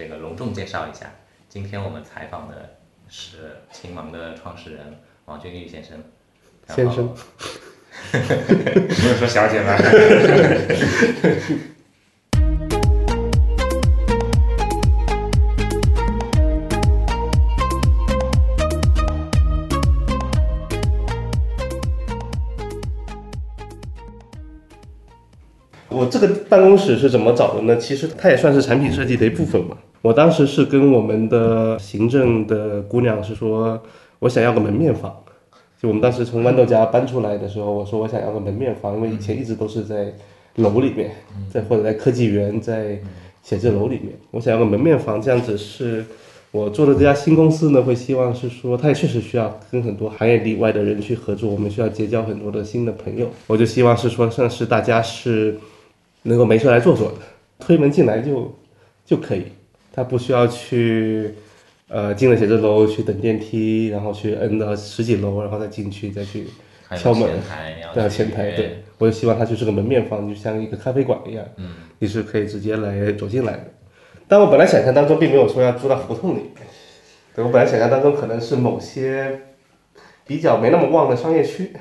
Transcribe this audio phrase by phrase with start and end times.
[0.00, 1.12] 这个隆重介绍一下，
[1.46, 2.70] 今天我们采访的
[3.06, 4.80] 是青芒的创始人
[5.26, 6.02] 王俊玉先生。
[6.74, 7.06] 先生，
[8.10, 9.76] 不用说小姐吧。
[25.90, 27.76] 我这个办公室是怎么找的呢？
[27.76, 29.76] 其实它也算是产品设计的一部分嘛。
[30.02, 33.80] 我当时是跟我们的行政的姑娘是说，
[34.18, 35.14] 我想要个门面房。
[35.80, 40.12] 就我们当时从豌豆荚搬出来的时候，我说我想要个门面房，因为以前一直都是在
[40.56, 41.10] 楼里面，
[41.50, 42.98] 在或者在科技园、在
[43.42, 46.04] 写字楼里面，我想要个门面房，这样子是
[46.50, 55.58] 我做的这家新公司呢，会希望是说，它也确实需要跟很多行业里外的人去合作，我们需要结交很多的新的朋友，我就希望是说，算是大家是
[56.24, 57.18] 能够没事来做做的，
[57.58, 58.54] 推门进来就
[59.06, 59.44] 就可以，
[59.92, 61.34] 他不需要去。
[61.92, 66.46] 呃，进了写字楼去等电梯，然后去摁到十几楼，然后再进去，再去
[66.96, 67.28] 敲门。
[67.92, 68.52] 对，前台。
[68.52, 71.44] 对，我就希望它就是个门面房，就像一个咖啡馆一样。
[71.56, 71.74] 嗯。
[71.98, 73.64] 你是可以直接来走进来的。
[74.28, 76.52] 但我本来想象当中并没有说要住到胡同里。
[77.34, 79.40] 对，我本来想象当中可能是某些
[80.24, 81.72] 比较没那么旺的商业区，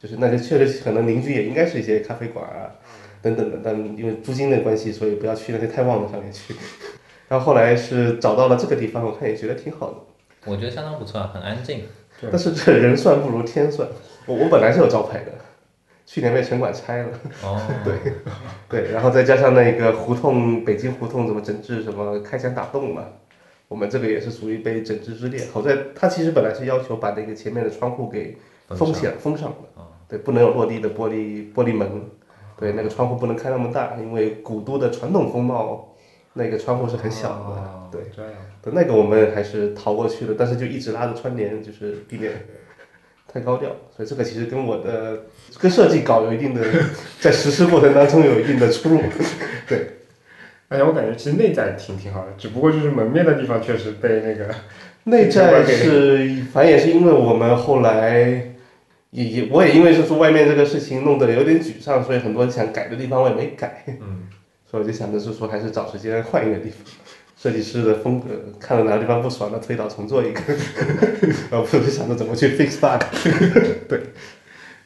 [0.00, 2.74] 就是那些确实可能邻居也应该是一些咖啡馆啊
[3.22, 6.52] 等等的，但因为租金的关系，所以不要去那些太旺的商业区。
[7.32, 9.96] 然后后来是找到了这个地方，我看也觉得挺好的。
[10.44, 11.84] 我觉得相当不错，很安静。
[12.30, 13.88] 但是这人算不如天算。
[14.26, 15.32] 我我本来是有招牌的，
[16.04, 17.08] 去年被城管拆了。
[17.42, 17.58] 哦。
[17.82, 17.94] 对
[18.68, 23.02] 对，然后再加上那个胡同，北京胡同怎么整治，什么开枪打洞嘛，
[23.66, 25.42] 我们这个也是属于被整治之列。
[25.54, 28.36] 好在他其实本来是要求把那个前面的窗户给
[28.68, 29.82] 封起来、封上的。
[30.06, 31.90] 对，不能有落地的玻璃玻璃门。
[32.58, 35.88] 对，那个窗户不能开那么大，因为古都的传统风貌。
[36.34, 37.28] 那个窗户是很小
[37.90, 38.24] 的，对，
[38.62, 42.32] 对，那个我们还是逃过去了，但是就一直拉着窗帘，就是避免
[43.32, 45.24] 太高调，所以这个其实跟我的
[45.58, 46.62] 跟设计稿有一定的，
[47.20, 49.00] 在实施过程当中有一定的出入，
[49.68, 49.88] 对。
[50.68, 54.54] 哎呀，我感觉其实内在挺挺好的，只不过就是门面的地方确实被那个
[55.04, 58.52] 内在是，反正也是因为我们后来
[59.10, 64.28] 也也我也因为是说外面这个事情弄得有点沮丧，所以很多想改的地方我也没改，嗯。
[64.72, 66.78] 所以我就想着是说，还是找时间换一个地方。
[67.36, 68.28] 设计师的风格，
[68.60, 70.40] 看到哪个地方不爽，那推倒重做一个。
[71.50, 73.02] 而不是想着怎么去 fix bug。
[73.88, 74.00] 对，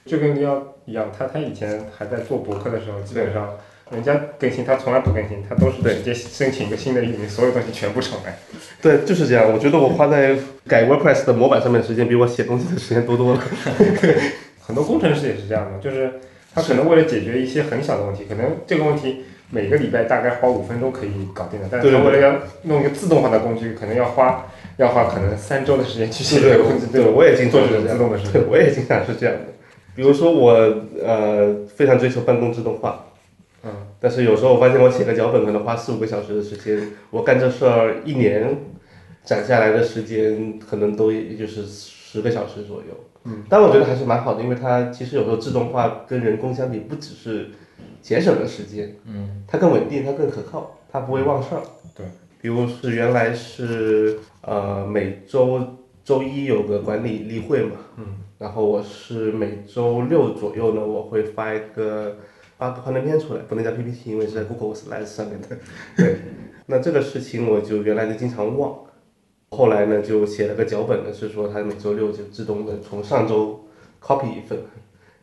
[0.06, 3.50] 就跟要一样，他他以前还在做博客的时候，基本上
[3.90, 8.38] 人家更新他从来不更新，他都是直接申请一个新的域名，所有东西全部重来。
[8.80, 9.52] 对，就是这样。
[9.52, 10.34] 我觉得我花在
[10.66, 13.40] 改 WordPress 的模板上面的时间，比我写东西的时间多多了。
[14.66, 16.10] 很多工程师也是这样的，就是
[16.54, 19.24] 他可能为了解决一些很小的问题，可能这个问题。
[19.50, 24.44] 每个礼拜大概花五分钟可以搞定的，但是他为了要弄一个自动化的工具，可能要花
[24.76, 26.86] 要花可能三周的时间去写这个工具。
[26.86, 28.44] 对，我也经常是自动的事情。
[28.50, 29.42] 我也经常是这样的。
[29.94, 30.50] 比如说我
[31.00, 33.06] 呃非常追求办公自动化，
[33.62, 33.70] 嗯，
[34.00, 38.56] 但是有时候我发现我写个脚本可能花四五个小时的时间，我干这事儿一年
[39.22, 42.84] 攒下来的时间可能都也就是十个小时左右。
[43.24, 47.50] 嗯，但我觉得还是蛮好的，因为它其实有时候自动化跟人工相比，不只是。
[48.06, 51.62] 节省了时间，嗯，它更稳定，它更可靠，它不会忘事儿。
[51.92, 52.06] 对，
[52.40, 55.60] 比如是原来是呃每周
[56.04, 58.06] 周一有个管理例会嘛，嗯，
[58.38, 62.18] 然后我是每周六左右呢，我会发一个
[62.56, 65.48] 发个幻灯片出来，不能叫 PPT，因为是在 Google Slides 上面的。
[65.98, 66.18] 对，
[66.66, 68.72] 那这个事情我就原来就经常忘，
[69.50, 73.64] 后来呢就写了个脚本呢，是说它每周六就自动的从上周
[74.00, 74.60] copy 一份，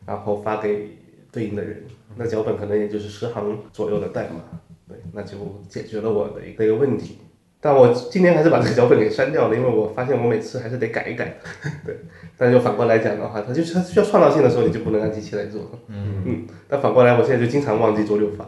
[0.04, 0.98] 然后发给。
[1.34, 1.82] 对应的人，
[2.16, 4.40] 那脚本可能也就是十行左右的代码，
[4.88, 5.36] 对，那就
[5.68, 7.18] 解决了我的一个一个问题。
[7.60, 11.38] 但我今天还是把这个脚本给删掉了，因为我发现我每次还是得改一改。
[11.86, 11.98] 对，
[12.36, 15.70] 但就反过来讲的话，它就是它需要创造性的时候，你就不能让机器来做。
[15.88, 16.46] 嗯嗯。
[16.68, 18.46] 但反过来，我现在就经常忘记周六发，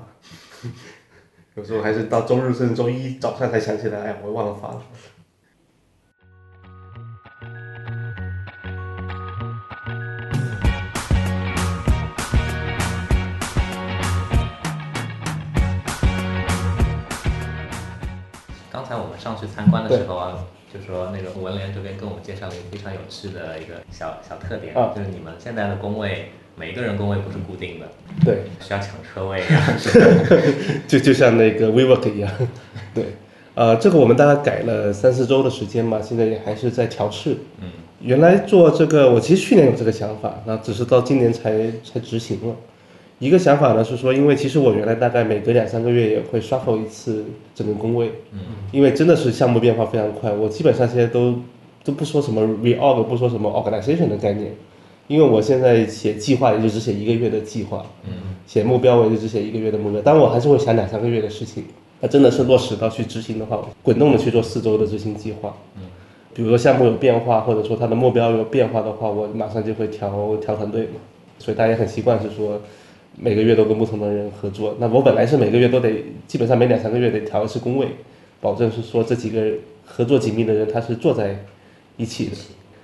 [1.57, 4.83] 有时候还是到周日甚至周一早上才想起来，哎，我忘了发了。
[19.27, 20.39] 上去参观的时候啊，
[20.73, 27.87] 就说那个文联这边跟我们介绍了一个非常有趣的一个小小特点，啊就是你们现在的工位，每一个人工位不是固定的，
[28.25, 29.43] 对， 需要抢车位
[30.87, 32.31] 就就像那个 WeWork 一样，
[32.95, 33.05] 对，
[33.55, 37.37] 呃，这个我们大概改了三四周的时间嘛，现在也还是在调试。
[37.61, 37.69] 嗯，
[38.01, 42.55] 原来做这个，我其实去年有这个想法，那只是到今年才才执行了，
[43.19, 47.25] 一个想法呢是说，因为其实我原来大概每隔两三个月也会刷 e 一次
[47.55, 48.41] 整个工位，嗯，
[48.73, 51.35] 因为真的是项目变化非常快，我基本上现在都
[51.83, 54.53] 都不说什么 reorg，不说什么 organization 的概念，
[55.09, 58.13] 因为我现在写计划也就只写一个月的计划，嗯，
[58.47, 61.65] 写目标我也就只写一个月的目标，当然我还是会想两三个月的事情，
[62.03, 65.85] 那真的是落实到去执行的话，滚动的去做四周的执行计划，嗯，
[66.35, 71.01] 比如说项目有变化，或者说它的目标有变化的话，我马上就会调调团队嘛，
[71.39, 72.61] 所以大家很习惯是说。
[73.19, 77.89] 每个月都跟不同的人合作，那我本来是每个月都得，基本上每两三个月得调一次工位，
[78.41, 79.53] 保证是说这几个
[79.85, 81.45] 合作紧密的人他是坐在
[81.97, 82.37] 一起的。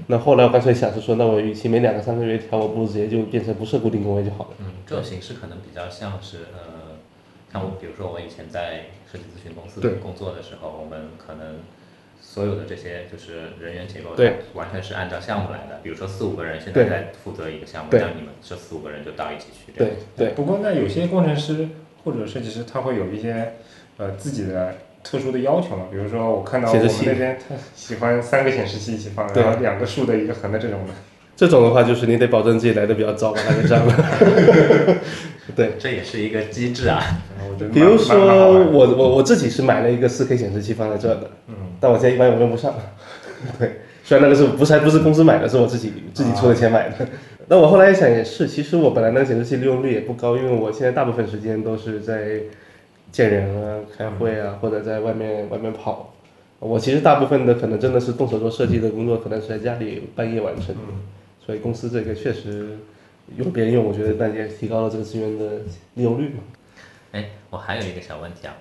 [0.06, 4.50] 那后来我干脆想是说，那我与其每两个三个月调，我不如直接就变成不设固定工位就好了。
[4.60, 6.96] 嗯，这种形式可能比较像是呃，
[7.52, 11.56] 像我比如说我以前在设计咨询公司工作的时候，我们可能。
[12.32, 15.80] 所有的这些就是人员结构，对，完全是按照项目来的。
[15.82, 19.70] 比如说四五个人现在在负责一个项目，那你们这四五个人就到一起去。
[19.76, 20.28] 对对。
[20.30, 21.68] 不过那有些工程师
[22.02, 23.52] 或者设计师，他会有一些
[23.98, 24.74] 呃自己的
[25.04, 25.88] 特殊的要求嘛？
[25.90, 30.94] 比如说我看到我们那边他喜欢三个显示器一起放，然后两个竖的一个横的这种的。
[31.36, 33.94] 这种的话，就是你得保证自己来的比较早，把它给占了。
[35.54, 37.02] 对，这也是一个机制啊。
[37.74, 42.72] 比如说我我我自己是买了一个四 K 显示器放在这的，嗯，但我现在一般也用不上。
[43.58, 46.94] 对，虽然那个是不是还不是公司买的，是我自己自己出的钱买的。
[47.48, 52.40] 那我后来一想也是，其实我本来那个显示器利用率也不高，因为我现在大部分时间都是在
[53.10, 56.14] 见人啊、开会啊，或者在外面外面跑。
[56.60, 60.72] 我其实大部分的可能真的是动手做设计的工作，可能是在家里半夜完成。
[61.44, 62.78] 所以公司这个确实
[63.36, 65.56] 用别人用，我觉得那也提高了这个资源的
[65.94, 66.38] 利用率嘛。
[67.10, 68.54] 哎，我还有一个小问题啊，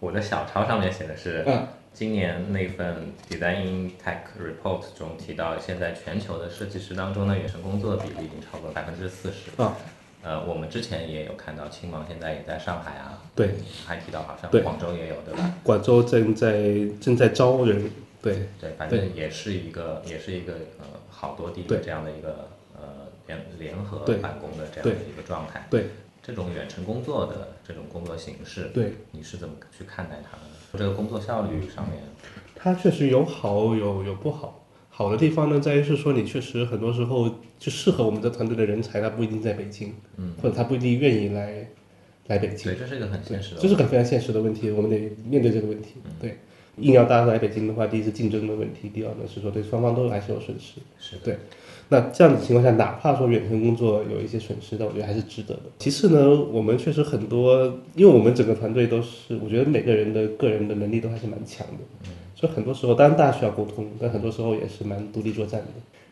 [0.00, 1.44] 我的小抄上面写的是，
[1.94, 9.50] 今年那份 Design Tech Report 中提到，现在全球的设计师当中呢，远程工作的比例已经超过百分之四十。
[9.62, 9.76] 啊，
[10.22, 13.54] 呃，我们之前也有看到青芒现在也在上海啊，对，
[13.86, 15.54] 还提到好像广州也有，对吧？
[15.62, 16.52] 广州正在
[17.00, 17.90] 正在招人，
[18.20, 18.48] 对。
[18.60, 20.86] 对，反正也是一个也是一个呃。
[21.22, 25.86] 好多地的这样的一个呃联联合办公的这样的一个状态，对。
[26.20, 28.94] 这种远程工作的这种工作形式，对。
[29.12, 30.51] 你是怎么去看待它的？
[30.78, 32.02] 这个工作效率上面，
[32.54, 34.64] 它确实有好有有不好。
[34.88, 37.28] 好的地方呢，在于是说你确实很多时候
[37.58, 41.66] 就适合我们的团队的人才，他不一定在北京，嗯，或者他不一定愿意来
[42.26, 42.72] 来北京。
[42.72, 44.98] 对，这是一个很现实的，这是个非常现实的问题，我们得
[45.28, 45.94] 面对这个问题。
[46.20, 46.38] 对。
[46.78, 50.80] 硬要大家来北京的话，第一是竞争的问题，第二呢是说对双方都还是有损失。
[50.98, 51.36] 是对，
[51.92, 55.64] 那这样的情况下，哪怕说远程工作有一些损失，但我觉得还是值得的。
[55.78, 61.84] 其次呢，我们确实很多，因为我们整个团队都是，我觉得每个人的个人的能力都还是蛮强的。
[62.04, 62.10] 嗯。
[62.34, 65.68] 所以很多时候，当然大家需要沟通，但很多时候也是蛮独立作战的。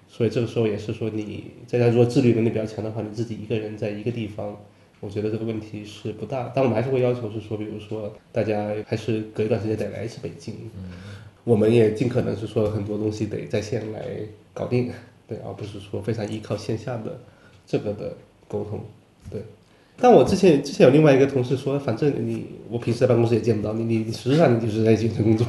[0.07, 4.55] 所以这个时候也是说，你在家如果自律能力比较强的话，你自己一个人在一个地方。
[5.03, 10.55] 我觉得这个问题是不大，但我们还是会要求是说，比如说大家还是隔一段时间得来一次北京，
[11.43, 14.03] 我们也尽可能是说很多东西得在线来
[14.53, 14.91] 搞定，
[15.31, 17.17] 对，而不是说非常依靠线下的
[17.65, 18.13] 这个的
[18.49, 18.81] 沟通，
[19.31, 19.41] 对。
[19.97, 25.47] 但我之前之前有另外一个同事说，反正你我平时在办公室也见不到你，你实际上你就是在远程工作，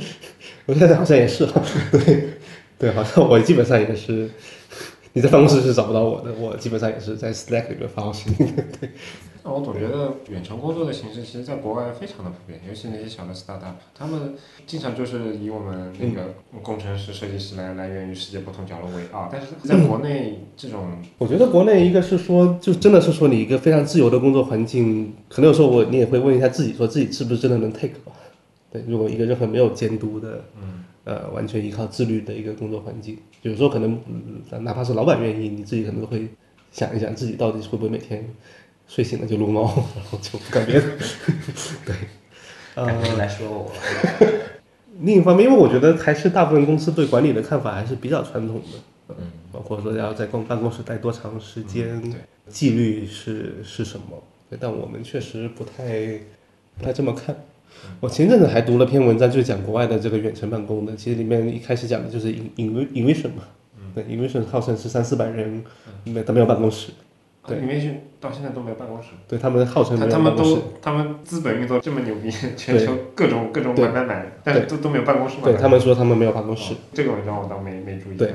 [0.64, 1.46] 我现在好像也是，
[1.92, 2.28] 对，
[2.78, 4.30] 对，好像我基本上也是。
[5.14, 8.44] 你在办公室是找不到我的，我基本上也是在 Slack 里面发信息。
[8.80, 8.90] 对，
[9.44, 14.34] 那我总觉得远程工作的形式，其实在国外非常的普遍，尤其那些小的 startup，他们
[14.66, 19.28] 经常就是以我们那个工程师、设计师来来源于世界不同角落为傲。
[19.30, 20.86] 但是在国内这种，
[21.18, 28.12] 我觉得国内一个是说，就真的是说你一个非常自由的工作环境，可能有时候我你也会问一下自己，说自己是不是真的能 take 吧？
[28.70, 30.84] 对，如果一个任何没有监督的，嗯。
[31.04, 34.00] 呃，完全依靠自律的一个工作环境，有时候可能，
[34.60, 36.28] 哪怕是老板愿意，你自己可能都会
[36.70, 38.24] 想一想，自己到底会不会每天
[38.86, 39.62] 睡醒了就撸猫，
[39.96, 40.86] 然后就不干别的。
[41.84, 41.94] 对，
[42.74, 43.72] 呃来说我。
[45.00, 48.78] 另一方面，因为我觉得还是大部分公司对管理的看法还是比较传统的，
[49.08, 49.16] 嗯，
[49.50, 52.00] 包括说要在公办公室待多长时间，
[52.48, 54.22] 纪律是是什么？
[54.60, 56.20] 但我们确实不太
[56.78, 57.34] 不太这么看。
[58.00, 60.96] 我前阵子还读了篇文章，就是讲国外的这个远程办公的。
[60.96, 63.44] 其实里面一开始讲的就是 in in invision 嘛，
[63.94, 65.62] 对，invision 号称是三四百人，
[66.04, 66.90] 没都没有办公室。
[67.46, 69.08] 对，invision 到现在都没有办公室。
[69.26, 70.56] 对他们号称没办公室。
[70.80, 75.36] 他们都他们资本运作这么牛逼，全球各种各种买买买，但是都都没有办公室。
[75.42, 76.74] 对他们说他们没有办公室。
[76.92, 78.16] 这个文章我倒没没注意。
[78.16, 78.32] 对，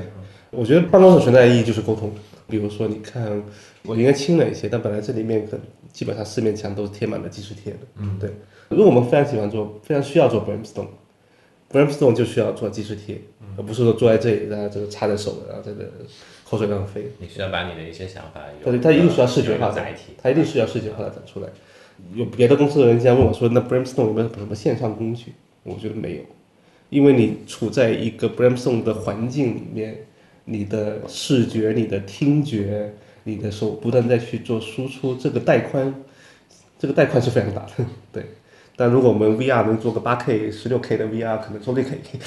[0.50, 2.12] 我觉得办公室存在的意义就是沟通。
[2.48, 3.42] 比如说，你看，
[3.84, 5.58] 我应该轻了一些，但本来这里面可
[5.92, 7.78] 基本上四面墙都是贴满了记事贴的。
[7.96, 8.30] 嗯，对。
[8.70, 13.20] 因为我们非常喜欢做，非常需要做 brainstorm，Brainstorm 就需要做即时贴，
[13.56, 15.90] 而不是说坐在这里，然后这个插着手，然后这个
[16.44, 17.10] 口水浪飞。
[17.18, 21.48] 你需要把你的一些想法，对，它一定需要视觉化载体，它一定需要视觉化的展出来。
[22.14, 25.32] 有别的公司的人经常问我说：“那 Brainstorm 有没有什么线上工具？”
[25.64, 26.22] 我觉得没有，
[26.90, 30.06] 因为你处在一个 Brainstorm 的环境里面，
[30.44, 32.94] 你的视觉、你的听觉、
[33.24, 35.92] 你的手不断在去做输出，这个带宽，
[36.78, 38.24] 这个带宽是非常大的，对。
[38.78, 42.20] 但如果我们 VR 能做个八 K、十六 K 的 VR，可能说不定可以。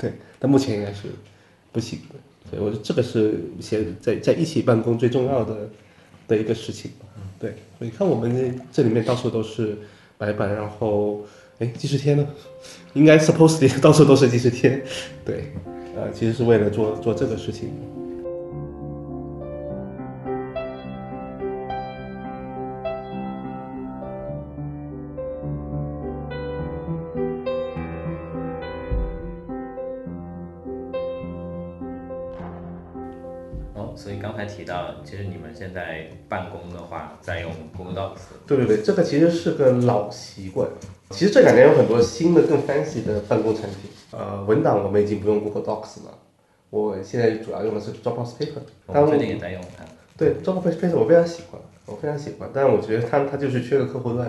[0.00, 1.02] 对，但目前应该是
[1.70, 2.14] 不行的。
[2.50, 5.68] 所以我觉得这个是现在在一起办公最重要的
[6.26, 6.92] 的一个事情。
[7.38, 9.76] 对，你看我们这里面到处都是
[10.16, 11.20] 白板，然后
[11.58, 12.26] 哎，计时贴呢？
[12.94, 14.82] 应该 supposedly 到处都是计时贴。
[15.26, 15.52] 对，
[15.94, 17.70] 呃，其实是为了做做这个事情。
[35.62, 38.18] 现在办公的话，在用 Google Docs。
[38.48, 40.68] 对对对，这个其实是个老习惯。
[41.10, 43.88] 其实这两年有很多新的、更 fancy 的办公产品。
[44.10, 46.18] 呃，文档我们已经不用 Google Docs 了，
[46.68, 48.62] 我现在主要用的是 Dropbox Paper。
[48.86, 49.84] 我最近也在用它。
[50.16, 52.50] 对，Dropbox Paper 我非常喜欢，我非常喜欢。
[52.52, 54.28] 但是我觉得它它就是缺个客户端，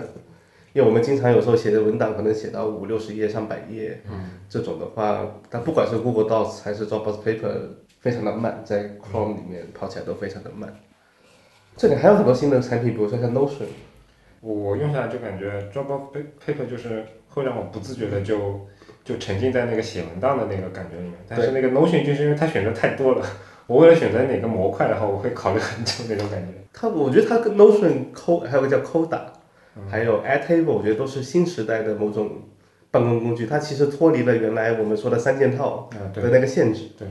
[0.72, 7.50] 因为我们经常有时候写的文档可能写到五六十页、上百页，嗯，这种的话，它不管是 Google Docs 还是 Dropbox Paper。
[8.04, 10.70] 非常的慢，在 Chrome 里面跑起来都非常的慢。
[11.76, 13.66] 这里还有很多新的产品，比如说像 Notion，
[14.40, 18.60] 我用下来就感觉 Dropbox Paper 就是会让我不自觉的就
[19.04, 21.14] 就沉浸在那个写文档的那个感觉里面。
[21.28, 23.26] 但是那个 Notion 就是因为它选择太多了，
[23.66, 26.52] 我为了选择哪个模块然后，我会考虑很久那种感觉。
[26.72, 29.20] 它，我觉得它跟 Notion、Co 还有个叫 Coda，
[29.88, 32.30] 还有 Airtable，我觉得都是新时代的某种
[32.90, 33.46] 办公工具。
[33.46, 36.90] 它其实脱离了原来我们说的三件套的那个限制。
[36.96, 37.06] 对。
[37.06, 37.08] 对，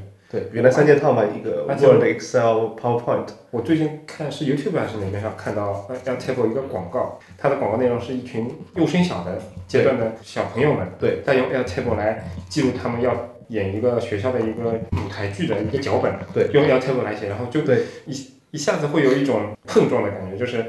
[0.52, 3.28] 原来三件套嘛，一个 Word、Excel、PowerPoint。
[3.52, 17.60] 我最近看是 YouTube 还是哪边上看到 Airtable 一个广告，它的广告内容是一群幼升小的阶段的小朋友们，对，在用 Airtable 来记录他们要演一个学校的一个舞台剧的一个脚本，对，用 Airtable 来写，然后就
[18.06, 20.64] 一一下子会有一种碰撞的感觉，就是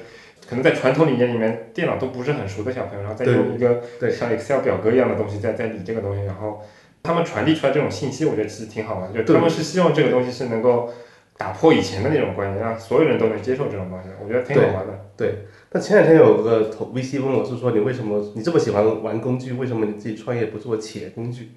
[0.47, 6.61] 可能在传统理念里面，电脑都不是很熟的小朋友，然后再用一个像 Excel 表格一样的东西在在理这个东西，然后。
[7.05, 10.91] 他们传递出来这种信息，我觉得其实挺好玩，就他们是希望这个东西是能够
[11.37, 14.99] 打破以前的那种观念，让所有人都能接受这种东西，我觉得挺好玩的。
[15.15, 21.51] 对，但前两天有个投 VC 问我是说，你为什么你这么喜欢玩工具，为什么你自己创业不做企业工具？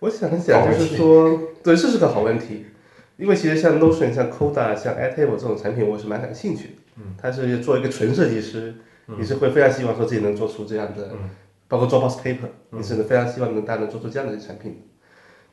[0.00, 2.66] 我想了想就是说，对，这是个好问题，
[3.16, 6.74] 因为其实像 Notion、像 Coda、像 Airtable 这种产品，我是蛮感兴趣的。
[6.96, 8.74] 嗯，他是做一个纯设计师，
[9.06, 11.10] 你是会非常希望说自己能做出这样的。
[11.68, 14.82] 包括 Dropbox Paper，也是非常希望能大家能做出这样的产品。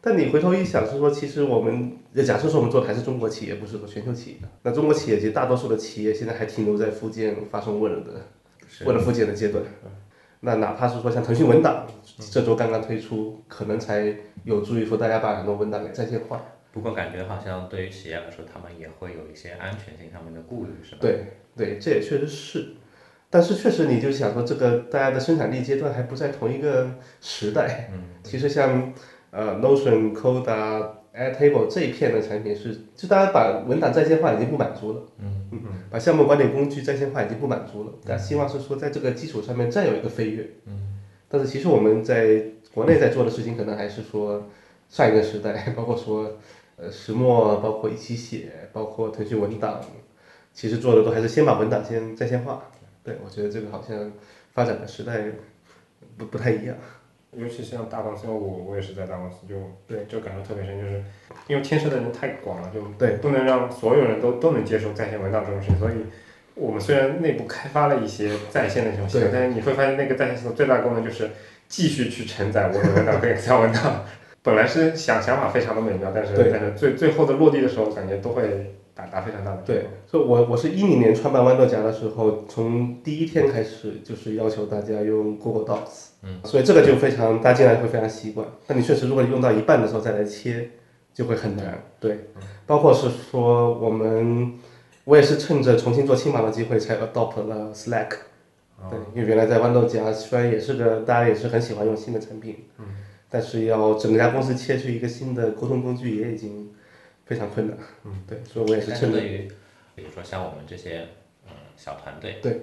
[0.02, 4.38] 但你回头一想，是说其实我们假设说我们做的还是中国企业，不是说全球企业。
[4.62, 8.22] 那中国企业其实大多数的企业现在还停留在附件发送 Word 的
[8.86, 9.64] Word 附件的阶段。
[10.42, 11.88] 那哪怕是说像腾讯文档，
[12.32, 16.40] 这周刚刚推出，可能才有助于说大家把很多文档给在线化。
[16.72, 20.98] 不过感觉好像对于企业来说，他们也会有一些安全性上面的顾虑，是吧？
[21.02, 21.26] 对
[21.58, 22.76] 对，这也确实是。
[23.36, 26.90] 但是确实，你就想说，这个大家的生产力阶段还不在同一个
[27.20, 27.90] 时代。
[27.92, 28.94] 嗯， 其实像
[29.30, 35.02] 呃 Notion、Coda、Airtable 这一片的产品是，就大家把文档在线化已经不满足了。
[35.20, 37.92] 嗯嗯，把项目管理工具在线化已经不满足了。
[38.06, 40.50] 大家希望是说，在这个基础上面再有一个飞跃。
[40.68, 40.96] 嗯，
[41.28, 42.42] 但是其实我们在
[42.74, 44.48] 国内在做的事情，可能还是说
[44.88, 46.38] 上一个时代，包括说
[46.78, 49.82] 呃石墨，包括一起写，包括腾讯文档，
[50.54, 52.64] 其实做的都还是先把文档先在线化。
[53.06, 54.12] 对，我觉得这个好像
[54.56, 55.26] 发展的时代
[56.18, 56.76] 不不太一样，
[57.34, 61.04] 尤其像大公司，我我也是在大公司，就对，就感受特别深，就是
[61.48, 65.94] 因为牵涉的人太广了，就对，不能让所有人都都能接受在线文档这种事情，所以
[66.56, 71.30] 我们虽然内部开发了一些在线的这种系统，但是你会发现那个在线系统最大功能就是
[71.68, 74.04] 继续去承载我的文档和 Excel 文档，
[74.42, 78.74] 本来是想想法非常的美妙，但是但是最最后的落地的时候，感觉都会。
[78.96, 88.48] 打打非常大的对，所以我我是一零年创办豌豆荚的时候，从第一天开始就是要求大家用 Google Docs，嗯，所以这个就非常大家进来会非常习惯。
[88.68, 90.70] 那你确实如果用到一半的时候再来切，
[91.14, 91.84] 就会很难。
[92.00, 92.30] 对，
[92.66, 94.54] 包括是说我们，
[95.04, 98.12] 我也是趁着重新做青马的机会才 adopt 了 Slack，
[98.90, 102.86] 对，因为原来在豌豆荚虽然也是个大家也是很喜欢用新的产品，嗯，
[103.30, 106.70] 但是要整个家公司切去一个新的沟通工具也已经。
[107.26, 108.94] 非常困难，嗯，对，所以我也是。
[108.94, 109.52] 相对于，
[109.96, 111.08] 比如说像我们这些，
[111.48, 112.62] 嗯，小团队，对，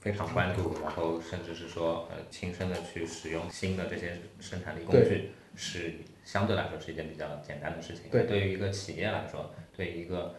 [0.00, 8.04] 非常关注，然后甚至是说呃亲身的去使用新的这些生产力工具，是相对来说是一件比较简单的事情。
[8.10, 10.34] 对，对于一个企业来说，对于一个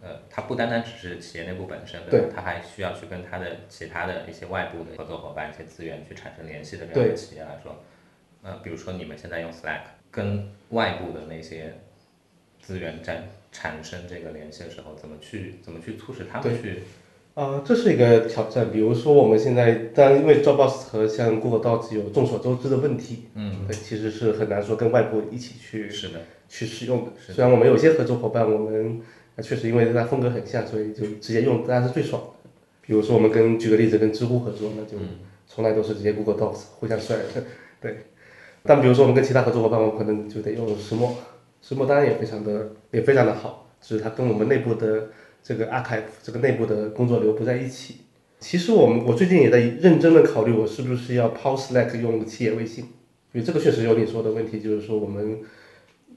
[0.00, 2.32] 呃，它不单单只是企业内部本身，对吧？
[2.34, 7.82] 它还需要去跟它的其他的一些外部的合作伙伴、一些资源去产生联系的这样的企业来说，
[8.42, 11.74] 呃，比如说你们现在用 Slack 跟外部的那些
[12.66, 16.82] 资源在产生这个联系的时候，怎么去怎么去促使他们去？
[17.34, 18.70] 啊，这是一个挑战。
[18.70, 27.10] 比如说我们现在，当然因为 Dropbox 和像 Google Docs 有众所周知的问题，嗯，对，其实是很难说跟外部一起去是的去使用的。
[27.18, 29.00] 虽然我们有些合作伙伴，我们
[29.42, 32.50] 确实因为它风格很像，所以就直接用，当然是最爽的。
[32.80, 34.96] 比如说我们跟举个例子，跟知乎合作，那就
[35.48, 37.24] 从来都是直接 Google Docs 互相甩的，
[37.80, 37.96] 对。
[38.62, 41.14] 但比如说我们跟其他合作伙伴，我可能就得用石墨，
[41.66, 45.08] 石墨当然也非常的也非常的好，只是它跟我们内部的。
[45.46, 47.96] 这个 archive 这个内部的工作流不在一起。
[48.40, 52.84] 其实我们我最近也在认真的考虑，我是不是要抛 Slack 用企业微信？
[53.34, 55.40] 因为这个确实有你说的问题，就是说我们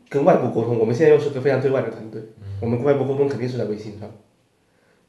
[0.07, 2.21] 跟外部沟通，我们现在又是个非常对外的团队，
[2.61, 4.09] 我们跟外部沟通肯定是在微信上。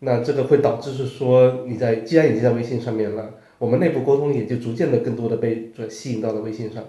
[0.01, 6.83] 那这个会导致是说，你在既然已经在微信上面了，我们内部沟通也就逐渐的更多的被吸引到了微信上。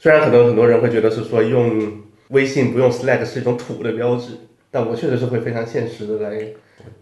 [0.00, 2.02] 虽然可能很多人会觉得是说用
[2.34, 4.32] 微信不用 Slack 是一种土的标志，
[4.70, 6.46] 但我确实是会非常现实的来。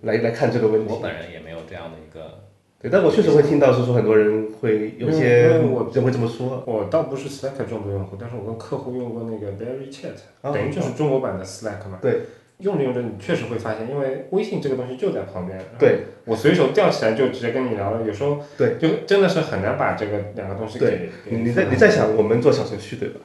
[0.03, 2.39] 来来看这个问题，我本人也没有这样的一个，
[2.81, 6.63] 对，但我确实会听到是说很多人会有些人会这么说。
[6.67, 11.99] 我倒不是 Slack 重度用户，但是我跟客户用过那个 Berry Chat，等于就是中国版的 Slack 嘛。
[12.01, 12.21] 对，
[12.59, 18.07] 用着用着你确实会发现，因为微信这个东西就在旁边，对我随手调起来就直接跟你聊了。
[18.07, 21.11] 有时候对，就真的是很难把这个两个东西给。
[21.29, 23.21] 你在你在想，我们做小程序对吧？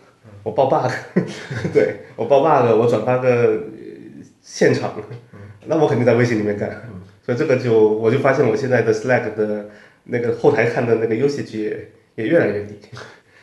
[0.47, 0.89] 我爆 bug，
[1.73, 3.63] 对我爆 bug，我转发个
[4.41, 4.93] 现场。
[5.65, 6.83] 那我肯定在微信里面干，
[7.21, 9.65] 所以这个就我就发现我现在的 Slack 的
[10.05, 12.75] 那个后台看的那个 usage 也也越来越低。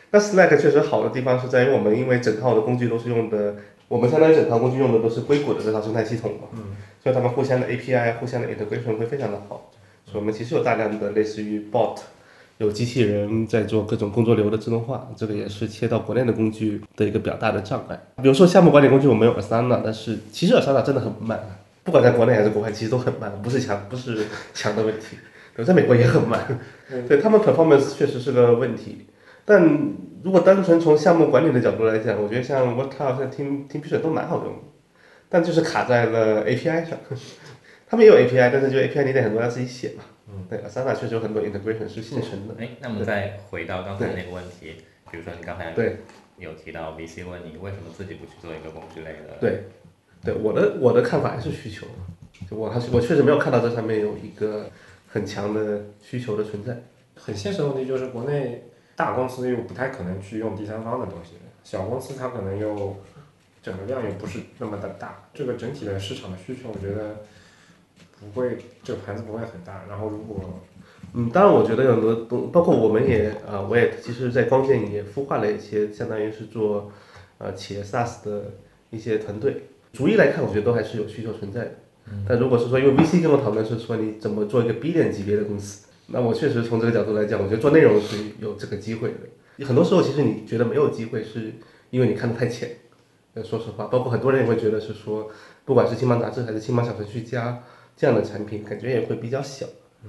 [0.09, 3.57] 那 Slack 确实好的地方是在于我们因为整套的工具都是用的，
[3.87, 6.47] 我们相当于整套工具用的都是硅谷的这套生态系统嘛，
[7.03, 9.71] 所以他们互相的 API、互相的 integration 会非常的好。
[10.05, 11.99] 所以我们其实有大量的类似于 bot，
[12.57, 17.99] 有机器人在做各种工作流的自动化，这个也是切到国内的工具的一个比较大的障碍。
[18.21, 21.39] 比如说项目管理工具我们有 Asana，但是其实 Asana 真的很慢。
[21.83, 25.17] 不管在国内还是国外，其实都很慢，不是强不是强的问题。
[25.55, 26.59] 对，在美国也很慢，
[27.07, 29.05] 对他们 performance 确实是个问题。
[29.43, 34.59] 但如果单纯从项目管理的角度来讲，我觉得像 Worktal、像 Team Team Fusion 都蛮好用的，
[35.29, 36.97] 但就是卡在了 API 上。
[37.87, 40.03] 他们也有 API，但是就 API 你得很多要自己写嘛。
[40.35, 42.55] 嗯，对，Asana 确实有很多 integration 是现成的。
[42.59, 44.75] 哎，那么再回到刚才那个问题，
[45.09, 45.97] 比如说你刚才对
[46.37, 49.37] 有提到 VC 问你为什么自己不去做一个工具类的？
[49.39, 49.63] 对。
[50.23, 51.85] 对我的我的看法还是需求，
[52.49, 54.67] 就我还是我确实没有看到这上面有一个
[55.07, 56.81] 很强的需求的存在。
[57.15, 58.63] 很现实的问题就是国内
[58.95, 62.95] 大公司又不太可能去用第三方的东西，小公司它可能又
[63.61, 67.23] 整个量又不是那么的大，这个整体的市场的需求我觉得
[68.33, 69.83] 不会这个盘子不会很大。
[69.89, 70.61] 然后如果
[71.13, 76.91] 嗯，当然我觉得有很多东，包括我们也啊，我也其实，在光剑也孵化了一些相当于是做
[77.37, 78.51] 呃企业 SaaS 的
[78.89, 79.67] 一些团队。
[79.93, 81.71] 逐一来看，我觉得都还是有需求存在的。
[82.27, 89.65] 但如果是说，因为 VC 跟我讨论是说你怎么做一个 B 链级别的公司，那我确实从这个角度来讲，我觉得做内容是有这个机会的。
[89.65, 91.53] 很多时候，其实你觉得没有机会，是
[91.91, 92.71] 因为你看的太浅。
[93.43, 95.29] 说实话，包括很多人也会觉得是说，
[95.63, 97.63] 不管是青芒杂志还是青芒小程序加
[97.95, 99.65] 这样的产品，感觉也会比较小。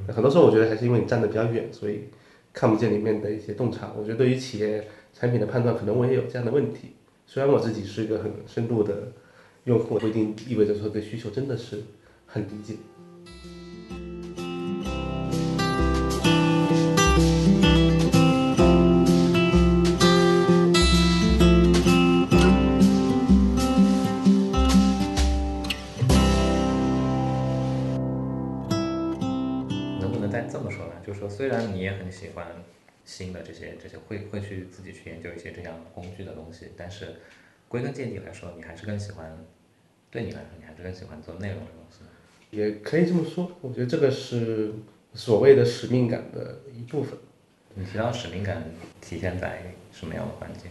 [0.09, 2.09] 很多时候，我觉得还是因为你站得比较远，所以
[2.53, 3.93] 看不见里面的一些洞察。
[3.97, 6.95] 我觉得对于企业产品的判断，可能我也有这样的问题。
[7.27, 9.13] 虽然我自己是一个很深度的。
[9.67, 11.83] 用户不一定意味着说对需求真的是
[12.25, 12.75] 很理解。
[32.17, 32.47] 喜欢
[33.05, 37.17] 新的这些这些，会会去自己去研究一些这样工具的东西，但是
[37.69, 39.39] 归根结底来说，你还是更喜欢。
[40.09, 41.99] 对你来说，你还是更喜欢做内容的东西？
[42.57, 44.73] 也可以这么说，我觉得这个是
[45.13, 47.19] 所谓的使命感的一部分。
[47.75, 48.65] 你提到使命感
[49.01, 50.71] 体现在什么样的环节？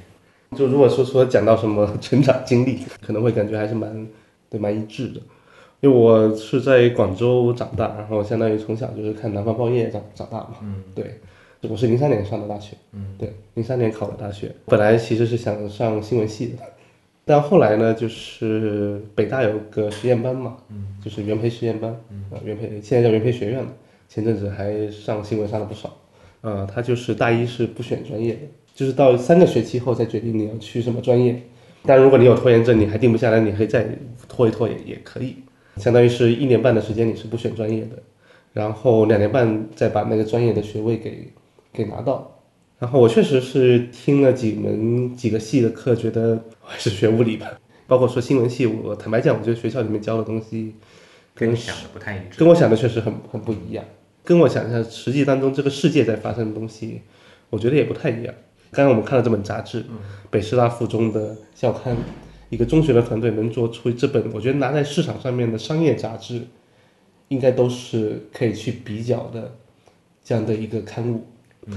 [0.58, 4.08] 就如果说说讲到什么 成长经历，可能会感觉还是蛮
[4.50, 5.22] 对蛮一致的。
[5.82, 10.56] 因为我是在广州长大，然后相当于从小就是看南方报业长长大嘛。
[10.64, 11.20] 嗯，对，
[11.70, 12.76] 我是零三年上的大学。
[12.94, 16.54] 嗯，对，零三年考的大学，本来其实是想上新闻系的。
[17.24, 21.92] 但后来呢，就是北大有个实验班嘛，嗯就是原培实验班，
[22.32, 23.74] 啊，原培现在叫原培学院了
[24.08, 25.98] 前阵子还上新闻上了不少。
[26.42, 28.42] 呃，他就是大一是不选专业的，
[28.76, 31.42] 就是到三个学期后再决定你要去什么专业。
[31.88, 33.88] 但如果你有拖延症，你还定不下来，你可以再
[34.28, 35.38] 拖一拖也也可以。
[35.78, 37.98] 相当于是一年半的时间你是不选专业的，
[38.54, 41.28] 然后两年半再把那个专业的学位给
[41.76, 42.32] 给拿到。
[42.80, 47.48] 然后我确实是听了几门几个系的课，觉得还是学物理吧。
[47.88, 50.74] 包括说新闻系，我坦白讲，我觉得学校里面教的东西
[51.36, 53.86] 跟你想的不太一致，跟我想的确实很很不一样。
[54.24, 57.02] 跟我想象实际当中这个世界在发生的东西，
[57.52, 58.34] 我觉得也不太一样。
[58.72, 59.86] 刚刚我们看了这本杂志，
[60.32, 61.96] 北师大附中的校刊，
[62.50, 66.42] 一个中学的团队能做出这本，我觉得拿在市场上面的商业杂志，
[67.28, 69.56] 应该都是可以去比较的
[70.24, 71.24] 这样的一个刊物。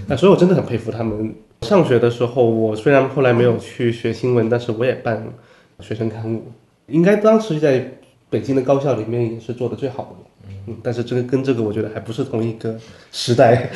[0.07, 1.35] 那所以，我真的很佩服他们。
[1.62, 5.27] 上学的时候，我虽然后来没有去学新闻，但是我也办
[5.81, 6.44] 学生刊物，
[6.87, 7.98] 应该当时在
[8.31, 10.48] 北京的高校里面也是做的最好的。
[10.68, 12.79] 嗯，但是这个跟这个我觉得还不是同一个
[13.11, 13.70] 时代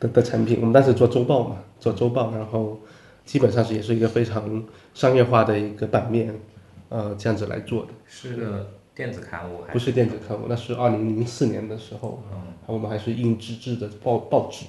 [0.00, 0.58] 的的产品。
[0.60, 2.80] 我们当时做周报嘛，做周报，然后
[3.24, 6.34] 基本上是也是一个非常商业化的一个版面，
[6.88, 7.88] 呃，这样子来做的。
[8.08, 9.58] 是个电子刊物？
[9.72, 12.20] 不是电子刊物，那是二零零四年的时候，
[12.66, 14.66] 我们还是印纸质的报报纸。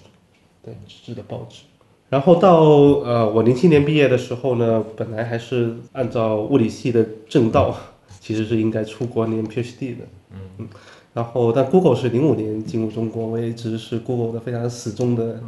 [0.66, 1.62] 对纸质的报纸，
[2.10, 2.64] 然后到
[3.04, 7.78] 呃我零七年毕业的时候呢，本来还是按照物理系的正道，
[8.20, 10.68] 其实是应该出国念 PhD 的，嗯嗯，
[11.14, 15.40] 然后但 Google 是零五年进入中国，我也一直是 Google 的非常死忠的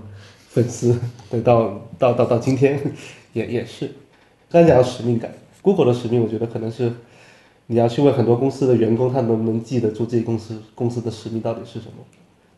[0.49, 0.95] 粉丝，
[1.31, 2.79] 对，到到到到今天
[3.33, 3.89] 也也是，
[4.51, 6.93] 刚才讲到使命感，Google 的使命，我觉得可能是
[7.65, 12.03] 你要去问很多公司的员工，他能不能记得住自己公司公司的使命到底是什么？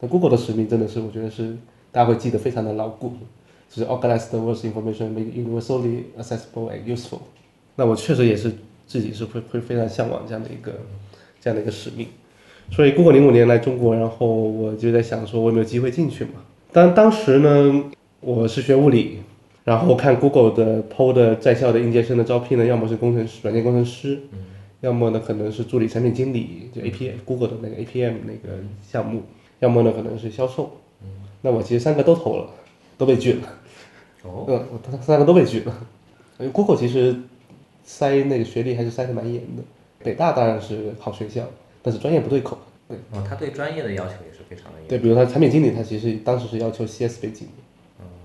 [0.01, 1.55] 那 Google 的使命真的是我觉得是。
[1.91, 3.13] 大家会记得非常的牢固，
[3.69, 7.19] 就是 organize the world's information, make it universally accessible and useful。
[7.75, 8.51] 那我确实也是
[8.85, 10.73] 自己是会会非常向往这样的一个
[11.39, 12.07] 这样的一个使命。
[12.71, 16.33] 所以，Google 零五年来中国，然后我就在想说，我有没有机会进去嘛？
[16.71, 17.83] 当当时呢，
[18.19, 19.21] 我是学物理，
[19.63, 24.19] 然后看 Google 的 PO 的在校的应届生的招聘呢，要么是工程师、软件工程师，
[24.81, 29.23] 要么呢可能是助理产品经理，就 APM Google 的那个 APM 那个项目，
[29.59, 30.71] 要么呢可能是销售。
[31.41, 32.49] 那我其实三个都投了，
[32.97, 33.47] 都被拒了。
[34.23, 35.87] 哦，嗯，我三个都被拒了。
[36.39, 37.15] 因为 Google 其实
[37.87, 39.63] 筛那个学历还是筛的蛮严的。
[40.03, 41.43] 北大当然是好学校，
[41.81, 42.57] 但是专业不对口。
[42.87, 44.87] 对，哦，他对专业的要求也是非常的严。
[44.87, 47.47] 对，比如他产品经理，他其实当时是要求 CS 背景。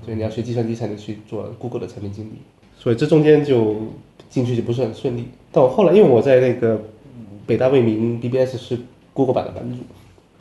[0.04, 2.34] 所以你要学计算机才能去做 Google 的产品经理。
[2.78, 3.76] 所以这中间就
[4.28, 5.28] 进去就不是很顺利。
[5.50, 6.78] 但我后来，因为我在那个
[7.46, 8.78] 北大未名 BBS 是
[9.14, 9.78] Google 版的版主。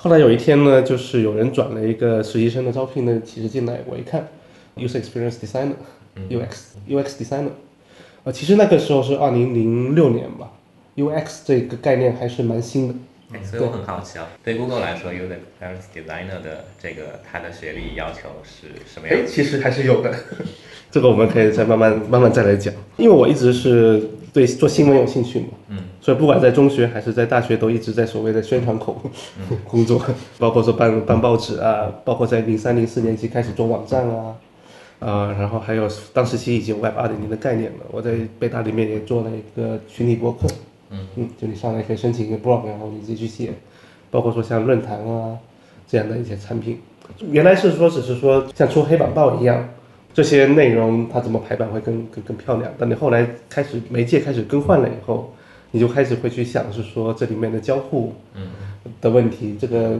[0.04, 4.28] 后来有一天呢，就是有人转了一个实习生的招聘的启事进来，我一看
[4.76, 7.52] ，User Experience Designer，UX，UX Designer，
[8.26, 10.52] 呃，其实那个时候是二零零六年吧
[10.98, 12.96] ，UX 这个概念还是蛮新的。
[13.50, 19.18] 所以我很好奇啊，对 Google 来说，User Experience Designer 的这个他的学历要求是什么样？
[19.18, 20.14] 哎，其实还是有的，
[20.92, 24.10] 这个我们可以再慢慢慢慢再来讲，因为我一直是。
[24.34, 25.50] 对做新闻有兴趣嘛？
[25.68, 29.02] 嗯，所以不管在中学还是在大学，都一直在所谓的宣传口
[29.66, 30.06] 工作，
[30.38, 34.36] 包括说办办报纸啊，包括在零三零四年级开始做网站啊，
[35.00, 37.86] 啊，然后还有当时其实已经 Web 二点零的概念了。
[37.90, 40.46] 我在北大里面也做了一个群体博客，
[40.90, 43.54] 嗯嗯，就你上来可以申请一个 blog，然后你自己去写，
[44.12, 45.38] 包括说像论坛啊
[45.88, 46.82] 这样的一些产品，
[47.32, 49.70] 原来是说只是说像出黑板报一样。
[50.14, 52.70] 这些内容它怎么排版会更更更漂亮？
[52.78, 55.34] 但你后来开始媒介开始更换了以后，
[55.74, 58.14] 你就开始会去想，是说这里面的交互
[59.02, 59.58] 的问题。
[59.60, 60.00] 这个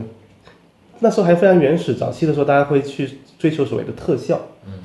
[1.00, 4.40] 那时候还非常原始，早期的时候大家会去追求所谓的特效，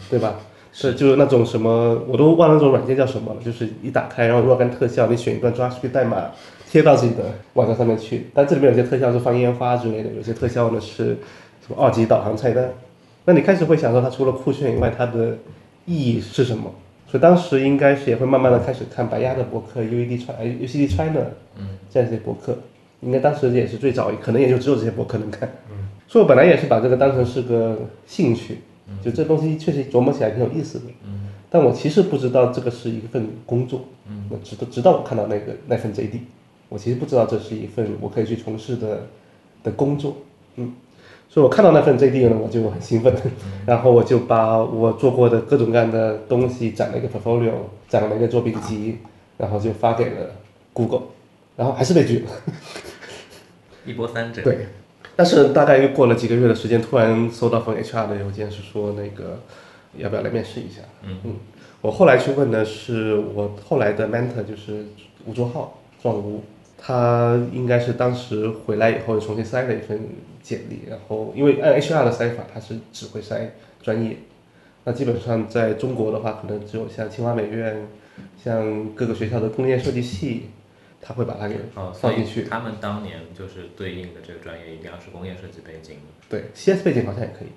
[0.09, 0.35] 对吧？
[0.73, 3.41] 是就是那种什么，我都忘了那种软件叫什么了。
[3.43, 6.31] 就是一打开，然后若干特效，你选一段 JavaScript 代码
[6.69, 7.23] 贴到自己的
[7.53, 8.27] 网站上面去。
[8.33, 11.17] 但这里面有些特效是放烟花之类的，有些特效呢是
[11.65, 12.71] 什么二级导航菜单。
[13.25, 15.37] 那你开始会想说，它除了酷炫以外，它的
[15.85, 16.71] 意义是什么？
[17.09, 21.21] 所以当时应该是也会慢慢的开始看白鸭的博客，UED China、UCD China，
[21.57, 22.55] 嗯，这样一些博客，
[23.01, 25.49] 应该当时也是最早，可能也就只有这些博客能看。
[25.71, 28.59] 嗯，所以我本来也是把这个当成是个兴趣，
[29.03, 30.85] 就这东西确实琢磨起来挺有意思的。
[31.03, 33.85] 嗯，但我其实不知道这个是一份工作。
[34.07, 36.19] 嗯，那直到直到我看到那个那份 JD，
[36.69, 39.07] 我其实不知道这是一份我可以去从事的
[39.63, 40.15] 的工作。
[40.57, 40.73] 嗯。
[41.29, 43.13] 所以我看到那份 JD 呢，我就很兴奋，
[43.67, 47.51] 然后我就把我做过的各种各样的东西攒了一个 portfolio，
[47.87, 48.97] 攒了一个作品集，
[49.37, 50.31] 然后就发给了
[50.73, 51.03] Google，
[51.55, 52.19] 然后还是被拒。
[52.19, 52.25] 了，
[53.85, 54.41] 一波三折。
[54.41, 54.67] 对，
[55.15, 59.39] 但是大概又过了几个月的时间，突然收到封 HR 的邮件，是说那个
[59.95, 60.81] 要不要来面试一下？
[61.03, 61.15] 嗯。
[61.23, 61.35] 嗯，
[61.81, 64.85] 我后来去问的是我后来的 mentor，就是
[65.25, 66.41] 吴卓浩，壮吴，
[66.77, 69.99] 他应该是当时回来以后重新塞了一份
[70.49, 73.49] 简历，然后因为按 HR 的筛法，他是只会筛
[73.83, 74.17] 专业。
[74.83, 77.87] 那基本上在中国的话，可能只有像清华美院，
[78.43, 80.47] 像各个学校的工业设计系，
[80.99, 81.55] 他会把它给
[81.93, 82.43] 放进去。
[82.43, 85.97] 他们当年就是对应的这个专业一定要是工业设计背景。
[86.27, 87.49] 对，CS 背景好像也可以。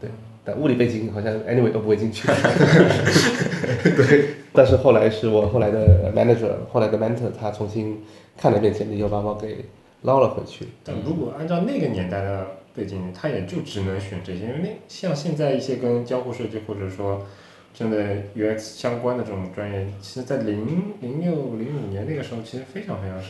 [0.00, 0.10] 对，
[0.44, 2.26] 但物理背景好像 anyway 都不会进去。
[3.96, 8.02] 对，但是后来是我后来的 manager，后来的 mentor，他重新。
[8.34, 9.62] 看了一遍简历，又把我给
[10.02, 10.66] 捞了回去。
[10.84, 17.26] 但如果按照那个年代的背景，他也就只能选这些，因为那像现在一些跟交互设计或者说
[17.74, 17.96] 真的
[18.36, 20.66] UX 相关的这种专业，其实，在零
[21.00, 23.28] 零六零五年那个时候，其实非常非常少。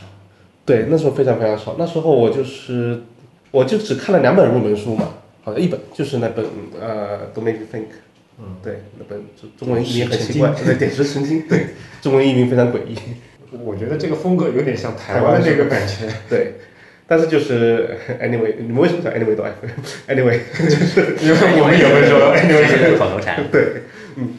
[0.64, 1.76] 对，那时候非常非常少。
[1.78, 3.02] 那时候我就是，
[3.50, 6.44] 我就只看了两本入门书嘛，好像一本就是那本
[6.80, 7.80] 呃《Don't Make Me Think》，
[8.38, 11.66] 嗯，对，那本中中文译名很奇怪，对，点石成金，对，
[12.00, 12.96] 中文译名非常诡异。
[13.64, 16.54] 我觉得这个风格有点像台湾的那个感觉， 对。
[17.06, 17.90] 但是就是
[18.22, 19.36] anyway，你们为什么叫 anyway？
[20.08, 23.44] anyway 就是因为我们也会说 anyway 是口头禅。
[23.52, 23.82] 对，
[24.16, 24.34] 嗯，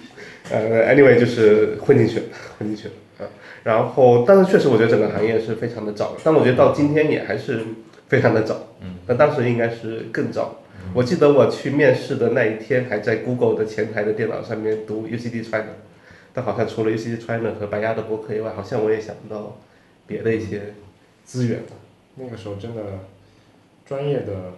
[0.50, 2.26] 呃，anyway 就是混进去了，
[2.58, 3.30] 混进去了啊。
[3.64, 7.60] 然后，但是确实我觉得整个行业是非常的早，但我觉得到今天也还是
[8.08, 8.76] 非常的早。
[8.82, 8.96] 嗯。
[9.06, 10.60] 但当时应该是更早。
[10.94, 15.66] 我记得我去面试的那一天，还在 Google 的前台的电脑上面读 UCD China。
[16.34, 19.58] 但好像除了 UC China 和白鸭的博客以外，好像我也想不到
[20.08, 20.74] 别的一些
[21.24, 21.68] 资源了。
[22.16, 22.82] 那个时候真的
[23.86, 24.54] 专业的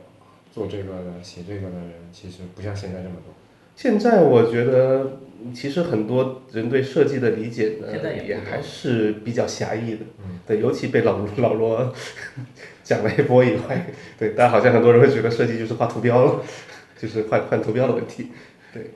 [0.53, 3.33] 做这个的、写这个的人，其实不像现在这么多。
[3.75, 5.17] 现在我觉得，
[5.53, 7.88] 其实很多人对设计的理解呢，
[8.25, 10.05] 也还是比较狭义的。
[10.19, 10.39] 嗯。
[10.47, 11.93] 对，尤其被老老罗
[12.83, 16.41] 讲了一波以外，对，但好像很多人会觉得设计就是画图标了，
[16.97, 18.31] 就是换换图标的问题。
[18.73, 18.91] 对。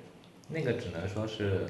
[0.50, 1.66] 那个只能说是。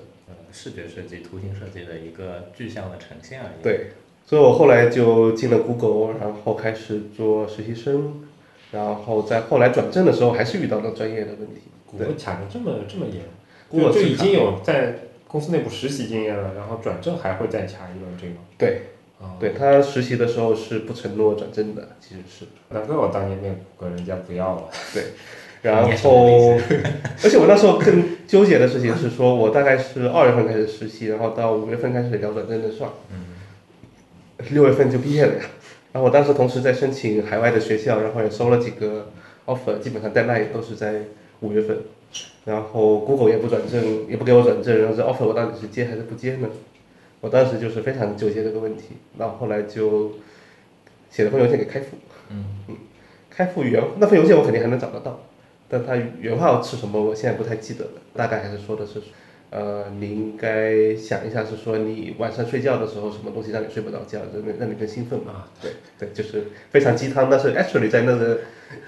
[0.51, 3.63] 视觉设计、图形设计的一个具象的呈现而已。
[3.63, 3.91] 对，
[4.25, 8.27] 所以我后来就进了 Google，然后开始做实习生，
[8.71, 11.61] 然后在后来转正的时候，还是遇到了专业的问题。
[11.85, 13.23] Google 卡的这么这么严
[13.69, 18.33] ，Google 就已经有在公司内部实习经验了，然后转正还会再卡一轮这个。
[18.57, 18.83] 对，
[19.39, 22.45] 对他实习的时候是不承诺转正的，其实是。
[22.69, 24.69] 难怪我当年面谷歌人家不要了。
[24.93, 25.03] 对。
[25.61, 26.57] 然后，
[27.23, 32.89] 而且我那时候更纠结的事情是说，我大概是二月份开始实习，然后到五月份开始聊转正的事儿，
[34.51, 35.41] 六月份就毕业了呀。
[35.91, 39.11] 然后我当时同时在申请海外的学校，然后也收了几个
[39.45, 41.01] offer，基本上 deadline 都是在
[41.41, 41.77] 五月份。
[42.45, 46.47] 然后 Google 也不转正，也不给我转正，然后这 offer 我到底是接还是不接呢？
[47.21, 48.95] 我当时就是非常纠结这个问题。
[49.17, 50.13] 然后后来就
[51.11, 51.97] 写了封邮件给开复，
[52.29, 52.77] 嗯嗯，
[53.29, 55.19] 开复原那封邮件我肯定还能找得到。
[55.69, 56.99] 但他原话是什么？
[56.99, 57.91] 我现在不太记得了。
[58.15, 58.99] 大概还是说的是，
[59.51, 65.45] 呃，你应该想一下，是说你晚上睡觉的时候，什么东西让你睡不着觉，让你让你更兴奋嘛？
[65.61, 67.29] 对对，就是非常鸡汤。
[67.29, 68.39] 但是 actually 在那个，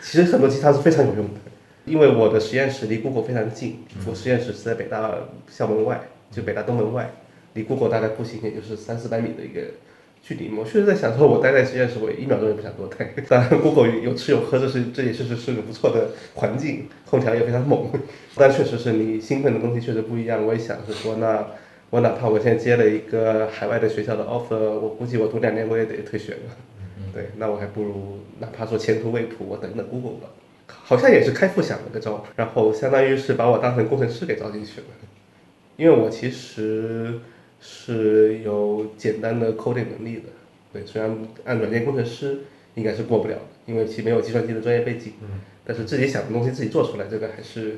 [0.02, 1.40] 其实很多鸡汤是非常有用的。
[1.86, 5.14] 因为我的实验室离 Google 非常近，我实验室是在北大
[5.50, 7.12] 校门外，就北大东门外，
[7.54, 9.62] 离 Google 大概步行也就是三四百米的一个。
[10.24, 13.12] 距离，我确实在想说，我待在实验室，我一秒钟也不想多待。
[13.28, 17.90] 当然，Google 有吃有喝，这是这也确实是个不错的环境，空调也非常猛。
[18.38, 20.46] 但确实是你兴奋的东西确实不一样。
[20.46, 21.48] 我也想是说，那
[21.90, 26.40] 我哪怕我现在接了一个海外的学校的 offer，我估计我读两年我也得退学了。
[27.14, 30.30] 对，那我还不如哪怕说前途未卜，我等等 Google 吧。
[30.68, 34.88] 好像也是开复想了个招，然后相当于是把我当成工程师给招进去了。
[35.78, 37.20] 因为我其实。
[37.62, 40.24] 是有简单的 coding 能力的，
[40.74, 42.40] 对，虽然按软件工程师
[42.74, 47.78] 应该是过不了的，因为其没有计算机的专业背景，嗯，但是自己想的东西自己做出来，这个还是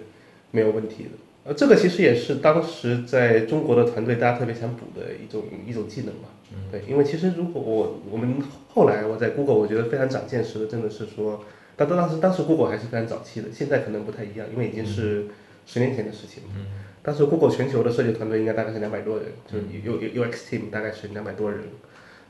[0.52, 1.10] 没有问题的。
[1.44, 8.36] 呃，这个其实也是当时在中国的团队大家特别想补的一种一种技能嘛，嗯，对，因为其实如果我我们
[8.70, 11.44] 后来我在 Google 我觉得非常长见识的，真的是说，
[11.76, 15.26] 当当当时当时 Google 还是非常早期的，现在可能不太一样，因为已经是
[15.66, 16.66] 十年前的事情了，嗯。
[17.04, 21.60] 当时 Google 全球的设计团队应该大概是两百多人，就 U U X team 大概是两百多人，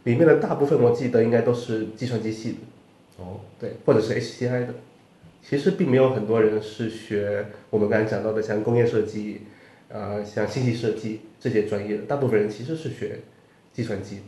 [0.04, 2.58] 里面的大部分我记得应该都是计算机系的，
[3.24, 4.74] 哦，对，或者是 H C I 的，
[5.48, 9.42] 其实并没有很多人是学我们刚才讲到的像工业设计，
[9.90, 13.20] 呃，像信息设计这些专业的，大部分人其实是学
[13.72, 14.24] 计算机的，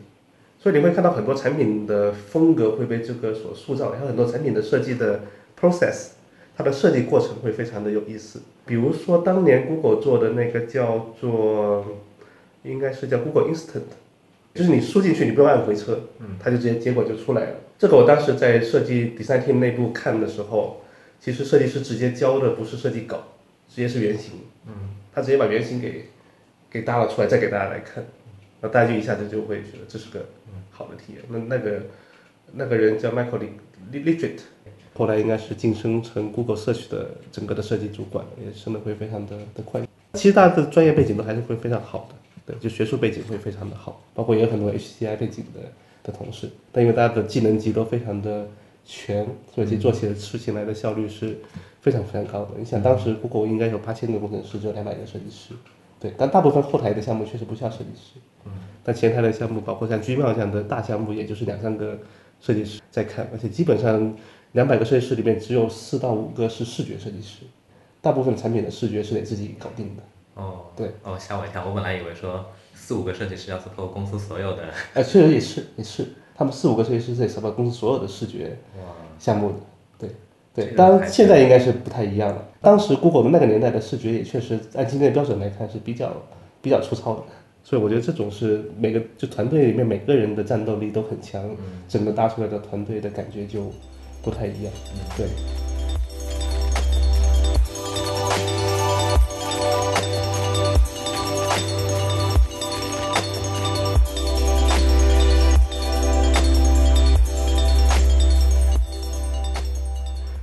[0.60, 5.22] 所以你会看到很多产品的风格会被这个所塑造，还有很多产品的设计的
[5.60, 6.10] process。
[6.58, 11.86] 它的设计过程会非常的有意思，比如说当年 Google 做的那个叫做，
[12.64, 13.84] 应该是叫 Google Instant，
[14.54, 17.56] 就是你输进去你不用按回车，嗯，它就直接结果就出来了。
[17.78, 20.82] 这个我当时在设计 design team 内部看的时候，
[21.20, 23.24] 其实设计师直接教的不是设计稿，
[23.70, 24.34] 直接是原型，
[24.66, 24.74] 嗯，
[25.14, 26.06] 他直接把原型给
[26.72, 28.04] 给搭了出来，再给大家来看，
[28.62, 30.26] 那大家就一下子就会觉得这是个
[30.72, 31.22] 好的体验。
[31.30, 31.82] 那那个
[32.54, 33.42] 那个人叫 Michael
[33.92, 34.40] Lee Litrit，
[34.96, 39.82] 后来应该是晋升成 Google Search 的整个的设计主管，也升的会非常的的快。
[40.14, 42.16] 其实大家的专业背景都还是会非常好的，
[42.54, 45.60] 对，就学术背景会非常的好，包括也有很多 HCI 背景的
[46.04, 48.48] 的同事，但因为大家的技能级都非常的
[48.86, 51.38] 全，所以其做起来事情来的效率是
[51.82, 52.52] 非常非常高的。
[52.58, 55.54] 你想当时 Google 应该有八千个工程师，只有两百个设计师，
[56.00, 58.52] 对，但大部分后台的项目确实不需要设计师，嗯，
[58.84, 62.00] 但前台的项目，包括像 Gmail 这样的大项目，也就是两三个
[62.40, 64.16] 设计师在看，而且基本上
[64.56, 67.44] 两百个设计师里面只有四到五个是视觉设计师。
[68.02, 70.04] 大部分产品的视觉是得自己搞定的。
[70.42, 74.64] 哦，对，哦，吓我一跳，我本来以为说四五个设计师要 support 公司所有的。
[74.94, 78.58] 哎，确实也是，也是，他们四五个设计师在 support 公司所有的视觉
[79.20, 79.56] 项目的。
[79.98, 80.10] 对，
[80.54, 82.48] 对，当然现在应该是不太一样了。
[82.62, 86.14] 当时 Google 的那个年代的视觉也确实按今天的标准来看是比较
[86.62, 87.24] 比较粗糙的，
[87.64, 91.44] 所以我觉得这种是每个就团队里面每个人的战斗力都很强，
[91.90, 93.72] 整个搭出来的团队的感觉就
[94.26, 94.74] 不太一样。
[95.16, 95.28] 对。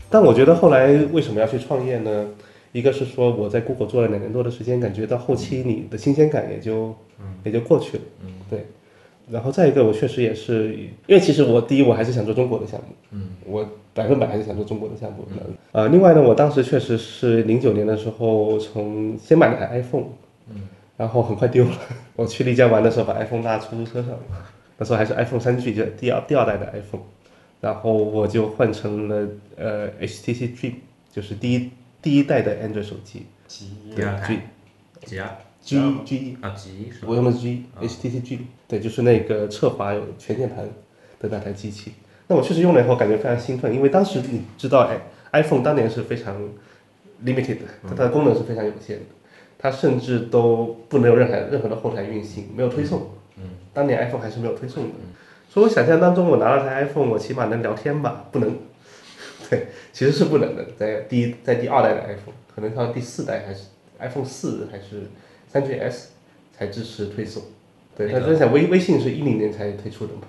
[0.08, 2.28] 但我觉得后来为什么要去创业呢？
[2.70, 6.94] 一个是说我在 Google 做了两年多的时间，感觉到后期你的新鲜感也就
[7.44, 8.66] 也就过去了，嗯，对。
[9.32, 10.74] 然后再一个，我确实也是，
[11.06, 15.26] 因为其实我第一我还是想做中国的项目，嗯，我百分百还是想做中国的项目。
[15.72, 20.08] 呃，另外呢，我当时确实是零九年的时候从先买了台 iPhone，
[20.50, 21.72] 嗯，然后很快丢了。
[22.14, 24.18] 我去丽江玩的时候把 iPhone 拉出租车上了，
[24.76, 27.02] 那时候还是 iPhone 三 G，就第二第二代的 iPhone。
[27.60, 30.74] 然后我就换成了呃 HTC Dream，
[31.12, 31.70] 就是第一
[32.02, 33.26] 第一代的 Android 手机。
[33.46, 34.20] G 二
[35.06, 35.28] G 二
[35.62, 40.58] G G 啊 G 是我用的 G HTC G，对，就是那个侧滑有全键盘
[41.20, 41.92] 的那台机器。
[42.26, 45.00] 那我确实用了以后感觉非常兴奋，因为当时你知道，哎
[45.40, 46.34] ，iPhone 当年是非常
[47.24, 49.04] limited 的，它的功能是非常有限的，
[49.58, 53.10] 它甚至都不能有任何任何的后台运行，没有推送。
[53.36, 53.44] 嗯。
[53.72, 54.90] 当年 iPhone 还是没有推送的。
[55.48, 58.24] 所以我想象当中，我拿了台 iPhone，我起码能聊天吧？
[58.32, 58.56] 不能，
[59.50, 60.64] 对，其实是不能的。
[60.78, 63.64] 在第一，在第二代的 iPhone，可能到第四代还是
[63.98, 65.02] iPhone 四还是
[65.52, 66.06] 三 GS
[66.56, 67.42] 才支持推送。
[67.96, 70.22] 对，他在想微微信是一零年才推出的嘛，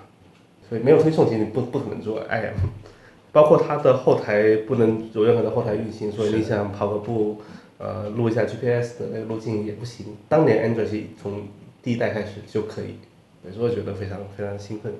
[0.68, 2.52] 所以没有推送其实不不可能做 IM，
[3.32, 7.40] 包括它的后台不能有任何的后台运行，所以你想跑个步，
[7.78, 10.06] 呃，录一下 GPS 的那个路径也不行。
[10.28, 11.48] 当年 Android 从
[11.82, 12.96] 第一代开始就可以，
[13.54, 14.92] 所以我觉得非常非常兴奋。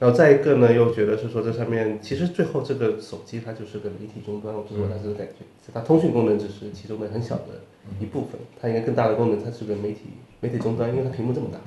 [0.00, 5.44] 然后再一个呢，又觉得是说这上面其实最后这个手机它就是个媒体终端，我是我当时的感觉。
[5.74, 7.60] 它通讯功能只是其中的很小的
[8.00, 10.06] 一部分，它应该更大的功能，它是个媒体
[10.40, 11.60] 媒体终端，因为它屏幕这么大，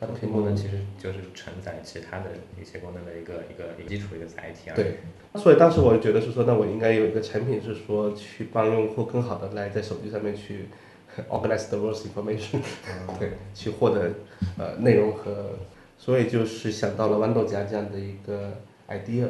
[0.00, 2.24] 它的屏幕呢其实就是承载其他的
[2.60, 4.74] 一些功能的一个一个基础一个载体啊。
[4.74, 4.96] 对，
[5.36, 10.66] 所以当时我就觉得是说，那我应该有一个产品是说去帮用户更好的来在手机上面去
[11.28, 12.58] organize the world's information，
[13.20, 14.10] 对，去获得
[14.58, 15.50] 呃内容和。
[16.08, 18.54] 所以就是想到了豌豆荚这样的一个
[18.88, 19.26] idea，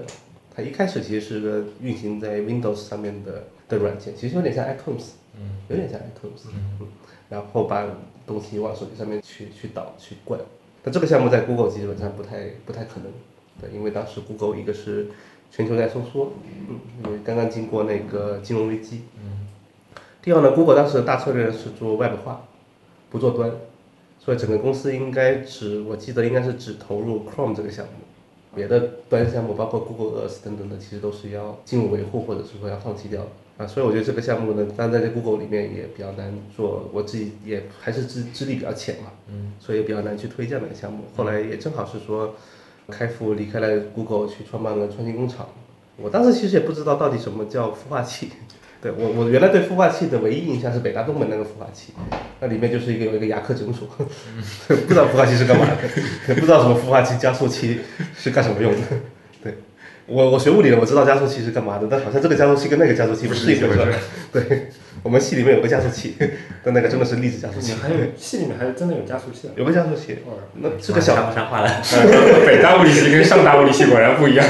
[0.55, 6.87] 它一开始其实是个运行在 Windows 上面的的软件，其实有点像 iTunes，嗯，有点像 iTunes，嗯，
[7.29, 7.85] 然后把
[8.25, 10.39] 东西往手机上面去去导去灌，
[10.85, 13.11] 但这个项目在 Google 基本上不太不太可能，
[13.61, 15.09] 对，因为当时 Google 一个是
[15.51, 16.33] 全球在收缩，
[16.69, 19.49] 嗯，因为刚刚经过那个金融危机，嗯，
[20.23, 22.47] 第二呢，Google 当时的大策略是做 Web 化，
[23.11, 23.51] 不做端。
[24.29, 27.93] 所以整个公司应该只，我记得应该是只投入 Chrome 这个项目，
[28.55, 33.67] 别的端项目包括 Google Earth 等等的，其实都是要进入维护或者是说要放弃掉的啊。
[33.67, 41.05] 所以我觉得这个项目呢，当然在 Google 里面也比较难做，我自己也还是资资历比较浅嘛，嗯，所以也比较难去推这样的项目。
[41.17, 42.35] 后来也正好是说，
[42.91, 45.49] 开复离开了 Google 去创办了创新工厂，
[45.97, 48.29] 我当时其实也不知道到底什么叫孵化器。
[48.81, 51.93] 对我，我原来对孵化器的唯一印象是北大东门那个孵化器，
[52.41, 53.89] 那里面就是一个有一个牙科诊所，
[54.69, 57.81] 不知道孵化器是干嘛的，不知道什么孵化器加速器
[58.17, 58.79] 是干什么用的，
[59.43, 59.55] 对。
[60.07, 63.95] 我我学物理的，我知道加速器是干嘛的，但好像这个加速器跟那个加速器不是一回事。
[64.33, 64.69] 对，
[65.03, 66.17] 我们系里面有个加速器，
[66.63, 67.75] 但那个真的是粒子加速器。
[67.75, 69.51] 还有系里面还真的有加速器？
[69.57, 70.19] 有个加速器。
[70.55, 71.71] 那这个小不上话了。
[72.47, 74.47] 北大物理系跟上大物理系果然不一样。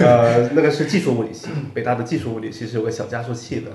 [0.00, 3.70] 呃，那个是技术物理系，北大的技术物理系是有个小加速器的。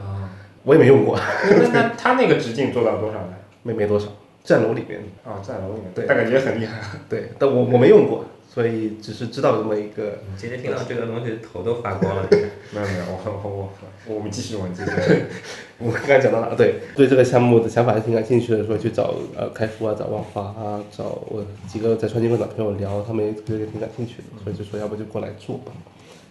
[0.63, 1.17] 我也没用过。
[1.49, 3.33] 那那他那个直径做到多少呢？
[3.63, 4.07] 没没多少，
[4.43, 4.99] 站楼里面。
[5.23, 5.91] 啊，站楼里面。
[5.95, 6.77] 对，但感觉很厉害。
[7.07, 8.25] 对，但我我没用过。
[8.57, 10.17] 所以只是知道这么一个。
[10.31, 12.27] 你今天听到这个东西头都发光了。
[12.73, 13.69] 没有没有，我我
[14.07, 14.91] 我我们继续我们继续。
[15.77, 16.55] 我刚才讲到哪？
[16.55, 25.71] 对，对这个项目的想法还挺感兴趣的，说去找呃开复啊，找万华啊，找我几个在创新工厂朋友聊，他们也也挺感兴趣的，所以就说要不就过来做吧，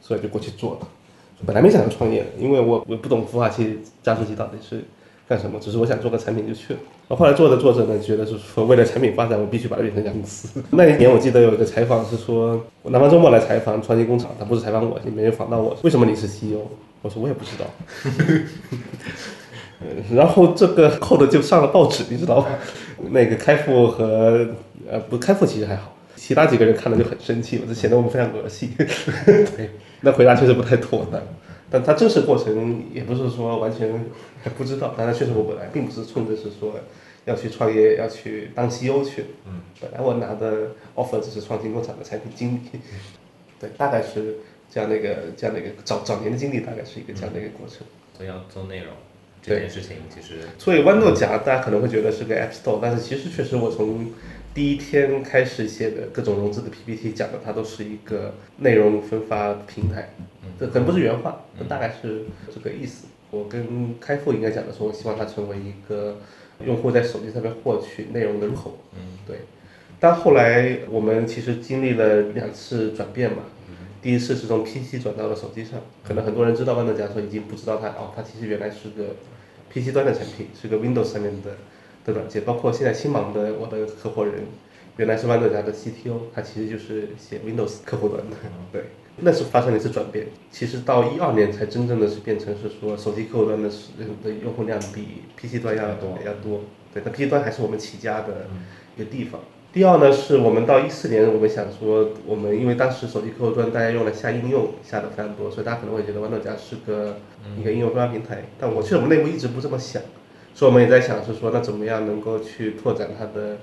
[0.03, 0.89] 所以就过去做了。
[1.47, 4.83] 本来没想要创业，因为我我不懂孵化器加速器到底是。
[5.29, 5.59] 干什么？
[5.61, 6.79] 只是我想做个产品就去了。
[7.09, 10.63] 我后来做着做着呢，觉得是说为了产品发展，我必须把它变成家公司。
[10.71, 15.77] 那一年我记得有一个采访是说，南方周末来采访创新工厂，他不是采访我，也没有访到我。
[15.83, 16.61] 为什么你是 CEO？
[17.03, 17.65] 我说我也不知道。
[20.15, 22.49] 然后这个扣的就上了报纸，你知道吧？
[23.11, 24.47] 那个开复和
[24.89, 28.71] 呃不开复其实还好，其他几个人看了就很生气，就显得我们非常恶心。
[29.27, 29.71] 对，
[30.01, 31.21] 那回答确实不太妥当。
[31.71, 34.05] 但他正式过程也不是说完全
[34.57, 36.75] 不知道，但是确实我本来并不是冲着是说
[37.25, 42.79] 要去创业要去当 CEO 去，嗯，本来我拿的 offer 只是创新工厂的产品经理，
[43.61, 44.37] 对，大概是
[44.71, 47.79] 这样的一个这样的一个早早年的经历，大概是一个这样的一个过程。
[48.17, 48.89] 所以要做内容
[49.43, 54.13] 这件事情，其实所以豌豆荚大家可能会觉得是个 App Store，但是其实确实我从
[54.55, 60.11] 第一天开始写的各种融资的 PPT 讲的，它都是一个内容分发平台。
[60.59, 63.07] 这可能不是原话，大概是这个意思。
[63.31, 66.19] 我跟开复应该讲的说，我希望它成为一个
[66.65, 68.79] 用户在手机上面获取内容的入口。
[68.95, 69.39] 嗯，对。
[69.99, 73.39] 但后来我们其实经历了两次转变嘛。
[74.03, 79.17] 第一次是从 PC 转到了手机上，可能很多人知道豌豆荚，说已经不知道它哦，它其实原来是个
[79.73, 81.57] PC 端的产品，是个 Windows 上面的
[82.05, 82.45] 的软件。
[82.45, 84.35] 包括现在新芒的我的合伙人，
[84.97, 88.37] 原来是豌豆荚的 CTO，他其实就是写 Windows 客户端的。
[88.71, 88.85] 对。
[89.19, 96.61] 那是发生了一次转变，其实到一二年才真正的是变成是说手机客户端的的用户量比 PC 端要多要多，
[96.93, 98.49] 对，那 PC 端还是我们起家的
[98.95, 99.41] 一个地方。
[99.73, 107.19] 第二呢，是我们到一四年，我们想说，我们因为当时手机客户端大家用来下应用下的非常多，所以大家可能会觉得豌豆荚是个
[107.59, 108.45] 一个应用分发平台。
[108.59, 110.03] 但我其实我们内部一直不这么想，
[110.55, 113.59] 所以我们也在想是说，那怎么样能够去拓展它的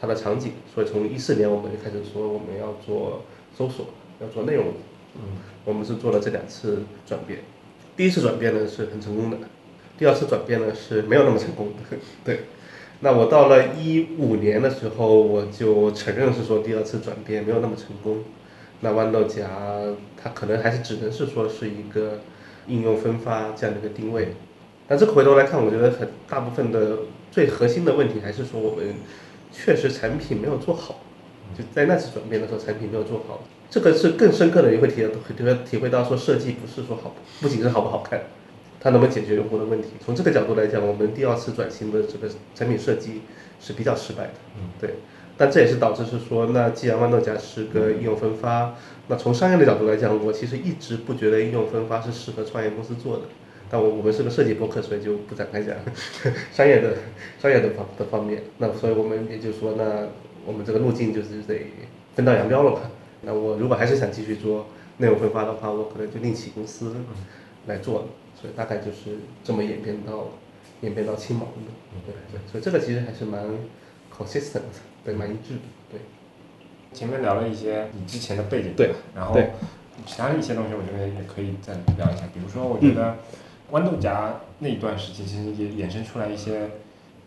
[0.00, 0.52] 它的场景？
[0.74, 3.24] 所以从一四年我们就开始说我们要做
[3.56, 3.86] 搜索，
[4.20, 4.66] 要做内容。
[5.18, 5.24] 嗯，
[5.64, 7.40] 我们是做了这两次转变，
[7.96, 9.36] 第一次转变呢是很成功的，
[9.98, 11.96] 第二次转变呢是没有那么成功的。
[12.24, 12.44] 对，
[13.00, 18.24] 那我到了一五年的时候，我就承认是说第二次转变没有那么成功。
[18.80, 19.44] 那豌豆荚
[20.16, 22.20] 它可能还是只能是说是一个
[22.68, 24.28] 应用分发这样的一个定位。
[24.86, 26.98] 但这个回头来看，我觉得很大部分的
[27.32, 28.94] 最核心的问题还是说我们
[29.50, 31.00] 确实产品没有做好，
[31.58, 33.42] 就在那次转变的时候产品没有做好。
[33.70, 35.06] 这个是更深刻的，你会体
[35.36, 38.22] 体会体会到说设计不是说好，不仅是好不好看，
[38.80, 39.88] 它能不能解决用户的问题。
[40.04, 43.22] 从这个角度来讲，我们第二次转型的这个产品设计
[43.60, 44.30] 是比较失败的。
[44.56, 44.94] 嗯，对。
[45.36, 48.74] 但这也是导致是说，那既然豌豆荚是个应用分发，
[49.06, 53.22] 那从商业的角度来讲，我其实一直不觉得应用分发是适合创业公司做的。
[53.70, 55.76] 但我我们是个设计博客，所以就不展开讲
[56.52, 56.94] 商业的
[57.38, 58.42] 商业的方的方面。
[58.56, 60.08] 那所以我们也就说，那
[60.44, 61.66] 我们这个路径就是得
[62.16, 62.90] 分道扬镳了吧。
[63.22, 64.66] 那我如果还是想继续做
[64.98, 66.94] 内容分发的话，我可能就另起公司
[67.66, 68.06] 来做了。
[68.40, 70.28] 所以大概就是这么演变到
[70.82, 71.72] 演变到青芒的，
[72.06, 72.40] 对对。
[72.50, 73.44] 所以这个其实还是蛮
[74.16, 74.60] consistent，
[75.04, 75.60] 对，蛮一致的，
[75.90, 76.00] 对。
[76.92, 79.36] 前面聊了一些你之前的背景，对，然后
[80.06, 82.22] 其他的一些东西，我觉得也可以再聊一下。
[82.32, 83.16] 比如说，我觉得
[83.72, 86.70] 豌豆荚那一段时期，其实也衍生出来一些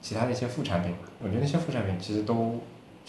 [0.02, 0.96] 其他的一些副产品。
[1.22, 2.62] 我觉得那些副产品其实都。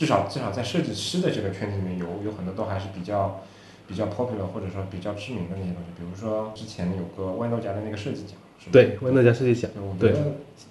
[0.03, 3.40] 至少至少在设计师的这个圈子里面，有有很多都还是比较
[3.86, 8.34] 比较 popular 或者说比较知名的那些东西，比如说之前有个豌豆荚的那个设计奖，
[8.72, 10.12] 对，豌豆荚设计奖，对，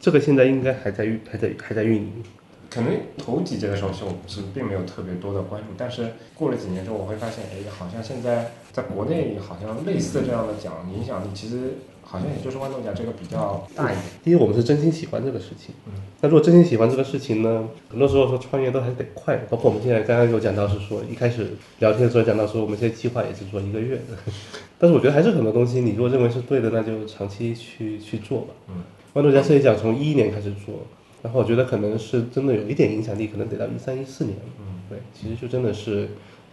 [0.01, 2.21] 这个现在应该还在运还在还在运营。
[2.69, 11.75] 可能头几届的时候，其实我是并没有特别多的关注，但是过了几年之后，我会发现，哎，好像现在在国内好像类似的这样的奖影响力，其实。
[12.11, 15.73] 好像也就是豌豆荚这个比较大一点，第一我们是真心喜欢这个事情。
[15.85, 19.37] 嗯，那如果真心喜欢这个事情呢，很多时候说创业都还是得快。
[19.49, 24.17] 包括我们现在刚刚有讲到是说，一开始聊天的时候讲到说，我们现在计划也是做一个月的。
[24.77, 28.47] 但是我觉得还是很多东西，你如果认为是对的，那就长期去去做吧。
[28.67, 28.83] 嗯，
[29.13, 30.85] 豌豆荚设计奖从一一年开始做，
[31.21, 34.35] 然后我觉得可能是真的有一点影响力，可能得到一三一四年。
[34.59, 36.09] 嗯，对，其实就真的是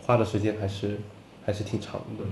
[0.07, 0.99] 花的时间还是
[1.45, 2.25] 还是挺长的。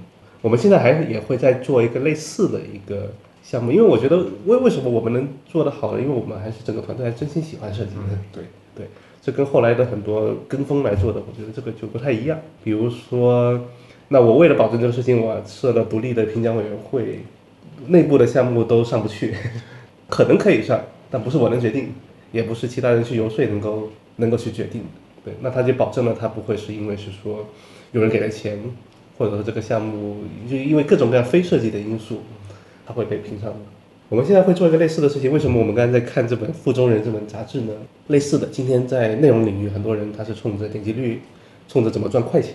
[0.46, 3.10] 我们现在还也会在做一个类似的一个
[3.42, 6.00] 项目，因为我觉得为为什么我们能做得好呢？
[6.00, 7.90] 因为我们还是整个团队还真心喜欢设计。
[8.32, 8.44] 对
[8.76, 8.86] 对，
[9.20, 12.38] 这跟后来的很多跟风来做的，我觉得这个就不太一样。
[12.62, 13.60] 比如说，
[14.06, 17.22] 那我为了保证这个事情，我设了独立的评奖委员会，
[17.88, 19.34] 内部的项目都上不去，
[20.08, 20.80] 可能可以上，
[21.10, 21.92] 但不是我能决定，
[22.30, 24.82] 也不是其他人去游说能够能够去决定。
[25.24, 27.48] 对，那他就保证了他不会是因为是说
[27.90, 28.60] 有人给了钱，
[29.16, 32.20] 或者说这个项目就因为各种各样非设计的因素，
[32.86, 33.56] 它会被评上的。
[34.08, 37.72] 我们现在会做一个类似的事情，为什么我们刚才在看这本《附中人》这本杂志呢？
[38.06, 41.22] 类似的，今天在内容领域，很多人他是冲着点击率，
[41.68, 42.54] 冲着怎么赚快钱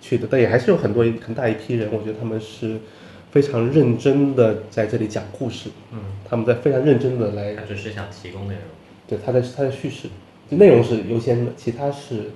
[0.00, 2.78] 去的，但也还是有很多很大一批人，我觉得他们是
[3.30, 8.62] 非常认真的在这里讲故事，嗯，他们在非常认真的来，他只是想提供内容，
[9.06, 10.08] 对，他在他在叙事，
[10.50, 12.30] 就内容是优先的，其他是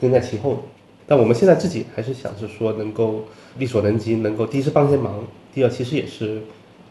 [0.00, 0.60] 跟在其后的。
[1.10, 3.24] 但我们现在自己还是想着说，能够
[3.58, 6.40] 力所能及，能够第一是帮些忙，第二其实也是。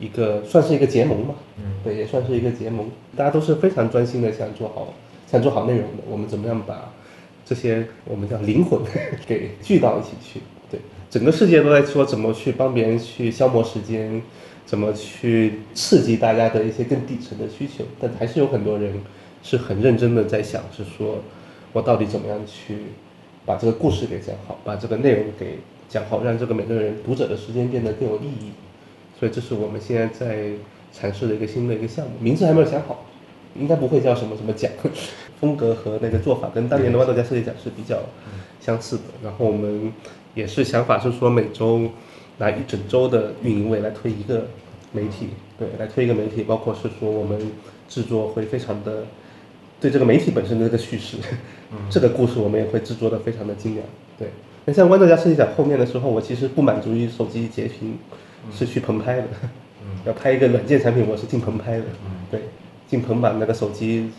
[0.02, 2.90] 一个算是一个结盟嘛，嗯，对，也算是一个结盟。
[3.18, 4.94] 大家都是非常专心的想做好，
[5.30, 6.04] 想做好内容的。
[6.10, 6.90] 我们怎么样把
[7.46, 8.80] 这些我们叫灵魂
[9.28, 10.40] 给聚到一起去？
[10.72, 14.22] 对，整个世界都在说怎么去帮别人去消磨时间，
[14.66, 17.84] 怎么去刺激大家的一些更底层的需求。
[18.00, 19.02] 但还是有很多人
[19.44, 21.18] 是很认真的在想，是说
[21.74, 22.78] 我到底怎么样去
[23.50, 25.58] 把这个故事给讲好，把这个内容给
[25.90, 28.52] 讲好，让这个每个人读者的时间变得更有意义。
[29.20, 30.50] 所以这是我们现在在
[30.94, 33.08] 尝试的一个新的一个项目，名字还没有想好，
[33.56, 34.72] 应该不会叫什么什么奖，
[35.40, 37.98] 风格和那个做法跟当年的豌豆荚设计奖是比较
[38.62, 39.04] 相似的。
[39.24, 39.92] 然后我们
[40.36, 41.90] 也是想法是说每周
[42.38, 44.46] 拿一整周的运营位来推一个
[44.92, 47.52] 媒体，对，来推一个媒体，包括是说我们
[47.88, 49.08] 制作会非常的
[49.82, 51.18] 对这个媒体本身的这个叙事，
[51.90, 53.86] 这个故事我们也会制作的非常的精良。
[54.18, 54.30] 对，
[54.66, 57.98] 那像豌豆荚设计奖后面的时候，我其实不满足于手机截屏。
[58.54, 59.28] 是去棚拍的，
[60.06, 61.84] 要拍一个软件产品，我是进棚拍的，
[62.32, 62.40] 对，
[62.88, 64.10] 进棚把那个手机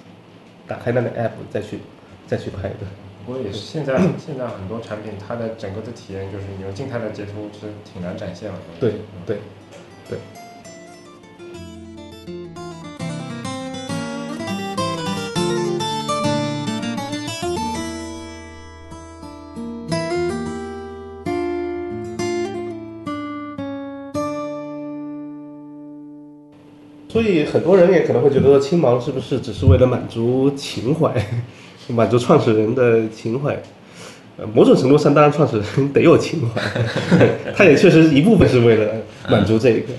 [0.69, 1.79] 打开那个 app 再去
[2.27, 2.77] 再去拍的。
[3.25, 8.59] 不过也是现在 现在很多产品它的整个的体验就是你用静态的截图是挺难展现的。
[8.79, 8.93] 对
[9.25, 9.39] 对
[10.07, 10.19] 对。
[27.21, 31.12] 所以很多人也可能会觉得说，青芒是不是只是为了满足情怀，
[31.89, 33.55] 满足创始人的情怀？
[34.39, 36.62] 呃，某种程度上，当然创始人得有情怀，
[37.55, 38.95] 他也确实一部分是为了
[39.29, 39.93] 满足这个，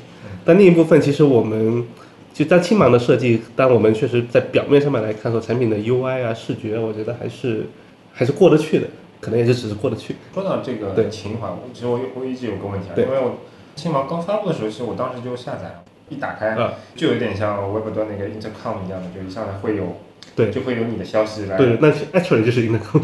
[0.44, 1.86] 但另一部分其实我们
[2.34, 7.68] 就当青芒的设计，当我们确实在表面上面来看说产品的 UI 啊视觉，我觉得还是
[8.12, 8.88] 还是过得去的，
[9.20, 10.16] 可能也就只是过得去。
[10.34, 13.38] 说到这个情怀，其实我我一直有个问题啊，因为我
[13.76, 15.84] 青芒刚发布的时候，其实我当时就下载了。
[16.10, 16.58] 一打开，
[16.96, 19.98] 就有点像 Web 端那个 Intercom 一样的，就一上来会有，
[20.36, 21.58] 对，就会有你的消息来。
[21.58, 23.04] 对，那 actually 就是 Intercom。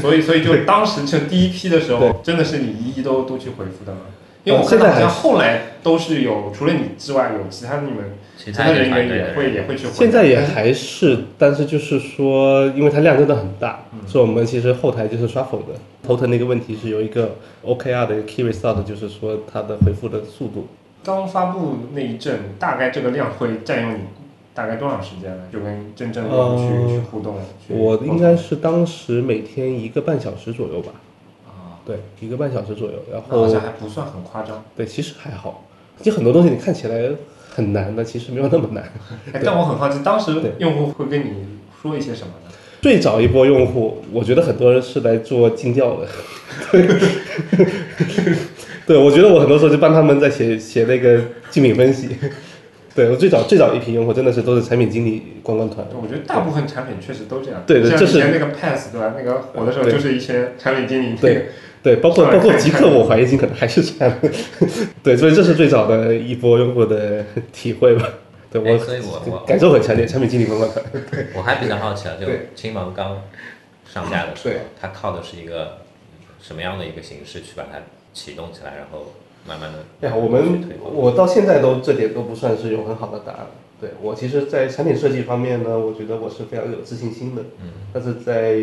[0.00, 4.00] 所以，所以就当时就第一批的时候，真的是你一一都都去回复的吗？
[4.44, 9.92] 因为我看到好像后来都是有，除了你之外，有其他你们其他人员也会也会去回。
[9.94, 15.68] 现在也还是，但是就是说，因为它量真的很大，所以我们其实后台就是刷否的。
[16.06, 20.68] 头疼的一个问题是有一个 OKR 的 key result，就是说它的回复的速度。
[21.04, 23.98] 刚发布那一阵，大概这个量会占用你
[24.54, 25.42] 大概多长时间呢？
[25.52, 27.36] 就跟真正用户去去互动。
[27.68, 30.92] 我应该是当时每天一个半小时左右吧。
[31.46, 32.94] 啊，对，一个半小时左右。
[33.12, 34.64] 然后好像还不算很夸张。
[34.74, 35.64] 对，其实还好。
[36.00, 37.10] 就很多东西你看起来
[37.50, 38.82] 很难的，其实没有那么难。
[39.32, 41.30] 哎，但我很好奇，当时用户会跟你
[41.80, 42.50] 说一些什么呢？
[42.80, 46.06] 最早一波用户，我觉得很多人是来做尽调的。
[46.70, 46.86] 对，
[49.00, 51.20] 我觉得我很多时候就帮他们在写写那个
[51.50, 52.08] 竞品分析。
[52.94, 55.84] 对我最早最早一批用户真的是都是产品经理观光团。
[56.00, 57.60] 我觉得大部分产品确实都这样。
[57.66, 59.14] 对对，这是那个 Pass 对吧？
[59.18, 61.16] 那个火的时候就是一些产品经理。
[61.20, 61.46] 对
[61.82, 64.14] 对，包括 包括极客，我怀疑可能还是这样。
[65.02, 68.08] 对，所以这是最早的一波用户的体会吧。
[68.48, 70.84] 对我，所以我我感受很强烈，产品经理观光团。
[71.10, 73.22] 对，我还比较好奇啊，就青芒刚
[73.92, 75.78] 上架的时候，它靠的是一个
[76.40, 77.80] 什么样的一个形式去把它？
[78.14, 79.12] 启动起来，然后
[79.46, 79.80] 慢慢的。
[80.00, 83.46] 哎呀，我们我到现在都这点都不算是有很好的答案。
[83.80, 87.42] 对我其实，在产品设计方面呢，我觉得我是非常有自信心的。
[87.60, 87.72] 嗯。
[87.92, 88.56] 但是在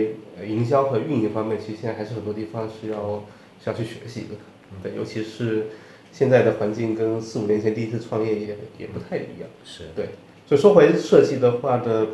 [0.47, 3.23] 营销和运营方面，其实现在还是很多地方是要
[3.61, 4.35] 需要去学习的。
[4.81, 5.67] 对，尤其是
[6.13, 9.49] 现在的环境跟四五年前第一次创业也也不太一样。
[9.65, 9.89] 是。
[9.95, 10.09] 对，
[10.47, 12.07] 所以说回设计的话呢，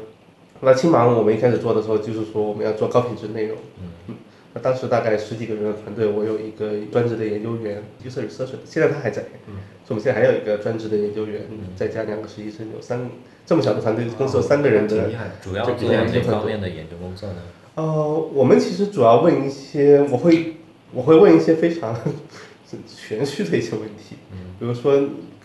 [0.61, 3.57] 那青芒我们一开始做的时候，就是说我们要做高品质内容。
[4.07, 4.15] 嗯。
[4.61, 9.55] 当时大概十几个人的团队，我有一个专职的研究员，user researcher，现在他还在，嗯，
[9.85, 13.09] 所以我们现在还有一个专职的研究员，嗯再加两个实习生，有三
[13.45, 15.09] 这么小的团队，公司有三个人的，
[15.41, 17.35] 主要做哪方面的研究工作呢？
[17.75, 17.83] 呃，
[18.33, 20.55] 我们其实主要问一些，我会
[20.93, 21.95] 我会问一些非常
[22.87, 24.99] 玄虚的一些问题，嗯，比如说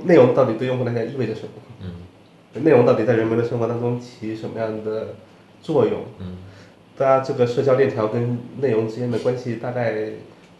[0.04, 1.48] 内容到底对用户来讲意味着什么？
[1.82, 5.14] 嗯，内容到底在人们的生活当中起什么样的
[5.60, 6.00] 作用？
[6.20, 6.36] 嗯。
[7.02, 9.92] 大家这个社交链条跟内容之间的关系大概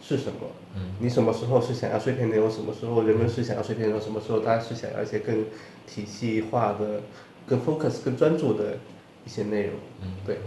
[0.01, 0.39] 是什么？
[0.75, 2.51] 嗯，你什么时候是想要碎片内容？
[2.51, 4.01] 什么时候人们是想要碎片内容？
[4.01, 5.45] 什么时候大家是想要一些更
[5.87, 7.01] 体系化的、
[7.47, 8.77] 更 focus、更专注的
[9.25, 9.75] 一些内容？
[10.01, 10.39] 嗯，对。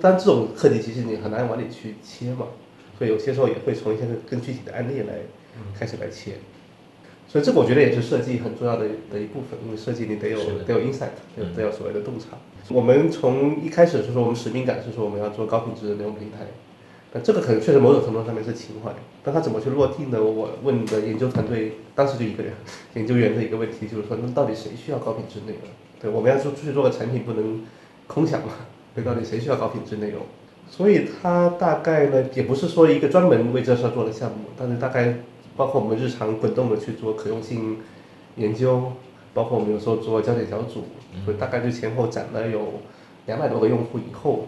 [0.00, 2.48] 但这种课题其实你很难往里去切嘛，
[2.98, 5.14] 所以有些时候也会从一些更具体的案例来
[5.78, 6.32] 开始来切。
[7.28, 12.38] 所以这个我觉得也是设计很重要的的一部分，因为设计你得有得有 insight，得得有所谓的洞察。
[12.68, 16.46] 我们从一开始是说我们使命感是说我们要做高品质的内容平台，
[17.12, 18.90] 但这个可能确实某种程度上面是情怀，
[19.22, 20.22] 但它怎么去落地呢？
[20.22, 22.52] 我问的研究团队当时就一个人，
[22.94, 25.62] 研究员的一个问题就是说，那到底谁需要高品质内容？
[26.00, 27.62] 对，我们要做出去做个产品不能
[28.06, 28.52] 空想嘛？
[28.94, 30.22] 对，到底谁需要高品质内容？
[30.68, 35.18] 所以它大概呢也不是说一个专门为这事做的项目，但是大概
[35.56, 37.78] 包括我们日常滚动的去做可用性
[38.36, 38.92] 研究。
[39.34, 40.86] 包括我们有时候做焦点小组，
[41.22, 42.80] 所以大概就前后攒了有
[43.26, 44.46] 两百多个用户以后，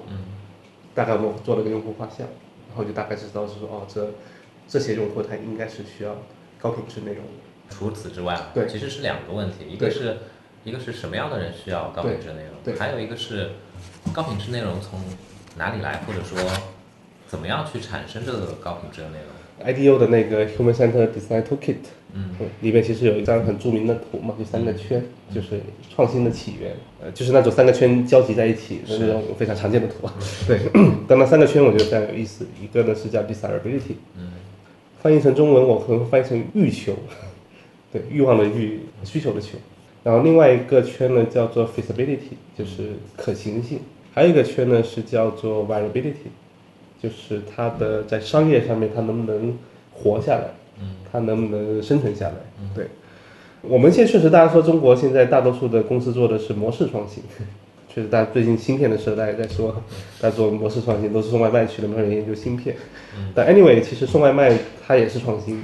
[0.94, 2.20] 大概我们做了个用户画像，
[2.68, 4.08] 然后就大概知道是说哦，这
[4.66, 6.16] 这些用户他应该是需要
[6.58, 7.22] 高品质内容。
[7.68, 10.16] 除此之外，对，其实是两个问题，一个是
[10.64, 13.50] 一个是什么样的人需要高品质内容，对，还有一个是
[14.14, 14.98] 高品质内容从
[15.58, 16.38] 哪里来，或者说
[17.26, 19.37] 怎么样去产生这个高品质的内容。
[19.64, 21.76] IDEO 的那个 Human Centered Design Toolkit，
[22.12, 22.30] 嗯，
[22.60, 25.02] 里面其实有一张很著名的图嘛，就三个圈，
[25.34, 25.60] 就是
[25.94, 30.08] 创新的起源，呃，就是那种三个圈交集在一起的那种非常常见的图。
[30.46, 30.60] 对，
[31.08, 34.32] 但那三个圈我觉得非常有意思，一个呢是叫 Desirability，嗯，
[35.02, 36.94] 翻译成中文我可能会翻译成欲求，
[37.92, 39.58] 对，欲望的欲，需求的求。
[40.04, 43.80] 然后另外一个圈呢叫做 Feasibility，就是可行性，
[44.14, 46.30] 还有一个圈呢是叫做 Viability。
[47.02, 49.56] 就是它的在商业上面，它能不能
[49.92, 50.44] 活下来？
[50.80, 52.34] 嗯，它能不能生存下来？
[52.74, 52.86] 对，
[53.62, 57.22] 我们现在确实，大家说中国现在大多数的公司做的是模式创新，
[57.92, 59.82] 确实，大家最近芯片的时代在说，
[60.20, 62.76] 在做模式创新，都是送外卖去的，没有人研究芯片。
[63.34, 65.62] 但 anyway，其实送外卖它也是创新，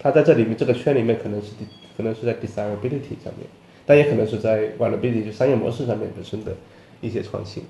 [0.00, 1.48] 它在这里面这个圈里面可能是
[1.96, 3.46] 可能是在 desirability 上面，
[3.86, 6.52] 但也可能是在 viability 就商业模式上面本身的
[7.00, 7.62] 一些创新。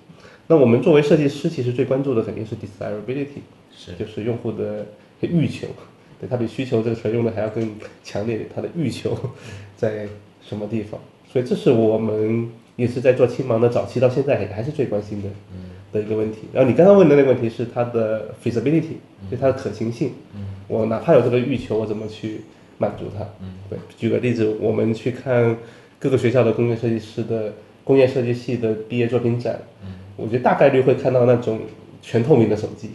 [0.50, 3.38] 那我们作为设计师，其实最关注的肯定是 desirability，
[3.72, 4.84] 是就是用户的
[5.20, 5.68] 欲求，
[6.20, 9.16] 对他比需求这个词用的还要更强烈，他的欲求
[9.76, 10.08] 在
[10.42, 11.00] 什么地方？
[11.32, 16.38] 所以这是我们也是在做青芒的早期到现在还还是最关心的嗯的一个问题。
[16.52, 18.98] 然后你刚刚问的那个问题是它的 feasibility，
[19.30, 20.14] 就它的可行性。
[20.34, 22.40] 嗯我哪怕有这个欲求，我怎么去
[22.78, 23.24] 满足它？
[23.40, 25.56] 嗯对，举个例子，我们去看
[26.00, 27.52] 各个学校的工业设计师的
[27.84, 29.60] 工业设计系的毕业作品展。
[30.20, 31.60] 我觉得大概率会看到那种
[32.02, 32.90] 全透明的手机，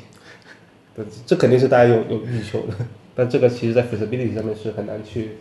[1.26, 2.74] 这肯定是大家有有欲求的。
[3.16, 5.32] 但这个其实，在 feasibility 上面是很难去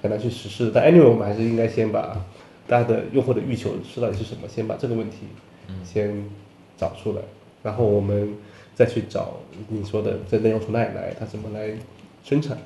[0.00, 0.70] 很难去实施的。
[0.74, 2.24] 但 anyway，我们还是应该先把
[2.66, 5.26] 大家的用户的欲求是到底是什么，先把这个问题
[5.84, 6.24] 先
[6.76, 7.22] 找出来，
[7.62, 8.34] 然后我们
[8.74, 11.70] 再去找你说的这内容从哪里来，它怎么来
[12.22, 12.56] 生产。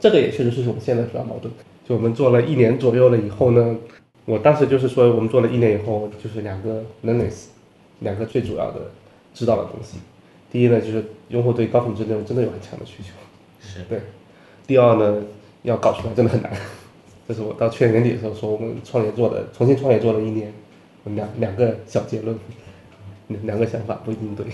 [0.00, 1.52] 这个也确实是我们现在主要矛盾。
[1.86, 3.76] 就我们做了一年左右了以后呢，
[4.24, 7.44] 我当时就是说，我们做了一年以后，就是两个 learnings。
[8.00, 8.90] 两个最主要的
[9.32, 9.98] 知道的东西，
[10.50, 13.10] 第一呢，就是用户对高品质内容真的有很强的需求，
[13.60, 14.00] 是对。
[14.66, 15.22] 第二呢，
[15.62, 16.52] 要搞出来真的很难。
[17.26, 20.52] 这是我到去年年底的时候说，我们创业做的，重新创业做了一年，
[21.04, 22.38] 两两个小结论，
[23.28, 24.44] 两个想法不一定对。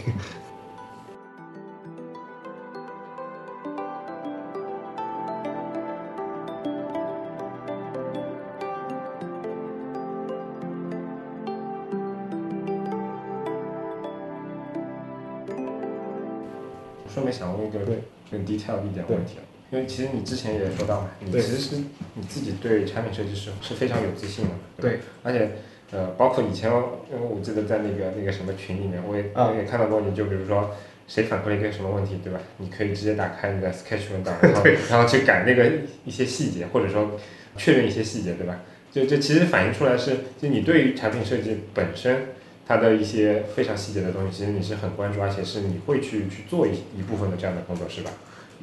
[18.66, 21.76] 更 detail 一点问题了，因为其实你之前也说到嘛，你其实是
[22.14, 24.50] 你自己对产品设计师是非常有自信的，
[24.80, 25.50] 对，而且
[25.92, 30.70] 呃，包括以前，因为我记得在那个那个什么群里面，我也我也看到过你，就比如说
[31.08, 32.40] 谁反馈了一个什么问题，对吧？
[32.58, 35.70] 你可以直接打开你的 Sketch 文 档，然后然后去改那个
[36.04, 37.18] 一些细节，或者说
[37.56, 38.60] 确认一些细节，对吧？
[38.92, 42.26] 就就其实反映出来是，就你对于产品设计本身。
[42.68, 48.12] 它的一些非常细节的东西，其实你是很关注，而且是你会去去做一一部分的这样的工作，是吧？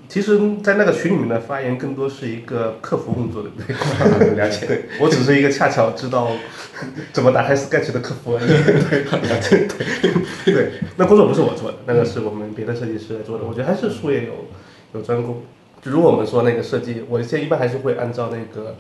[0.10, 4.66] 其实，在那个群里面的发言更多是一个客服工作的，对， 了解。
[4.66, 6.32] 对我只是一个恰巧知道
[7.12, 8.48] 怎么打开 Sketch 的客服而已。
[8.48, 9.68] 对，了解。
[10.46, 13.44] 对，对，那工作不是我做的，那个是我们别的设计师来做的。
[13.46, 14.34] 我觉得还是术业有
[14.94, 15.44] 有专攻。
[15.82, 18.76] 就如果我们说那个设计，我现在一般还是会按照那个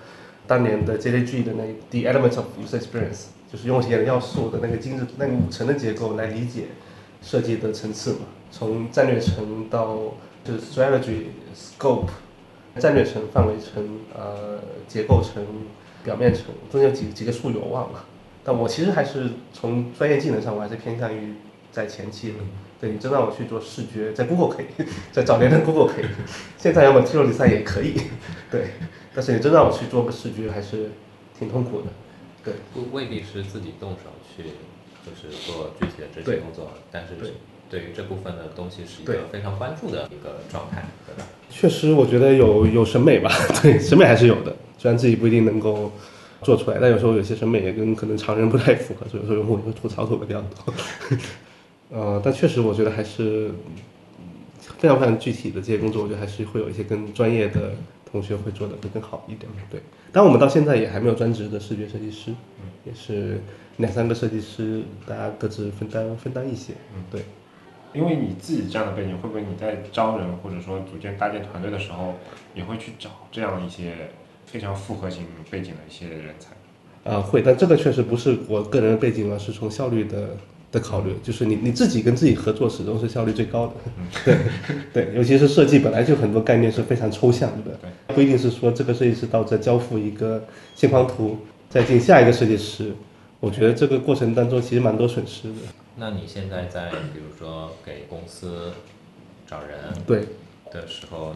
[0.47, 3.25] 当年的 JDG 的那 The Elements of User Experience。
[3.49, 6.63] 就是用户体验的要素的那个精致那个五层的结构来理解
[7.21, 8.19] 设计的层次嘛，
[8.51, 9.99] 从战略层到
[10.47, 11.23] 就是 strategy
[11.53, 12.07] scope，
[12.79, 15.43] 战略层、范围层、呃结构层、
[16.03, 18.05] 表面层，中间有几几个术语我忘了，
[18.43, 21.33] 但我其实还是从专业技能上，我还是偏向于
[21.71, 22.35] 在前期的
[22.79, 24.65] 对你真让我去做视觉，在 Google 可以，
[25.11, 26.05] 在早年的 Google 可以，
[26.57, 27.93] 现在要么 T 六零三也可以，
[28.49, 28.69] 对。
[29.13, 30.91] 但是你真让我去做个视觉，还是
[31.37, 31.87] 挺痛苦的。
[32.43, 32.53] 对，
[32.91, 34.43] 未必是自己动手去，
[35.03, 37.15] 就是做具体的这些工作，但是
[37.70, 41.28] 对于这部分的东西是一个非常关注的一个状态，对吧？
[41.49, 43.30] 确实，我觉得有有审美吧，
[43.61, 45.91] 对，审美还是有的，虽然自己不一定能够
[46.41, 50.74] 做出来，但有时候有些审美也跟可能常人不太符合，所以有时候用户会吐槽吐的比较多。
[51.89, 53.49] 呃，但确实我觉得还是
[54.78, 57.72] 非常非常具体的这些工作，我觉得还是会有一些跟专业的
[58.11, 59.49] 同学会做的会更好一点。
[59.72, 62.32] 对，但我们到现在也还没有专职的视觉设计师，
[62.86, 63.41] 也是
[63.78, 66.74] 两三个设计师，大家各自分担分担一些。
[66.93, 67.22] 嗯，对。
[67.93, 72.15] 因为你自己这样的背景，会不会你在招人或者说组建搭建团队的时候，
[72.53, 73.93] 也会去找这样一些
[74.45, 77.11] 非常复合型背景的一些人才？
[77.11, 80.38] 啊，会，但这个确实不是我个人的背景而是从效率的。
[80.69, 83.73] 的考虑就是你你自己跟自己合作始终是效率最高的，
[84.25, 84.38] 对
[84.91, 87.79] 对，尤其是设计本来就很多概念是非常抽象的，
[88.13, 90.43] 不一定是说这个设计师到这交付一个
[90.75, 91.38] 线框图，
[91.69, 92.91] 再进下一个设计师，
[93.39, 95.55] 我觉得这个过程当中其实蛮多损失的。
[95.99, 98.71] 那你现在在比如说给公司
[99.47, 100.25] 找人对
[100.71, 101.35] 的时候，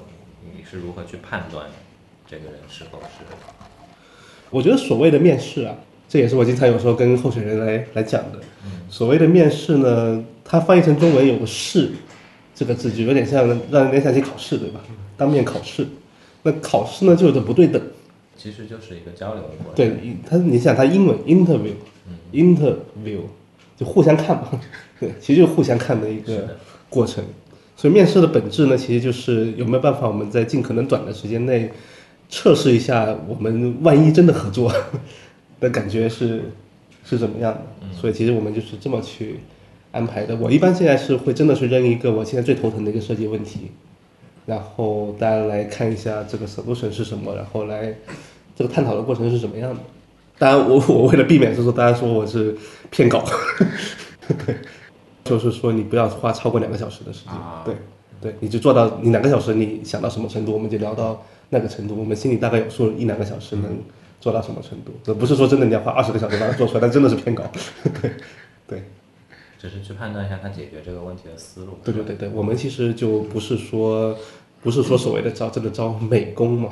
[0.55, 1.65] 你是如何去判断
[2.27, 3.25] 这个人是否是？
[4.51, 5.75] 我觉得所谓的面试啊。
[6.07, 8.39] 这也是我经常有时候跟候选人来来讲的。
[8.89, 11.89] 所谓的面试呢，它翻译成中文有个试
[12.53, 14.81] 这个字，就有点像让人联想起考试，对吧？
[15.15, 15.87] 当面考试，
[16.43, 17.81] 那考试呢就有点不对等。
[18.35, 19.75] 其实就是一个交流的过程。
[19.75, 23.21] 对，他你想他英文 interview，interview
[23.81, 24.47] 就互相看嘛，
[24.99, 26.55] 对，其实就互相看的一个
[26.87, 27.21] 过程。
[27.75, 31.71] 所以面试的本质呢，其实就是有没有办法我们在尽可能短的时间内
[32.29, 34.71] 测试一下，我们万一真的合作。
[35.59, 36.41] 的感觉是
[37.05, 37.61] 是怎么样的？
[37.99, 39.39] 所以其实我们就是这么去
[39.91, 40.35] 安排的。
[40.37, 43.69] 我一般现在是会真的是扔一个我现在最头疼的一个设计问题，
[44.47, 47.93] 然后大家来看一下这个 solution 是什么，然后来
[48.55, 49.79] 这个探讨的过程是什么样的。
[50.41, 52.57] 当然，我我为了避免就是大家说我是
[52.89, 53.23] 骗稿，
[54.27, 54.55] 对
[55.23, 57.33] 就是说你不要花超过两个小时的时间。
[57.63, 57.75] 对
[58.19, 61.95] 对，你就做到你两个小时，你想到什么程度，我们就聊到那个程度。
[61.95, 63.79] 我们心里大概有数，一两个小时能。
[64.19, 64.91] 做到什么程度？
[65.03, 67.43] 这不是说真的你要花二十个小时把它做出来，但真的是偏高。
[67.99, 68.11] 对，
[68.67, 68.83] 对，
[69.57, 71.79] 只是去判断一下他解决这个问题的思路。
[71.83, 74.15] 对对对对，我们其实就不是说，
[74.61, 76.69] 不是说所谓的招真的招美工嘛。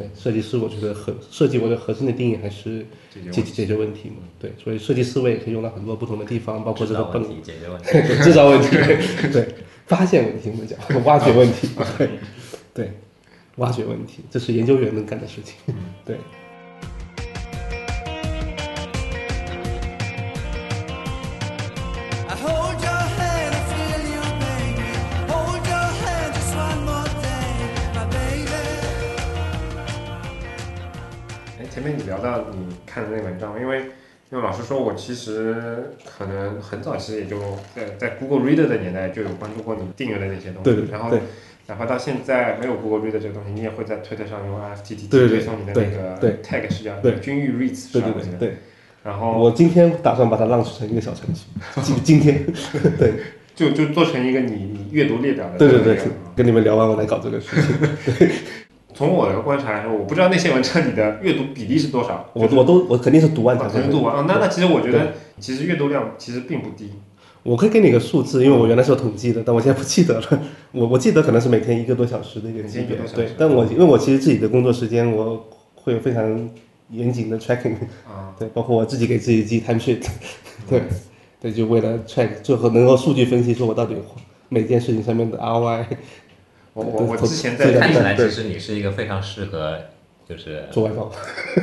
[0.00, 2.86] 对，设计师我觉得核设计我的核心的定义还是
[3.30, 4.16] 解解决问题嘛。
[4.38, 8.68] 对，所以设计思维可以用到很多不同的地方，包括这个问题解决问题， 制造问题，
[9.30, 9.46] 对，
[9.86, 12.08] 发现问题我们讲，挖掘问题，对，
[12.72, 12.92] 对，
[13.56, 15.54] 挖掘问题，这是研究员能干的事情。
[16.06, 16.16] 对。
[31.68, 33.80] 前面你聊到你看的那文章，因为
[34.30, 37.38] 因为老师说，我其实可能很早其实也就
[37.74, 41.10] 在在 Google Reader 的年代就有关注过你订阅的那些东西，然后
[41.66, 48.56] 哪怕到现在没有 Google Reader 这个东西，你也会在推特上用 FTT 推送你的那个 tag 是叫君玉 reads 对对对对。
[49.02, 51.46] 然后我今天打算把它 launch 成一个小程序，
[51.82, 52.44] 今今天
[52.98, 53.14] 对，
[53.54, 55.58] 就就做成一个你你阅读列表的。
[55.58, 55.98] 对对对，
[56.36, 58.28] 跟你们聊完我来搞这个事情。
[59.00, 59.08] 对。
[59.08, 62.28] 从我的观察来说，我不知道那些文章你的阅读比例是多少。
[62.34, 64.24] 我我都我肯定是读完才能读完啊。
[64.28, 66.90] 那那其实我觉得，其实阅读量其实并不低。
[67.42, 70.42] 我可以给你个数字，因为我原来是有统计的，但我现在不记得了。
[70.72, 72.98] 我我记得可能是每天一个多小时的一个级别。
[73.14, 76.50] 对，但我因为我其实自己的工作时间，我会有非常
[76.90, 77.76] 严谨的 tracking。
[78.06, 78.36] 啊。
[78.38, 80.06] 对，包括我自己给自己记 time sheet。
[80.68, 80.82] 对。
[81.40, 83.94] 对，就为了 track 最后能够数据分析，说我到底
[84.50, 85.86] 每件事情上面的 ROI。
[86.80, 89.78] 我我我之前在看起来，其实你是一个非常适合
[90.28, 91.12] 就是做外包、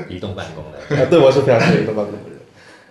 [0.08, 0.78] 移动办公的。
[1.02, 2.40] 啊，对，我是非常适合移动办公的人。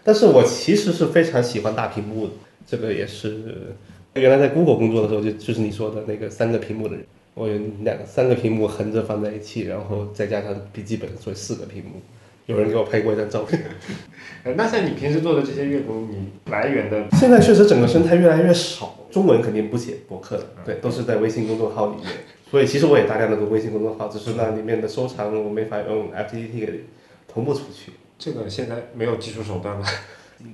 [0.02, 2.32] 但是我其实是非常喜欢大屏幕的，
[2.66, 3.74] 这个也是
[4.14, 7.04] 原来在 Google 工作的时候，就就是你说的那个三个屏幕的人。
[7.34, 12.00] 我有两三个屏幕横着放在一起，然后再加上笔记本，所以四个屏幕。
[12.46, 13.60] 有人给我拍过一张照片。
[14.56, 18.96] 那像你平时做的这些阅读，你来源的现在确实整个生态越来越少。
[19.16, 22.06] 中文肯定不写博客的，对，都是在微信公众号里面。
[22.50, 26.84] 所以其实我也大量的读微信公众号，只是那里面的收藏我没法用 FTP 给
[27.26, 27.92] 同步出去。
[28.18, 29.86] 这个现在没有技术手段吗？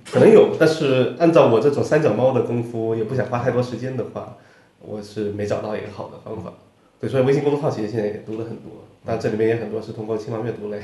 [0.09, 4.37] 可能有，但是按照我这种三脚猫的功夫，也不想花太多时间的话，
[4.79, 6.53] 我是没找到一个好的方法。
[7.01, 10.79] 对，所以微信公众号其实现在也读了很多，但这里面也很多是通过青芒阅读来，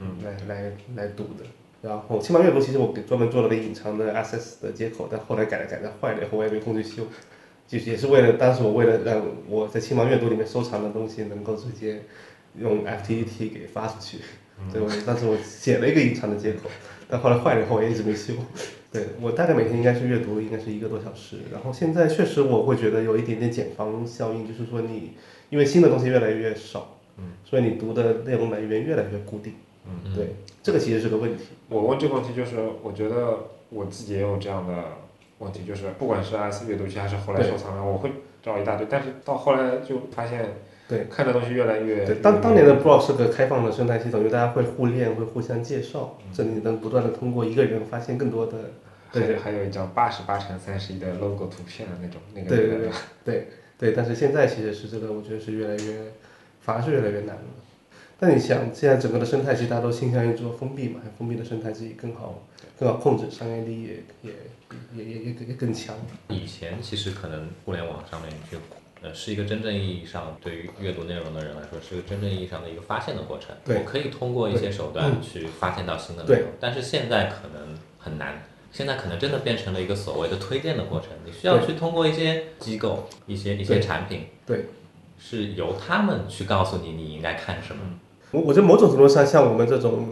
[0.00, 1.44] 嗯， 来来来读的。
[1.84, 7.06] 然后轻薄阅读其实我给专门做了个隐藏的 Access 的接口，但后来改了改，它坏了以后我也没空去修。
[7.66, 12.02] 就是也是为了当时我为了让我在轻芒阅读里面收藏的东西能够直接
[12.58, 14.18] 用 FTP 给发出去，
[14.72, 16.70] 对，我当时我写了一个隐藏的接口，
[17.08, 18.34] 但后来坏了以后我也一直没修。
[18.92, 25.12] 对我大概每天应该是阅读应该是一个多小时，然后现在确实我会觉得有一点点减房效应，就是说你
[25.50, 29.54] 因为新的东西越来越少，嗯，所以你读的内容来源越来越固定，
[29.86, 31.44] 嗯，对，这个其实是个问题。
[31.68, 33.38] 我问这个问题就是我觉得
[33.70, 34.74] 我自己也有这样的
[35.38, 38.10] 问题，就是不管是 S 阅读器还是后来收藏的，我会
[38.42, 40.54] 找一大堆，但是到后来就发现，
[40.88, 42.04] 对，看的东西越来越。
[42.04, 48.52] 对，当当年的 Blog 是个开放的生态系统，因为大家会互链，会互相介绍，这里能不断的通过一个人发现更多的。
[49.12, 52.48] 对，还有一张八十八乘三十一的 logo 图片的那种，那个。
[52.48, 52.88] 对对对
[53.24, 56.12] 对对，但是现在其实是这个，我觉得是越来越，
[56.60, 57.42] 反而是越来越难了。
[58.26, 62.42] 但你想，现在整个的生态其实大家都倾向于做封闭嘛，封闭的生态自己更好，
[62.78, 64.32] 更好控制，商业利益也也
[64.96, 65.94] 也也也也更强。
[66.28, 68.56] 以前其实可能互联网上面就，
[69.02, 73.54] 呃，是一个真正意义上对于阅读内容的人来说，是个真正意义上的一个发现的过程。
[73.62, 73.80] 对。
[73.80, 78.42] 我可以通过一些手段去发现到新的内容，但是现在可能很难。
[78.72, 84.64] 现在可能真的变成了一个所谓的推荐的过程，你需要去通过一些机构、一些一些产品，对，
[85.16, 87.82] 是由他们去告诉你你应该看什么。
[88.34, 90.08] 我我觉得某种程度上，像我们这种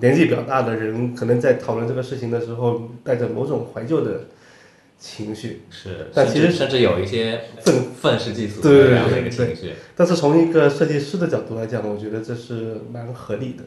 [0.00, 4.22] 年纪比较大的人，可能在讨论这个事情的时候，带着某种怀旧的
[4.98, 5.62] 情绪。
[5.70, 9.72] 是，但其实甚至有一些愤愤世嫉俗的这样的一个情绪。
[9.94, 13.62] 但是从一个设计师的角度来讲，我觉得这是蛮合理的。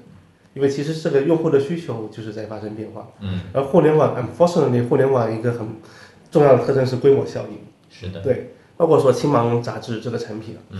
[0.55, 5.67] 因为其实这个用户的需求就是在发生变化，嗯，而互联网，unfortunately，互联网一个很
[6.29, 7.57] 重要的特征是规模效应，
[7.89, 10.79] 是的，对，包括说青芒杂志这个产品，嗯，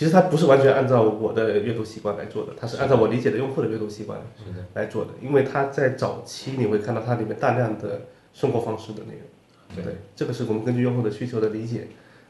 [0.00, 4.18] 其实它不是完全按照我的阅读习惯来做的，它是按照我理解的用户的阅读习惯
[4.72, 8.00] 来做的，因为它在早期你会看到它里面大量的
[8.32, 9.12] 生活方式的内
[9.76, 11.86] 容，对，这个是我们根据用户的需求的理解。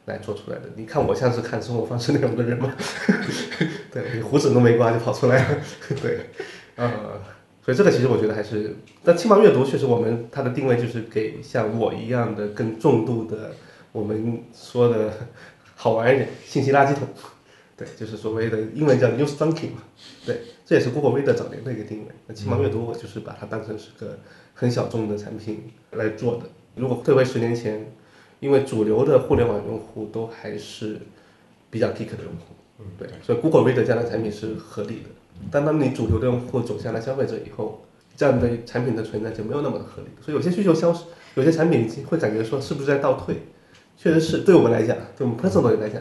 [0.07, 2.75] 来做出来的，你看我像是看生活方式内容的人吗？
[3.93, 5.59] 对你胡子都没刮就跑出来了，
[6.03, 6.21] 对，
[6.77, 6.91] 呃，
[7.63, 13.53] 所以这个其实我觉得还是，但轻芒阅读确实我们它的定位就是给像我一样的更重度的，
[13.93, 15.13] 我们说的
[15.77, 17.07] 好玩一点信息垃圾桶，
[17.81, 19.83] 对，就是所谓的英文叫 news junkie 嘛，
[20.25, 22.13] 对，这也是 Google Reader 早年的一个定位。
[22.29, 24.19] 那青芒阅读我就是把它当成是个
[24.55, 26.43] 很小众的产品来做的。
[26.77, 27.91] 如果退回十年前。
[28.41, 30.99] 因为主流的互联网用户都还是
[31.69, 35.11] 比较 geek 的用户，嗯，对，所以 Google Reader 这样的产品是合理的。
[35.51, 37.85] 但当你主流的用户走向了消费者以后，
[38.17, 40.09] 这样的产品的存在就没有那么的合理。
[40.23, 41.05] 所以有些需求消失，
[41.35, 43.37] 有些产品会感觉说是不是在倒退？
[43.99, 46.01] 确实是，对我们来讲，对我们 personal 来讲，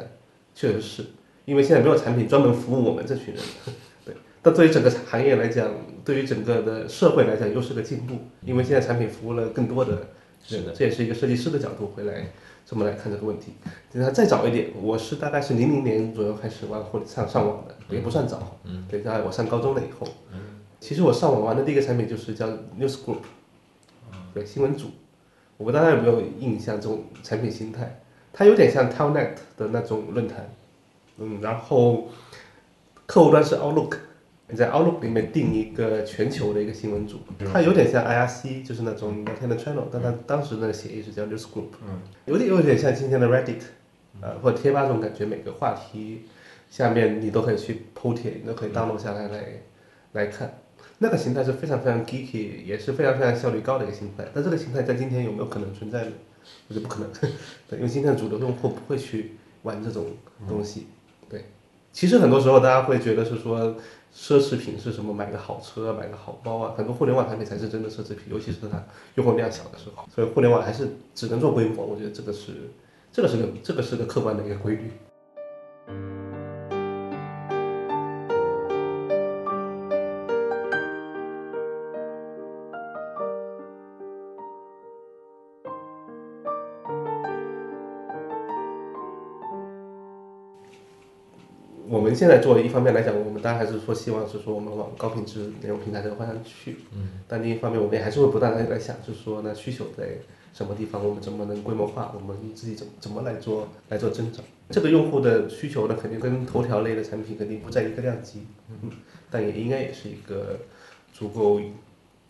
[0.55, 1.03] 确实是
[1.49, 3.43] 因为现在没有产品专门服务我们这群人，
[4.05, 4.13] 对。
[4.41, 5.67] 但对于整个行业来讲，
[6.05, 10.09] 对于整个的社会来讲，又是个进步，因为现在产品服务了更多的。
[10.41, 12.27] 是的，这也是一个设计师的角度回来
[12.65, 13.53] 这么来看这个问题。
[13.91, 18.57] 等他再早一点，我是大概是零零年左右开始玩或上上网的，也不算早。
[18.63, 20.39] 嗯，对，在我上高中了以后，嗯，
[20.79, 23.17] 其实我上网玩的第一个产品就是叫 News Group，
[24.33, 24.91] 对，新闻组。
[25.57, 27.99] 我不知道大家有没有印象这种产品形态？
[28.31, 30.49] 它有点像 Telnet 的那种论坛，
[31.19, 32.09] 嗯，然后
[33.05, 33.97] 客户端是 Outlook。
[34.51, 37.19] 你在 Outlook 里面定一个全球的一个新闻组，
[37.53, 43.61] 它有点像 IRC，就是那种聊天的 channel，但它当时的协议是叫 News Group，嗯，有点有点像今天的 Reddit，
[44.21, 46.23] 呃，或者贴吧这种感觉，每个话题
[46.67, 49.61] 下面你都可以去铺帖，你都可以 download 下来来
[50.13, 50.51] 来看。
[50.97, 54.25] 那个形态是非常非常 geeky，也是非常非常效率高的一个形态。
[54.33, 56.11] 但这个形态在今天有没有可能存在呢？
[56.67, 57.09] 我觉得不可能，
[57.69, 60.07] 对，因为今天的主流用户不会去玩这种
[60.47, 60.79] 东西。
[60.79, 60.87] 对，
[61.91, 63.75] 其实很多时候大家会觉得是说。
[64.11, 65.13] 奢侈品是什么？
[65.13, 66.73] 买个好车，买个好包啊！
[66.75, 68.83] 很多互联网产品才是真的奢侈品，尤其是它
[69.13, 70.03] 用户量小的时候。
[70.13, 72.53] 所以互联网还是只能做规模，我觉得这个是，
[73.13, 74.91] 这个是个，这个是个客观的一个规律。
[92.09, 96.77] 们现在做一方面来讲，我们当然还是说希望是说我们往高品质内容平台这个方向去。
[96.93, 97.21] 嗯。
[97.27, 100.17] 但另一方面，我们也还是会不断的在想，就是说那需求在
[100.53, 104.43] 什么地方，我们怎么能规模化，我们自己怎怎么来做来做增长。
[104.69, 108.43] 这个用户的需求呢，肯定跟头条类的产品肯定不在一个量级。
[108.69, 108.91] 嗯。
[109.31, 110.59] 但也应该也是一个
[111.13, 111.61] 足够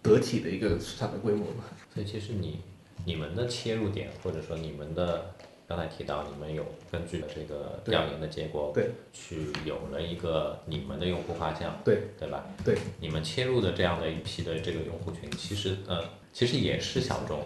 [0.02, 1.64] 得体的一个市场的规模嘛。
[1.94, 2.60] 所以其实你
[3.06, 5.32] 你们的切入点，或者说你们的。
[5.70, 12.44] 刚才提到你们有根据这个调研的结果，对，去有了一个你们的用户画像，对，对吧？
[12.66, 16.04] 对，你们切入的这样的一批的这个用户群，其实呃，
[16.34, 17.46] 其实也是小众，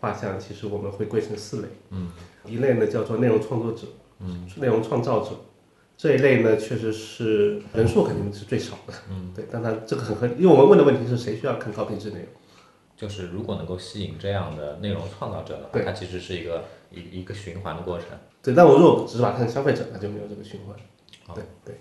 [0.00, 1.68] 画像，其实我们会归成四类。
[1.90, 2.10] 嗯，
[2.46, 3.88] 一类呢叫做内容创作者，
[4.20, 5.32] 嗯，内容创造者。
[5.98, 8.94] 这一类呢，确实是人数肯定是最少的。
[9.10, 12.28] 嗯，对，但它这个很合，因为我们问的问题是谁需要看高品质内容？
[12.96, 18.08] 就是如果能够吸引这样的内容创造者的话，它其实是一个一一个循环的过程。
[18.42, 20.76] 对，但我如果只是把它看消费者，那就没有这个循环。
[21.34, 21.74] 对对。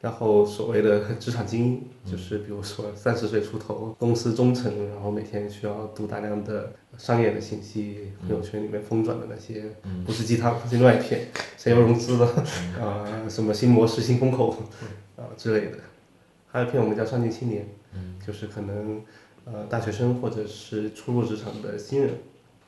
[0.00, 9.72] 然后所谓的 职场精英，就是比如说三十岁出头，公司中层，然后每天需要读大量的商业的信息，朋友圈里面疯转的那些，
[10.04, 12.26] 不是鸡汤，是另外一篇，谁要融资了，
[12.80, 14.50] 啊，什么新模式、新风口，
[15.16, 15.78] 啊之类的。
[16.48, 17.64] 还有一篇我们叫上进青年，
[18.26, 19.00] 就是可能
[19.44, 22.18] 呃大学生或者是初入职场的新人，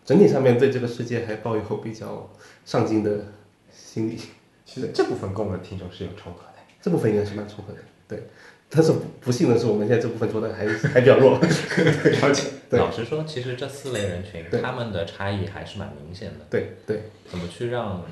[0.04, 2.30] 整体上面对这个世界还抱有比较
[2.64, 3.26] 上进的
[3.72, 4.18] 心理。
[4.64, 6.54] 其实这部分跟我们的听众是有重合的。
[6.80, 8.22] 这部分应该是蛮重合的，对。
[8.68, 11.38] 但是不幸的是，我们现在这部分做的还还比较弱。
[11.40, 12.48] 了解。
[12.70, 16.44] 老实说，其实这四类人群他们的差异还是蛮明显的。
[16.50, 17.04] 对对。
[17.30, 18.02] 怎么去让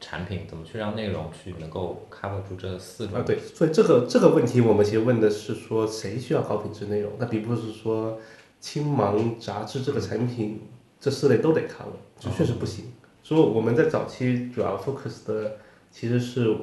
[0.00, 3.18] 产品，怎么去让内容去能够 cover 住这四种？
[3.18, 3.38] 啊，对。
[3.38, 7.12] 所以这个这个问题，我们其实问的是说，谁需要高品质内容？
[7.18, 8.18] 那并不是说
[8.60, 10.62] 青芒杂志这个产品
[11.00, 12.92] 这四类都得 cover，就确实不行。
[13.22, 15.56] 所以我们在早期主要 focus 的
[15.90, 16.56] 其实是。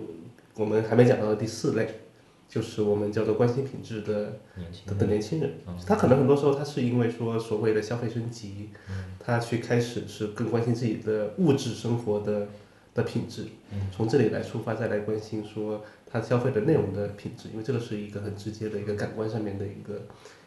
[0.57, 1.86] 我们还没讲到的第四类，
[2.47, 4.39] 就是我们叫做关心品质的
[4.97, 5.51] 的年轻人。
[5.86, 8.69] 他可能很多时候他是因为说所谓的消费升级，
[9.19, 12.47] 他去开始是更关心自己的物质生活的
[12.93, 13.47] 的品质，
[13.91, 20.03] 从这里来出发再来关心说他消费的内容的品质，因为这个是一个很直接的一个感官上面的一个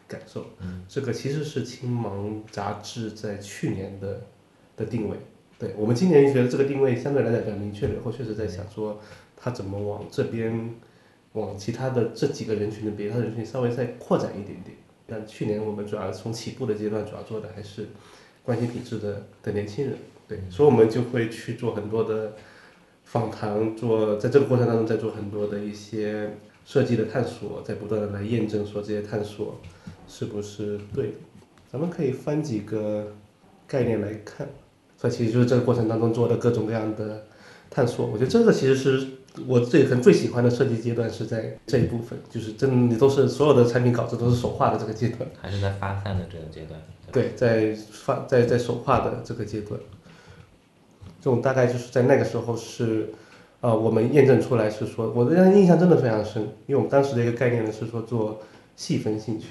[0.09, 0.45] 感受。
[0.59, 4.21] 嗯这个其实是青芒杂志在去年的
[4.75, 5.15] 的定位。
[5.57, 8.99] 对我们今年觉得这个定位相对来讲比较明确了以，后确实在想说。
[9.41, 10.75] 它怎么往这边，
[11.31, 14.75] 往其他的这几个人群的别的人群稍微再扩展一点点？
[15.07, 17.87] 但去年我们主要从起步的阶段，主要做的还是
[18.43, 19.95] 关心品质的的年轻人，
[20.27, 22.33] 对，所以我们就会去做很多的
[23.05, 26.35] 访谈，做在这个过程当中在做很多的一些
[26.65, 29.61] 设计的探索，在不断的来验证说这些探索
[30.09, 31.13] 是不是对。
[31.71, 33.13] 咱们可以翻几个
[33.65, 34.45] 概念来看，
[34.97, 37.23] 所以其实就是这个过程当中做的各种各样的
[37.69, 38.05] 探索。
[38.07, 39.07] 我觉得这个其实是。
[39.47, 46.81] 我最很最喜欢的设计阶段是在这一部分，就是真的都是所有的产品稿子都是手画的这个阶段，还是在发散的这个阶段？
[47.11, 49.79] 对，在发在在手画的这个阶段，
[51.21, 53.13] 这种大概就是在那个时候是，
[53.61, 58.41] 呃，我们验证出来是说，我的印象真的非常深，因为我们当时的一个概念呢是说做
[58.75, 59.49] 细分兴趣，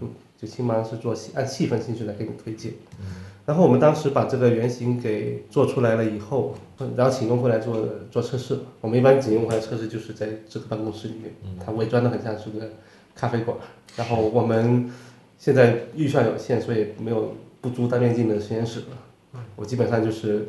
[0.00, 3.06] 嗯，就起码是做细按细分兴趣来给你推荐，嗯。
[3.46, 6.54] 然后我们当时把这个原型给做出来了以后，
[6.94, 8.58] 然后请用户来做做测试。
[8.82, 11.32] 我们一般请用户来测试，就是在这个办公室里面，
[11.64, 12.70] 它伪装的很像是个
[13.14, 13.56] 咖啡馆。
[13.96, 14.90] 然后我们
[15.38, 19.42] 现在预算有限，所以没有不租单面镜的实验室了。
[19.56, 20.46] 我基本上就是，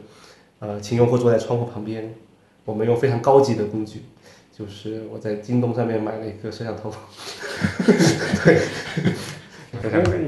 [0.60, 2.14] 呃，请用户坐在窗户旁边，
[2.66, 4.02] 我们用非常高级的工具，
[4.60, 6.94] 就是我在京东上面买了一个摄像头，
[8.44, 8.60] 对。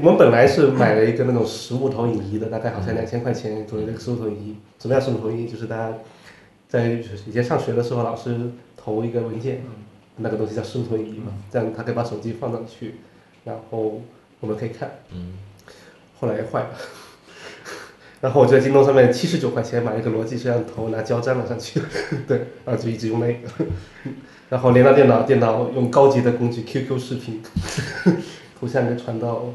[0.02, 4.56] 们本来是买了一个那种实物投影仪的，大概好像两千块钱左右的一个实物投影仪。
[4.78, 5.46] 什么叫实物投影仪？
[5.46, 5.92] 就是大家
[6.66, 6.88] 在
[7.26, 9.60] 以前上学的时候，老师投一个文件，
[10.16, 11.34] 那个东西叫实物投影仪嘛。
[11.50, 12.94] 这样他可以把手机放上去，
[13.44, 14.00] 然后
[14.40, 14.90] 我们可以看。
[15.12, 15.34] 嗯。
[16.18, 16.70] 后来坏了，
[18.22, 21.82] 然后我就在京东上面七十九块钱买了一个罗技摄像头，拿胶粘了上去。
[22.26, 23.48] 对，然后就一直用那个，
[24.48, 27.42] 然后连到电脑，电脑用高级的工具 QQ 视频。
[28.58, 29.46] 图像给传到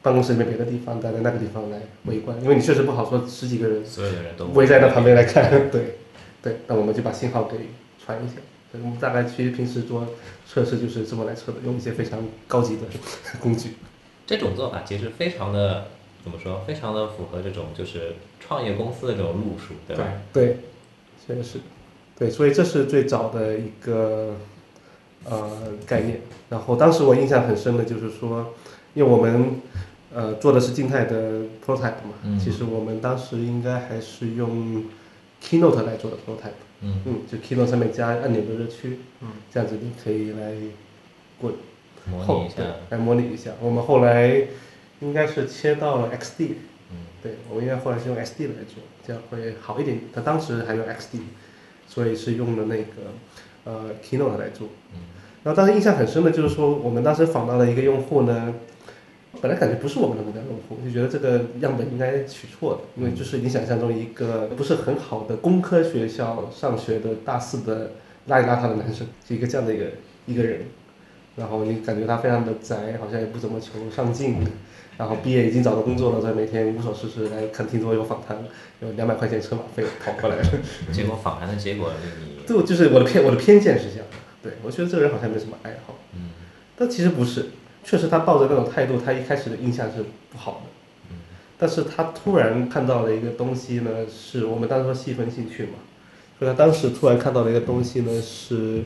[0.00, 5.98] 办公室里面别的地方，待在那个地方来围观，因为你确实不好说十几个人，所有的人都围在那旁边来看，对，
[6.40, 7.58] 对，那我们就把信号给
[8.02, 8.36] 传一下。
[8.72, 10.06] 我们大概其实平时做
[10.48, 12.18] 测试就是这么来测的，用一些非常
[12.48, 12.82] 高级的
[13.38, 13.74] 工具。
[14.26, 15.88] 这种做法其实非常的
[16.24, 16.64] 怎么说？
[16.66, 20.04] 非常的符合这种就是创业公司的这种路数，对吧？
[20.32, 20.56] 对，
[21.24, 21.58] 确实是，
[22.18, 24.34] 对，所以这是最早的一个。
[25.26, 25.50] 呃，
[25.86, 26.20] 概念。
[26.50, 28.52] 然后当时我印象很深的就是说，
[28.92, 29.58] 因为我们
[30.12, 34.84] 呃做的是静态的 prototype 嘛，其实我们当时应该还是用
[35.42, 36.60] Keynote 来做的 prototype。
[36.82, 37.00] 嗯。
[37.06, 38.98] 嗯，就 Keynote 上面加按钮的热区。
[39.22, 39.28] 嗯。
[39.50, 40.52] 这样子你可以来
[41.40, 41.50] 过
[42.04, 42.62] 模拟一下。
[42.90, 43.52] 来模拟一下。
[43.62, 44.42] 我们后来
[45.00, 46.48] 应该是切到了 XD。
[46.90, 46.96] 嗯。
[47.22, 50.00] 对，我们应该后来是用 XD 来做，这样会好一点。
[50.12, 51.20] 他当时还用 XD，
[51.88, 52.92] 所以是用的那个
[53.64, 54.68] 呃 Keynote 来做。
[54.92, 55.00] 嗯。
[55.42, 58.54] 然后当时印象很深的就是说，我们当时访到了一个用户呢，
[59.42, 67.92] 本来感觉不是我们的目标用户，就觉得这个样本应该取错的，因为就是你想象中一个不是很好的工科学校上学的大四的
[68.28, 69.84] 邋里邋遢的男生，是一个这样的一个
[70.24, 70.62] 一个人，
[71.36, 74.36] 然后你感觉他非常的宅，好像也不怎么求上进，
[74.96, 78.36] 然后毕业已经找到工作了，在每天无所事事来看听说有访谈，
[78.80, 80.42] 有两百块钱车马费跑过来了。
[80.92, 81.92] 结果访谈的结果
[82.26, 86.30] 你， 这就是我的偏我的偏见是这样的，对我觉得这个人好像没什么爱好，嗯，
[86.76, 87.46] 但其实不是，
[87.82, 90.70] 确实他抱着那种态度，他一开始的印象是不好的，
[91.10, 91.16] 嗯，
[91.58, 95.78] 但是他突然看到了一个东西呢，是我们当时说细分兴趣嘛，
[96.38, 98.84] 所以他当时突然看到了一个东西呢，是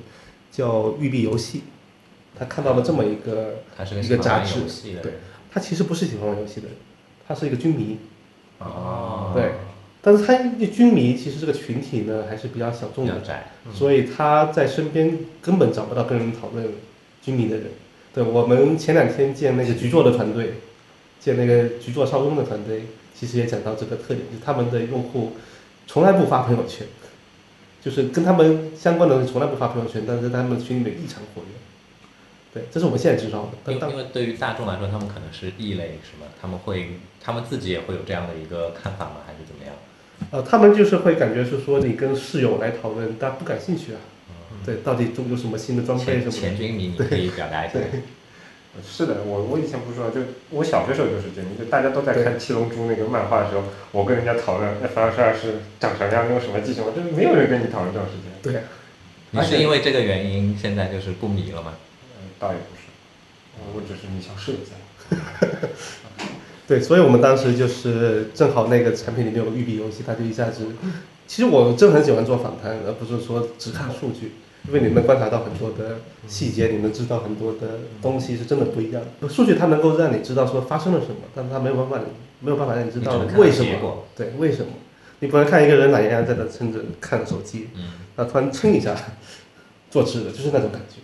[0.50, 1.64] 叫育碧游戏。
[2.38, 3.64] 他看到了这么一个
[4.00, 4.60] 一个杂志，
[5.02, 5.14] 对，
[5.50, 6.76] 他其实不是喜欢玩游戏的人，
[7.26, 7.98] 他是一个军迷，
[8.58, 9.52] 哦，对，
[10.02, 10.36] 但是他
[10.66, 13.14] 军迷其实这个群体呢还是比较小众的，
[13.72, 16.66] 所以他在身边根本找不到跟人讨论
[17.22, 17.66] 军迷的人。
[18.14, 20.54] 对我们前两天见那个局座的团队，
[21.20, 22.84] 见那个局座少工的团队，
[23.14, 25.32] 其实也讲到这个特点，就他们的用户
[25.86, 26.86] 从来不发朋友圈，
[27.80, 31.48] 就是跟他们相关的人从来不发朋友圈，但是他们群里面异常活跃。
[32.54, 33.72] 对，这是我们现在知道的。
[33.72, 36.26] 因为因为对于大众来说，他们可能是异类，是吗？
[36.40, 39.16] 他们会，他们自己也会有这样的一个看法吗？
[39.26, 39.74] 还是怎么样？
[40.30, 44.00] 呃，他们就是会感觉是说，你跟室友来讨论，大家不感兴趣啊。
[44.64, 46.30] 对，到底中有什么新的装备什么？
[46.30, 47.78] 前军迷，你可以表达一下。
[48.84, 50.20] 是的，我我以前不是说，就
[50.50, 58.52] 我小学时候就是这样，就大家都在看《七龙珠》那个漫画的时候，我跟人家讨论 F 二十二是长什么样，用什么技术，就没有人跟你讨论这种事情。
[58.52, 58.62] 对。
[59.30, 61.74] 你是因为这个原因现在就是不迷了吗？
[62.38, 62.82] 倒也不是，
[63.74, 64.74] 我只是你想试一下。
[66.68, 70.66] 对，所以我们当时就是正好那个产品里面有育碧游戏，它就一下子，
[71.26, 74.32] 其实我真很喜欢做访谈，而不是说只看数据，
[74.66, 79.02] 因为你能观察到很多的细节，你能知道很多的东西是真的不一样。
[79.30, 82.06] 数据它能够让你知道说发生了什么，但是它没有办法，
[82.40, 84.04] 没有办法让你知道为什么。
[84.14, 84.72] 对，为什么？
[85.20, 87.70] 你不能看一个人懒洋洋在那撑着看手机，
[88.16, 88.94] 那突然撑一下，
[89.90, 91.00] 坐直了，就是那种感觉。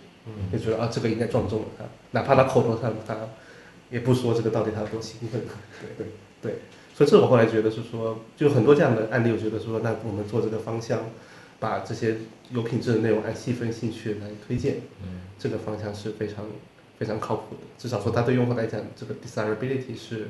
[0.51, 3.15] 就觉得啊，这个应该撞中了他，哪怕他口头上他
[3.91, 5.41] 也不说这个到底他有多兴奋。
[5.79, 6.07] 对对
[6.41, 6.59] 对，
[6.93, 10.99] 所以这我后来觉得是说，就很多这样的案例，我觉得说，那我们做这个方向，
[11.59, 12.17] 把这些
[12.51, 16.45] 有品质的内容按细分兴趣来推荐，嗯，这个方向是非常
[16.97, 17.61] 非常靠谱的。
[17.77, 20.29] 至少说，它对用户来讲，这个 desirability 是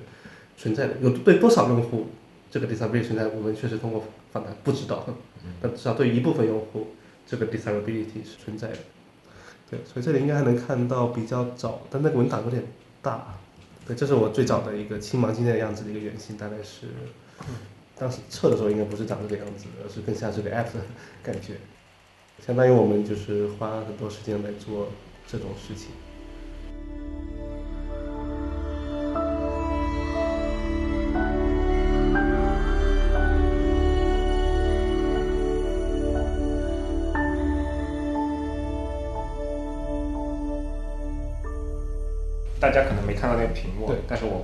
[0.58, 0.96] 存在的。
[1.02, 2.08] 有对多少用户
[2.52, 5.06] 这个 desirability 存在，我们确实通过访谈不知道，
[5.62, 6.88] 但至少对于一部分用户，
[7.26, 8.78] 这个 desirability 是存在的。
[9.76, 12.64] 对，所以这里应该还能看到比较早，但那个文档有点
[13.02, 13.36] 大。
[13.86, 16.88] 对，这是我最早的一个青芒今天的样子的一个原型，大概是
[17.98, 20.80] 当时测的时候应该不是长这个样子，而是更像是个 app 的
[21.22, 21.54] 感觉。
[22.46, 24.88] 相当于我们就是花很多时间来做
[25.28, 25.90] 这种事情。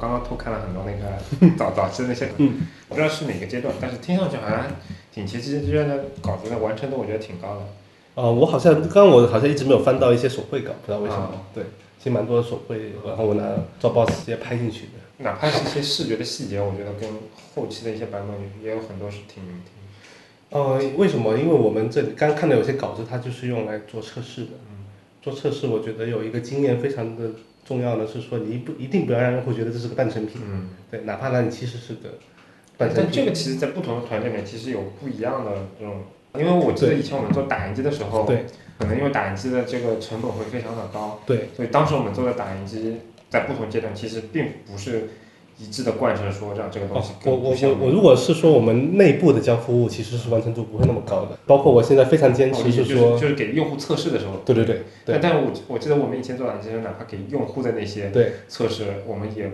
[0.02, 4.66] 刚刚偷看了很多那个 早早期的那些，嗯不知道是哪个阶段，但是听上去好像
[5.14, 7.62] 挺齐齐这样的稿子的完成度，我觉得挺高的。
[8.22, 11.30] 啊，我好像刚刚我好像一直没有翻到一些手绘稿，不知道为什么。
[11.54, 11.64] 对，
[12.00, 13.44] 其实蛮多的手绘，然后我拿
[13.80, 14.94] 照 boss 直接拍进去的。
[15.20, 17.08] 哪怕是一些视觉的细节，我觉得跟
[17.56, 18.36] 后期的一些版本
[18.66, 20.60] 也有很多是挺挺。
[20.60, 21.38] 呃，为什么？
[21.38, 24.50] 因为我们这里刚看到有些稿子，它就是用来做测试的。
[24.70, 24.86] 嗯。
[25.22, 27.30] 做测试，我觉得有一个经验非常的。
[27.72, 32.10] 重要的是说，你不一定不要让用户觉得这是个半成品，嗯，对，哪怕那你其实是个
[32.78, 33.06] 半成品。
[33.06, 36.04] 但这个其实，在不同的团队里面，其实有不一样的这种。
[36.36, 38.46] 因为我记得以前我们做打印机的时候，对，
[38.78, 42.98] 可能因为打印机的这个成本会非常的高，对，所以当时我们做的打印机，
[43.30, 45.08] 在不同阶段其实并不是。
[45.62, 47.12] 一致的贯彻说，让这个东西。
[47.24, 51.38] 我我我我，如果是说我们内部的交付物，其实是完成度不会那么高的。
[51.46, 54.42] 包括我现在非常坚持是说，就是给用户测试的时候。
[54.44, 54.82] 对对对。
[55.06, 58.12] 但但我我记得我们以前做软件，哪怕给用户的那些
[58.48, 59.52] 测试，我们也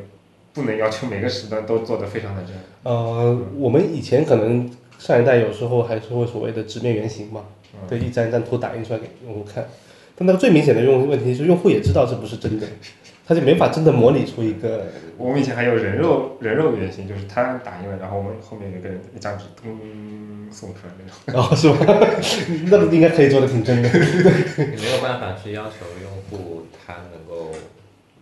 [0.53, 2.53] 不能要求每个时段都做得非常的真。
[2.83, 7.41] 呃，我们以前可能上一代有时候还是会所谓的直面原型嘛，
[7.89, 9.67] 对，一张一张图打印出来给用户看。
[10.15, 12.65] 但那个最明显的用问题是，用户也知道这不是真的。
[13.27, 14.85] 他就没法真的模拟出一个。
[15.17, 19.77] 我们以前还有人肉人肉原型，就是他打印了，然后我们后面有个人一张纸咚
[20.51, 21.41] 送出来那种。
[21.41, 21.77] 哦，是吧？
[22.69, 23.89] 那个应该可以做的挺真的。
[23.91, 27.51] 你没有办法去要求用户他能够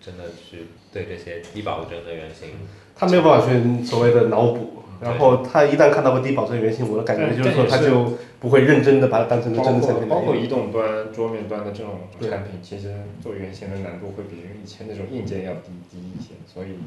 [0.02, 2.50] 真的去对这些低保真的原型，
[2.96, 4.75] 他没有办法去所谓的脑补。
[5.02, 16.32] 然后他一旦看到个低保真原型，我的感觉就是说他就不会认真的把它当成真的产品包括移动端、桌面端的这种产品，其实做原型的难度会比以前那种硬件要低低一些。
[16.46, 16.78] 所以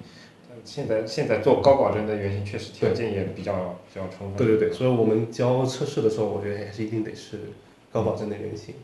[0.65, 4.37] 现在现在做高保真的原型，确实条件也比较比较充分。
[4.37, 7.39] 对对对，所以我们教测试的时候，我觉得还是一定得是
[7.93, 8.75] 高保真的原型。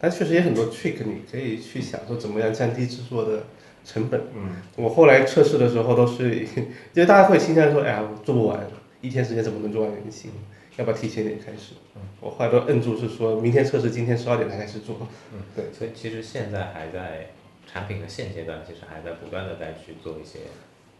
[0.00, 3.42] 但确实也很多 trick，你可以去想说怎么样降低制作的
[3.88, 4.20] 成本。
[4.36, 6.36] 嗯，我后来测试的时候都是，
[6.92, 8.60] 因为大家会倾向说，哎呀，我做不完，
[9.00, 10.30] 一天时间怎么能做完原型？
[10.76, 11.72] 要不要提前点开始？
[12.20, 14.96] 我后来都摁住，是说明天测试，今天十二点才开始做。
[15.32, 17.30] 嗯，对，所以其实现在还在
[17.66, 20.40] 产品的现阶段，其实还在不断的再去做一些。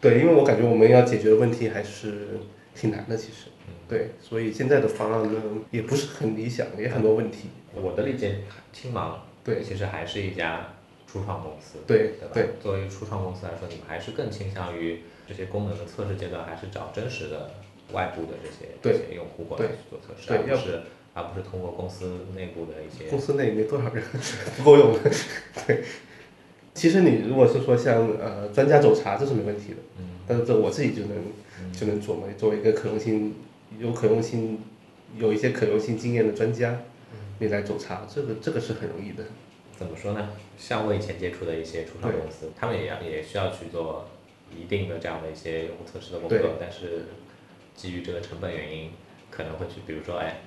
[0.01, 2.41] 对，因为我感觉我们要解决的问题还是
[2.75, 3.51] 挺难的，其实。
[3.89, 5.41] 对，所以现在的方案呢
[5.71, 7.49] 也不是很理想，也很多问题。
[7.75, 8.41] 我的理解，
[8.73, 10.75] 青芒对，其实还是一家
[11.11, 12.51] 初创公司，对对吧？
[12.63, 17.51] 作为初创公司来说，你们还是更倾向于这些功能的测试阶段，还是找真实的
[17.93, 20.83] 外部的这些这些用户过来去做测试，而不是
[21.15, 23.09] 而不是通过公司内部的一些。
[23.09, 24.05] 公司内没多少人，
[24.57, 25.11] 不够用的。
[25.67, 25.83] 对，
[26.75, 29.77] 其实你如果是说像呃专家走查，这是没问题的。
[29.99, 30.05] 嗯。
[30.27, 33.35] 但是这我自己就能就能琢磨，作为一个可用性。
[33.79, 34.59] 有可用性，
[35.19, 36.81] 有一些可用性经验的专家，
[37.39, 39.23] 你来走查，这个这个是很容易的。
[39.79, 40.31] 怎么说呢？
[40.59, 44.09] 像我以前接触的一些初创公司，他们也要也需要去做
[44.51, 47.07] 一定的这样的一些用户测试的工作，但是
[47.77, 48.91] 基于这个成本原因，
[49.31, 50.41] 可能会去，比如说，哎，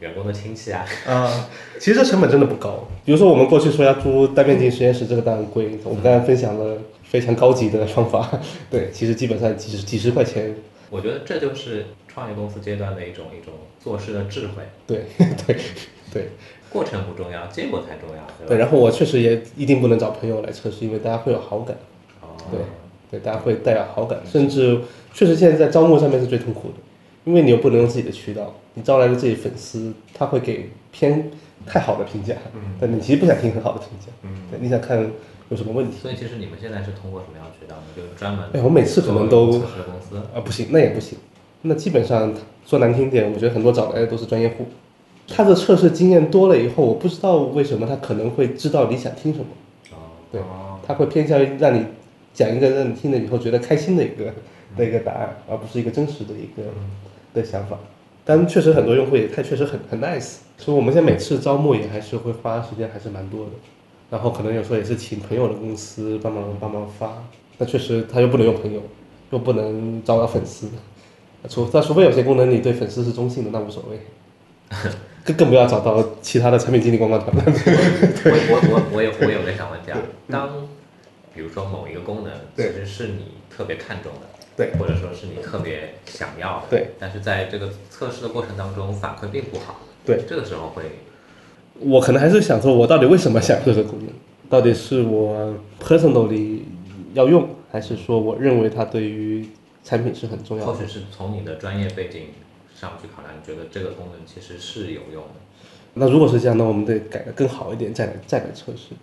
[0.00, 0.86] 员工的亲戚啊。
[1.06, 2.88] 啊，其实这成本真的不高。
[3.04, 5.78] 比如说我们过去说要租单面镜实验室，这个当然贵。
[5.84, 8.40] 我们刚才分享了非常高级的方法，
[8.70, 10.56] 对，其实基本上几十几十块钱。
[10.88, 14.62] 我觉得这就是创业公司阶段的一种一种做事的智慧。
[14.86, 15.56] 对对
[16.12, 16.28] 对，
[16.72, 21.76] 过程不重要，结果才重要，对对，然后我确实也一定不能找朋友来测试，因为大家会有好感。
[22.20, 22.26] 哦。
[22.50, 22.60] 对
[23.10, 24.80] 对，大家会带有好感，甚至
[25.12, 26.74] 确实现在在招募上面是最痛苦的，
[27.24, 31.30] 因为你又不能用自己的渠道，你招来的自己粉丝他会给偏
[31.66, 32.34] 太好的评价，
[32.80, 35.10] 但你其实不想听很好的评价，嗯，对，你想看。
[35.50, 35.98] 有什么问题？
[36.00, 37.82] 所以其实你们现在是通过什么样渠道呢？
[37.94, 41.18] 就是专门哎，我每次可能都测试公司啊，不行，那也不行。
[41.60, 42.32] 那基本上
[42.64, 44.66] 说难听点，我觉得很多找来的都是专业户。
[45.28, 49.46] 他的测试经验多了以后，我不知道为什么他可能会知道你想听什么。
[49.90, 49.96] 哦，
[50.30, 50.40] 对，
[50.86, 51.84] 他会偏向于让你
[52.34, 54.32] 讲一个让你听了以后觉得开心的一个
[54.76, 56.68] 的一个答案，而不是一个真实的一个
[57.32, 57.78] 的想法。
[58.24, 63.50] 但确实很多用户也他确实很很 nice，所以我们现在每次招募也还是会花时间，还是蛮多的。
[64.10, 67.24] 然后可能有时候也是请朋友的公司帮忙帮忙发，
[67.58, 68.80] 那确实他又不能用朋友，
[69.30, 70.68] 又不能招到粉丝，
[71.48, 73.98] 除但除非有些功能你对粉丝是中性的，那无所谓，
[75.24, 77.32] 更更不要找到其他的产品经理光光团。
[77.36, 80.68] 我我我我有我有个小问题啊，当
[81.34, 84.26] 比如说某一个功能其实是你特别看重的，
[84.56, 90.82] 对，或者说是你特别想要的，对，但是在这个测试的过程当中反馈并不好，对，这个时候会。
[91.80, 94.08] 我可能还是想说，我到底为什么想这个功能？
[94.50, 96.60] 到底是我 personally
[97.14, 99.48] 要用，还是说我认为它对于
[99.82, 100.70] 产品是很重要的？
[100.70, 102.24] 或许是从你的专业背景
[102.82, 105.38] 上去考量，你觉得这个功能其实是有用的。
[105.94, 108.96] 那如果是这样，那我们得改得更好一点，再来再来测试。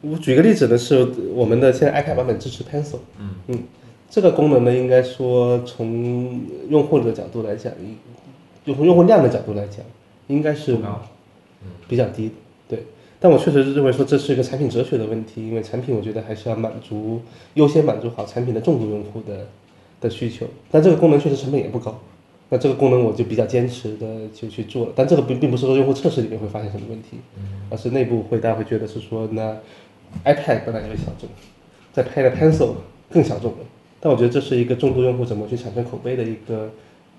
[0.00, 3.00] 我举个例子呢，是我们的现在 iPad 版本支持 Pencil。
[3.18, 3.62] 嗯嗯，
[4.08, 6.40] 这个功能呢，应该说从
[6.70, 7.70] 用户的角度来讲，
[8.64, 9.84] 就从用户量的角度来讲，
[10.28, 10.78] 应该是。
[11.88, 12.30] 比较低，
[12.68, 12.84] 对，
[13.18, 17.20] 但我确实是认为说这是一个产品哲学的问题，因为产品我觉得还是要满足
[17.54, 19.48] 优先满足好产品的重度用户的
[20.02, 21.98] 的需求，但这个功能确实成本也不高，
[22.50, 27.18] 那这个功能我就比较坚持的就去做了，但这个并并不是说用户测试里面会发现什么问题，
[27.70, 29.56] 而是内部会大家会觉得是说那
[30.24, 31.28] iPad 本来就是小众，
[31.92, 32.74] 再配个 Pencil
[33.10, 33.58] 更小众了，
[34.00, 36.70] 但我觉得这是一个重度用户怎么去产生口碑的一个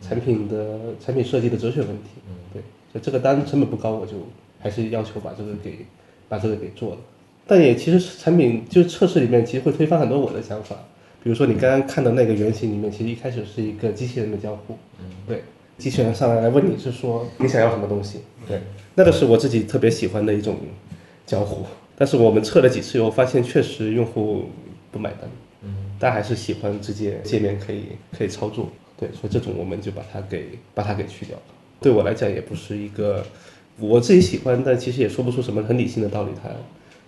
[0.02, 2.10] 产品的产品设计的哲学问题，
[2.54, 2.62] 对。
[2.92, 4.14] 所以这个单成本不高，我就
[4.60, 5.86] 还是要求把这个给
[6.28, 6.98] 把这个给做了。
[7.46, 10.76] 但也其实产品就是测试里面，其实会推翻很多我的想法。
[11.24, 14.78] 比如说你刚刚看的那个原型里面，其实一开始是一个机器人的交互，
[15.28, 15.44] 对，
[15.78, 18.62] 机器人上来来问你是说你想要什么东西，对，
[18.96, 20.58] 那个是我自己特别喜欢的一种
[21.26, 21.66] 交互。
[21.98, 24.46] 但是我们测了几次以后，发现确实用户
[24.90, 25.30] 不买单，
[25.64, 27.84] 嗯，大家还是喜欢直接界面可以
[28.18, 31.44] 可以操作，对，所以这种我们就把它给把它给去掉了。
[31.82, 33.26] 对我来讲也不是一个
[33.78, 36.30] 我自己喜欢，但其实也说不出什么很理性的道理。
[36.42, 36.50] 他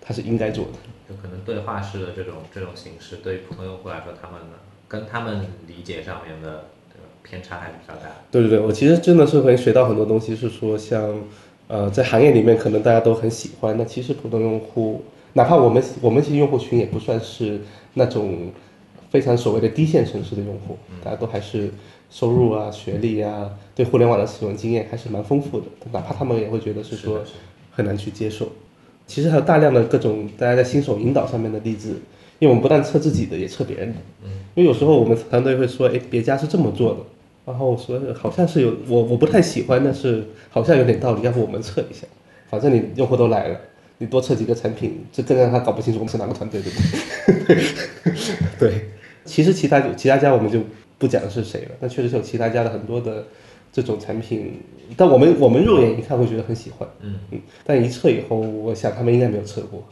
[0.04, 0.72] 他是应该做的。
[1.08, 4.40] 有可能对话式的这种这种形式，对普通用户来说，他们
[4.88, 6.64] 跟他们理解上面的
[7.22, 8.10] 偏差还是比较大。
[8.30, 11.22] 对对对，我其实真的是会学到很多东西，是说像
[11.68, 15.04] 呃在行业里面可能大家都很喜欢，那其实普通用户，
[15.34, 17.60] 哪怕我们我们其实用户群也不算是
[17.94, 18.52] 那种
[19.10, 21.70] 非常所谓的低线城市的用户，大家都还是。
[22.14, 27.24] 收入啊，学历啊，对互联网的使用经验还是蛮丰富的，哪怕他们也会觉得是说
[27.70, 28.52] 很难去接受。
[29.12, 31.90] 其实还有大量的各种大家在新手引导上面的例子，
[32.38, 33.98] 因为我们不但测自己的，也测别人的。
[34.24, 34.30] 嗯。
[34.54, 37.00] 因为有时候我们团队会说，哎，别家是这么做的，
[37.44, 42.06] 然后说好像是有我我不太喜欢，但是好像有点道理，要不我们测一下，
[42.48, 43.60] 反正你用户都来了，
[43.98, 47.56] 你多测几个产品，这更让他搞不清楚我们是哪个团队，对不对？
[48.58, 48.86] 对，
[49.26, 50.58] 其实其他其他家我们就
[50.96, 53.26] 不讲是谁了，但确实是有其他家的很多的
[53.72, 54.60] 这种产品，
[54.96, 57.18] 但我们我们肉眼一看会觉得很喜欢，嗯。
[57.30, 59.82] 嗯，但一测以后，我想他们应该没有测过，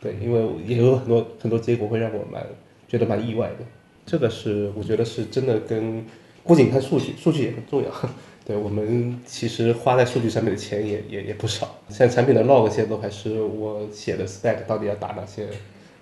[0.00, 2.46] 对，因为也有很多很多结果会让我蛮
[2.86, 3.64] 觉得蛮意外的，
[4.06, 6.04] 这个是我觉得是真的跟
[6.44, 7.90] 不仅看数据，数据也很重要。
[8.46, 15.48] 对我们其实花在数据上面的钱也也也不少，像产品的 log 现在都还是我写的 spec，到底要打哪些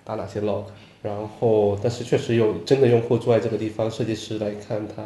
[0.03, 0.65] 打哪些 log，
[1.01, 5.03] 然后但是确实有真的用户坐在这个地方，设计师来看他，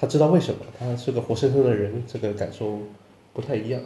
[0.00, 2.78] 他知道为什么，他是个活生生的人，这个感受
[3.32, 3.80] 不太一样，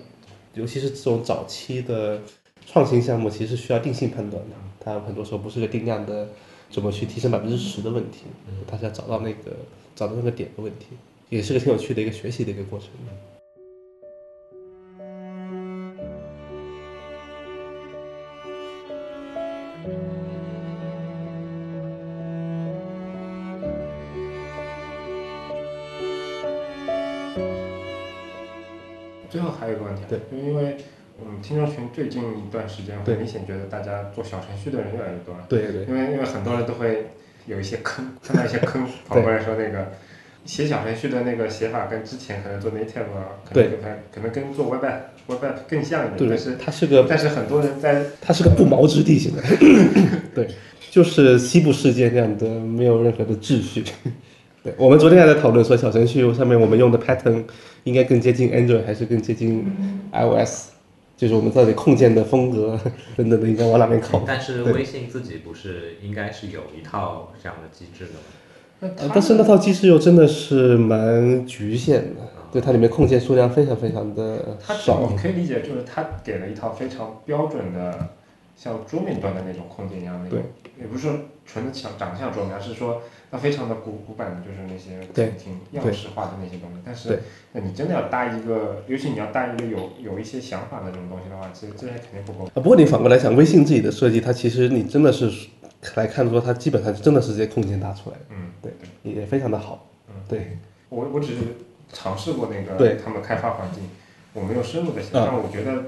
[0.55, 2.20] 尤其是这种早期的
[2.66, 6.28] 创新项目，其实需要定性判断的，它很多时候不是个定量的
[6.70, 8.24] 怎么去提升百分之十的问题，
[8.66, 9.56] 它是要找到那个
[9.97, 10.89] 找到那个点的问题。
[11.30, 12.89] 也是个挺有趣的一个学习的一个过程。
[29.73, 30.77] 一个问题，对，就因为
[31.19, 35.44] 我们听众群最近一段时间，很明显觉得大家做小程序的人越来越多了。
[35.49, 35.85] 对对。
[35.85, 37.07] 因为因为很多人都会
[37.47, 39.93] 有一些坑， 看到一些坑，跑过来说那个。
[40.44, 43.05] 写小程序的那个写法跟之前可能做 native
[43.49, 43.70] 可能
[44.12, 49.40] 可能跟做 web app web app 更像一点，但是它是个，但是很多人在它是个不毛之地，现在
[50.35, 50.49] 对，
[50.90, 53.85] 就是西部世界那样的，没有任何的秩序。
[54.65, 57.44] 对，我们昨天还在讨论说小程序上面我们用的 pattern
[57.85, 59.65] 应该更接近 Android 还是更接近
[60.13, 60.71] iOS，
[61.17, 62.79] 就是我们到底控件的风格
[63.17, 64.23] 等等的应该往哪边靠？
[64.27, 69.09] 但是微信自己不是应该是有一套这样的机制的吗？
[69.15, 72.21] 但是那套机制又真的是蛮局限的，
[72.53, 75.09] 对它里面控件数量非常非常的少。
[75.09, 78.09] 你可以理解，就是它给了一套非常标准的，
[78.62, 80.40] 像桌面端的那种空间一样的，对，
[80.78, 86.76] 也不是说纯的像长相桌面，而是说它非常的古古板的，就是那些挺挺样式化的那些东西。
[86.84, 87.18] 但是，
[87.52, 92.44] 那你真的要搭一个，尤其你要搭一个有有一些想法的这种东西的话，其实这些肯定不够。
[92.44, 95.30] 啊，不过你反过来想，微信自己的设计，它其实你真的是。
[95.97, 98.72] 来看说，它基本上真的是这些空间搭出来的，嗯，对，
[99.02, 100.56] 也非常的好，嗯，对，
[100.90, 101.40] 我我只是
[101.93, 103.82] 尝试过那个，对，他们开发环境，
[104.32, 105.86] 我没有深入的想，但我觉得，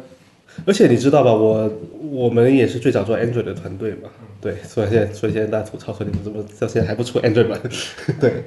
[0.66, 1.70] 而且你知道吧，我
[2.10, 4.08] 我们也是最早做 Android 的团队嘛，
[4.40, 7.60] 对，所以现在所以现在大家吐槽说你们怎么到现在还不出 Android 版，
[8.20, 8.44] 对。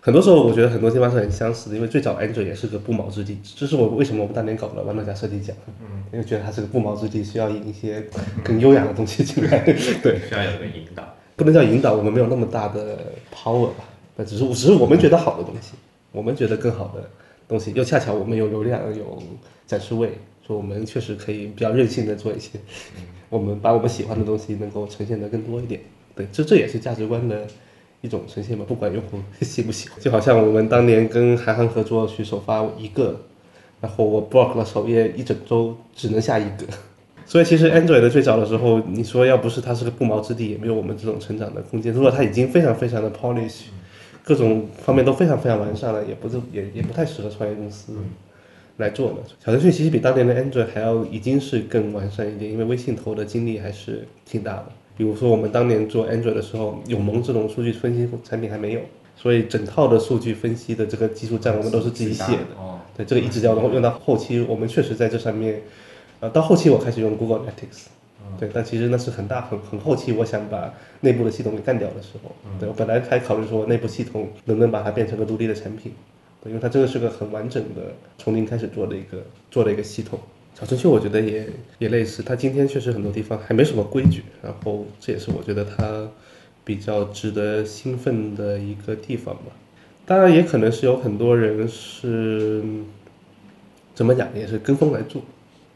[0.00, 8.02] 很多时候我觉得很多地方是很相似的，因为最早 Android 也是个不毛之地，这是我为什么我们当年搞了豌豆荚设计奖，嗯，因为觉得它是个不毛之地，需要引一些
[8.44, 9.58] 更优雅的东西进来，
[10.00, 11.02] 对，需要有个引导，
[11.34, 12.96] 不能叫引导，我们没有那么大的
[13.34, 13.84] power 吧，
[14.16, 15.72] 那只是只是我们觉得好的东西，
[16.12, 17.10] 我们觉得更好的
[17.48, 19.20] 东西，又恰巧我们有流量有
[19.66, 20.16] 展示位，
[20.48, 22.58] 说我们确实可以比较任性的做一些，
[23.30, 25.80] 我们把我们喜欢的东西能够呈现的更多一点，
[26.16, 27.46] 对，这这也是价值观的。
[28.00, 33.22] 一种呈现吧，不管用户 喜不喜欢，就好像我们当年跟韩寒合作去首发一个，
[33.80, 36.64] 然后我 block 了首页一整周，只能下一个。
[37.26, 41.92] 所以其实 Android 的最早的时候，你说要不是它是个不毛之地，也没有我们这种成长的空间。
[41.92, 43.62] 如果它已经非常非常的 polish，
[44.22, 47.94] 各种方面都非常非常完善了，也不是也也不太适合创业公司
[48.78, 49.16] 来做的。
[49.44, 54.66] 小程序其实比当年的 Android 还要已经是更完善一点，因为微信投的精力还是挺大的。
[54.96, 58.80] 比如说，我们当年做 Android 的时候，永盟这种数据分析产品还没有，
[59.16, 62.56] 所以整套的数据分析的这个技术栈我们都是自己写的。
[62.56, 65.62] 哦，对，这个一直要用到后期，我们确实在这上面，
[66.18, 67.84] 呃，到后期我开始用 Google Analytics，
[68.40, 75.92] 对，但其实那是很大很很后期，我想把内部的系统给干掉的时候，对我本来还考虑说内部系统能不能把它变成个独立的产品，
[76.46, 80.18] 因为它真的是个很完整的从零开始做的一个做的一个系统。
[80.58, 81.48] 小程序我觉得也
[81.78, 86.08] 也类似，它今天确实很多地方还没什么规矩，然后这也是我觉得它
[86.64, 89.52] 比较值得兴奋的一个地方吧。
[90.04, 92.62] 当然也可能是有很多人是
[93.94, 95.22] 怎么讲，也是跟风来做，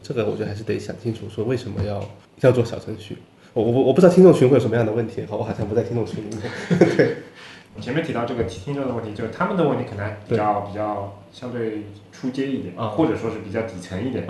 [0.01, 2.09] 这个我觉得还是得想清楚，说为什么要
[2.41, 3.17] 要做小程序。
[3.53, 6.95] 我我我不知道听众群会有什么样的问题，好，我好像不在听众群里面。
[6.97, 7.15] 对，
[7.81, 14.25] 前面提到这个听众的问题，就是他们的问题可能比较比较相对出街一点，或者说是比较底层一点。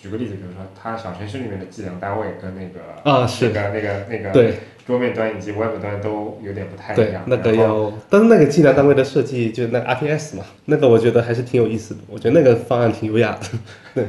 [0.00, 4.54] 举个例子，比如说，它小程序里面的计量单位跟那个啊，是那个那个那个对
[4.86, 7.24] 桌面端以及 Web 端都有点不太一样。
[7.26, 12.00] 那个要，但是那个计量单位的设计，就那个 RPS 嘛，那个我觉得还是挺有意思的。
[12.08, 13.58] 我觉得那个方案挺优雅的。
[13.92, 14.06] 对，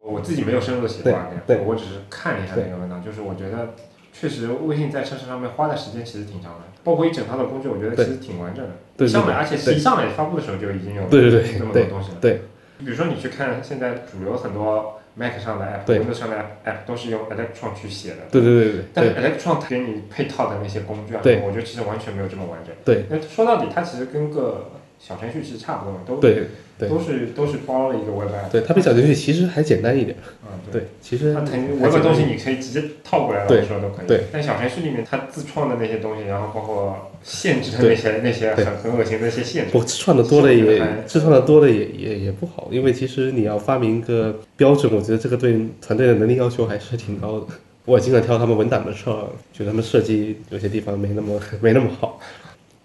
[0.00, 3.74] 我自己没有深入的写过 RPS，对我只是看了一下那个文档，就是我觉得
[4.12, 8.70] 确实微信在测试上面花的时间其实挺长的，包括一整套的工具，我觉得其实挺完整的。
[8.96, 12.18] 对，上来而且是一上来发布的时候就已经有对对对那么多东西了。
[12.20, 12.42] 对。
[12.78, 18.16] 比如说你去看现在主流很多 Mac 上的 App，Windows 上的 App 都是用 Electron 去写的。
[18.30, 18.84] 对对对对。
[18.92, 22.74] 但是 Electron 给你配套的那些工具啊，对，我觉得其实完全没有这么完整。
[22.84, 23.04] 对。
[23.08, 26.48] 那说到底，它其实跟个小程序其实差不多，都对。
[26.88, 30.16] 都是都是包了一个 Web App，对它比小程序其实还简单一点。
[30.44, 34.06] 嗯，对，其实它腾 Web 东西你可以直接套过来了，说都可以。
[34.06, 39.70] 对，但小程序里面它自创的那些东西，然后包括限制的那些那些很很恶心的一些限制。
[39.74, 47.46] 我自创的多了也自创的多了也也也不好，因为其实你要发明一个标准，我觉得这个对团队的能力要求还是挺高的。
[47.84, 52.20] 我经常挑他们文档的事儿，觉得他们设计有些地方没那么没那么好。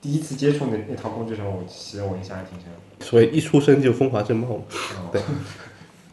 [0.02, 2.68] 第一次接触那那套工具的时候，我其实我印象还挺深。
[2.99, 4.64] 所以一出生就风华正茂嘛，
[5.11, 5.22] 对。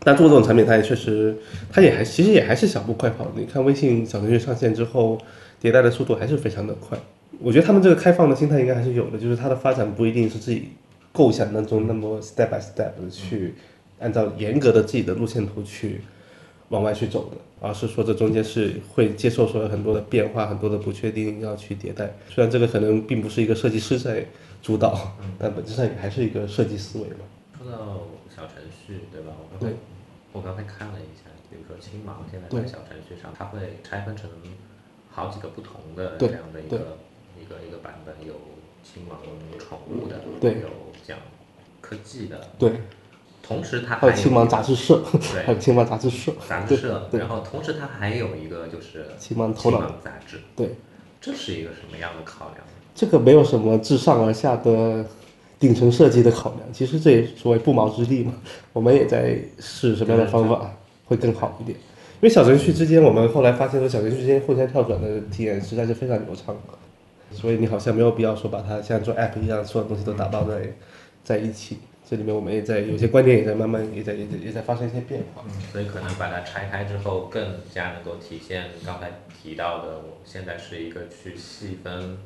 [0.07, 1.35] 但做这种产品，它也确实，
[1.73, 3.27] 它也还其实也还是小步快跑。
[3.35, 5.19] 你看微信小程序上线之后，
[5.63, 6.99] 迭代的速度还是非常的快。
[7.41, 10.69] 我觉得他们这个开放的心态应该还是有的，就是它的发展不一定是自己
[11.11, 13.55] 构想当中那么 step by step 的去
[13.99, 16.03] 按照严格的自己的路线图去
[16.69, 22.15] 往外去走的，而是说这中间是会接受说有很多的变化，很多的不确定要去迭代。
[22.29, 24.27] 虽然这个可能并不是一个设计师在。
[24.65, 27.27] 主导，但本质上也还是一个设计思维嘛。
[27.59, 28.01] 说到
[28.35, 29.31] 小程序，对吧？
[29.53, 29.77] 我刚才
[30.33, 34.31] 我刚才看了一下，比如说青芒现在在小程序上，它会拆分成
[35.11, 36.97] 好几个不同的这样的一个
[37.39, 38.33] 一个一个版本，有
[38.83, 39.19] 青芒
[39.59, 40.17] 宠物的，
[40.51, 40.69] 有
[41.07, 41.19] 讲
[41.83, 42.73] 科技的，对。
[43.47, 47.09] 同时它还有青芒杂志社，对，还有青芒杂志社，杂志社。
[47.13, 50.75] 然后同时它还有一个就是青芒头脑杂志，对。
[51.21, 52.67] 这是一个什么样的考量？
[52.95, 55.05] 这个没有什么自上而下的
[55.59, 58.35] 顶层设计的考量，其实这也所谓不毛之地嘛。
[58.73, 60.71] 我们也在试什么样的方法
[61.07, 61.79] 会更好一点。
[62.21, 66.55] 因为小程序之间，我们后来发现说，小程序之间互相跳转的体验实在是非常流畅，
[67.31, 70.73] 所以你好像没有必要说把它像做 app 一样，所有东西都打包在
[71.23, 71.79] 在一起。
[72.09, 75.43] 这里面我们也在有些观点也在慢慢也在也在也在发生一些变化。
[75.73, 79.11] 所以可能把它拆开之后，更加能够体现刚才
[79.43, 82.19] 提到的，我现在是一个去细分。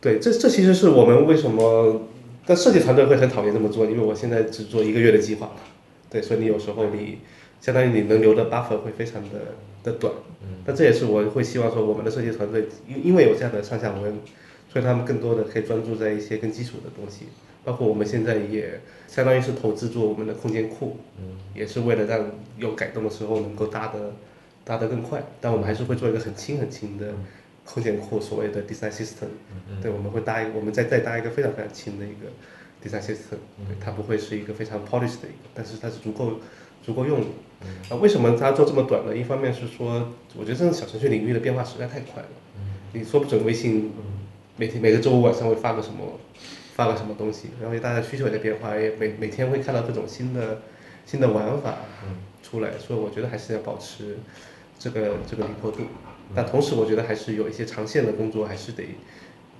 [0.00, 2.02] 对，这这其实是我们为什么，
[2.46, 5.54] 但设计团队会很讨厌这么做，因为我现在只做一个月的计划嘛，
[6.08, 7.18] 对，所以你有时候你
[7.60, 10.12] 相当于你能留的 buffer 会非常的的短，
[10.42, 14.20] 嗯，但这也是我会希望说我们的设计团队，因因为有这样的上下文，
[14.72, 17.26] 所以他们更多的可以专注在一些更基础的东西，
[17.68, 22.24] 包括我们现在也相当于是投资做我们的空间库，嗯，也是为了让
[22.56, 24.14] 有改动的时候能够搭的
[24.64, 27.12] 搭得更快，但我们还是会做一个很轻很轻的。
[27.70, 29.28] 空间库所谓的 design system，
[29.82, 32.30] 对，我们会搭一个，我们再再搭一个非常非常轻的一个
[32.82, 36.40] design system，对，它不会是一个非常 polished 的一个，但是它是足够
[36.82, 37.26] 足够用的。
[37.90, 39.14] 啊，为什么它做这么短呢？
[39.14, 40.08] 一方面是说，
[40.38, 42.28] 我觉得这种小程序领域的变化实在太快了。
[42.94, 43.92] 你说不准微信
[44.56, 46.18] 每天每个周五晚上会发个什么，
[46.78, 50.62] 发个什么东西，然后大家需求也在变化，也每每天会看到各种新的
[51.04, 51.78] 新的玩法
[52.40, 54.18] 出来，所以我觉得还是要保持
[54.78, 55.80] 这个这个灵活度。
[56.36, 58.84] 但同时，我觉得还是有一些长线的工作，还是得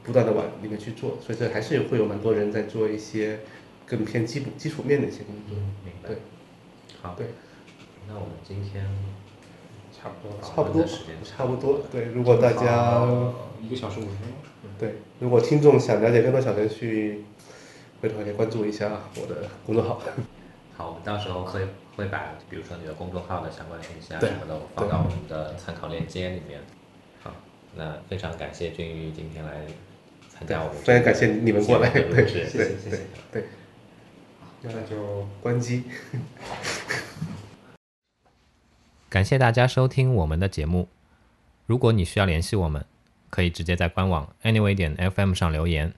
[0.04, 3.40] 不断的往里面去做，所以这还是会有蛮多人在做一些
[3.84, 5.58] 更偏基础基础面的一些工作。
[5.84, 6.10] 明白。
[6.10, 6.18] 对，
[7.02, 7.16] 好。
[7.18, 7.26] 对。
[8.06, 8.86] 那我们今天
[9.92, 10.38] 差不多。
[10.40, 11.16] 差不多时间。
[11.24, 11.80] 差不多。
[11.90, 13.04] 对，如果大家
[13.60, 14.47] 一个小时五分钟。
[14.78, 17.24] 对，如果听众想了解更多小程序，
[18.00, 20.00] 回头可以关注一下我的公众号。
[20.76, 21.66] 好，我们到时候会。
[21.98, 26.60] 会把比如说你的公众号的相关信息啊什么的放到我们的参考链接里面。
[27.20, 27.34] 好，
[27.74, 29.66] 那非常感谢俊玉今天来
[30.28, 30.76] 参加我们。
[30.76, 33.00] 非常感谢你们过来，对对谢谢谢谢。
[33.32, 33.46] 对，
[34.62, 35.82] 那就关机。
[39.10, 40.86] 感谢大家收听我们的节目。
[41.66, 42.84] 如果你需要联系我们，
[43.30, 45.92] 可以直接在官网 anyway 点 fm 上留言，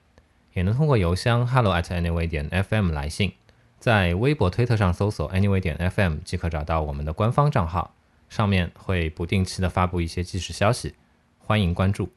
[0.55, 3.33] 也能通过邮箱 hello at anyway 点 fm 来信。
[3.79, 7.95] 在微博、推特上搜索 Anyway 点 FM 即可找到我们的官方账号，
[8.29, 10.95] 上面会不定期的发布一些即时消息，
[11.39, 12.11] 欢迎关注。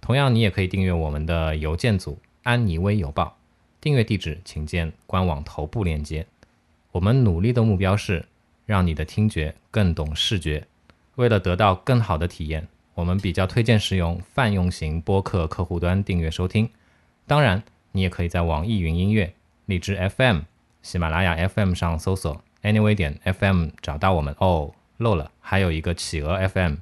[0.00, 3.36] 同样，你也可以订阅我们的邮件组安妮微邮报，
[3.78, 6.26] 订阅地址请见官网头部链接。
[6.92, 8.24] 我们努力的目标是
[8.64, 10.66] 让你的听觉更懂视觉。
[11.16, 12.66] 为了得到更好的体验，
[12.96, 16.68] 我们比较推荐使用泛用型播客客户端订阅收听。
[17.26, 17.62] 当然，
[17.92, 19.34] 你也可以在网易云音乐、
[19.66, 20.40] 荔枝 FM。
[20.80, 26.76] 喜马拉雅 FM 上搜索 Anyway 点 FM 找到我们哦，漏了，还有一个企鹅 FM。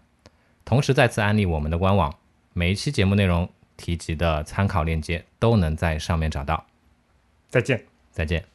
[0.65, 2.15] 同时再次安利我们的官网，
[2.53, 6.65] 每一期节目内容提及的参考链接都能在上面找到。
[7.49, 8.54] 再见，再见。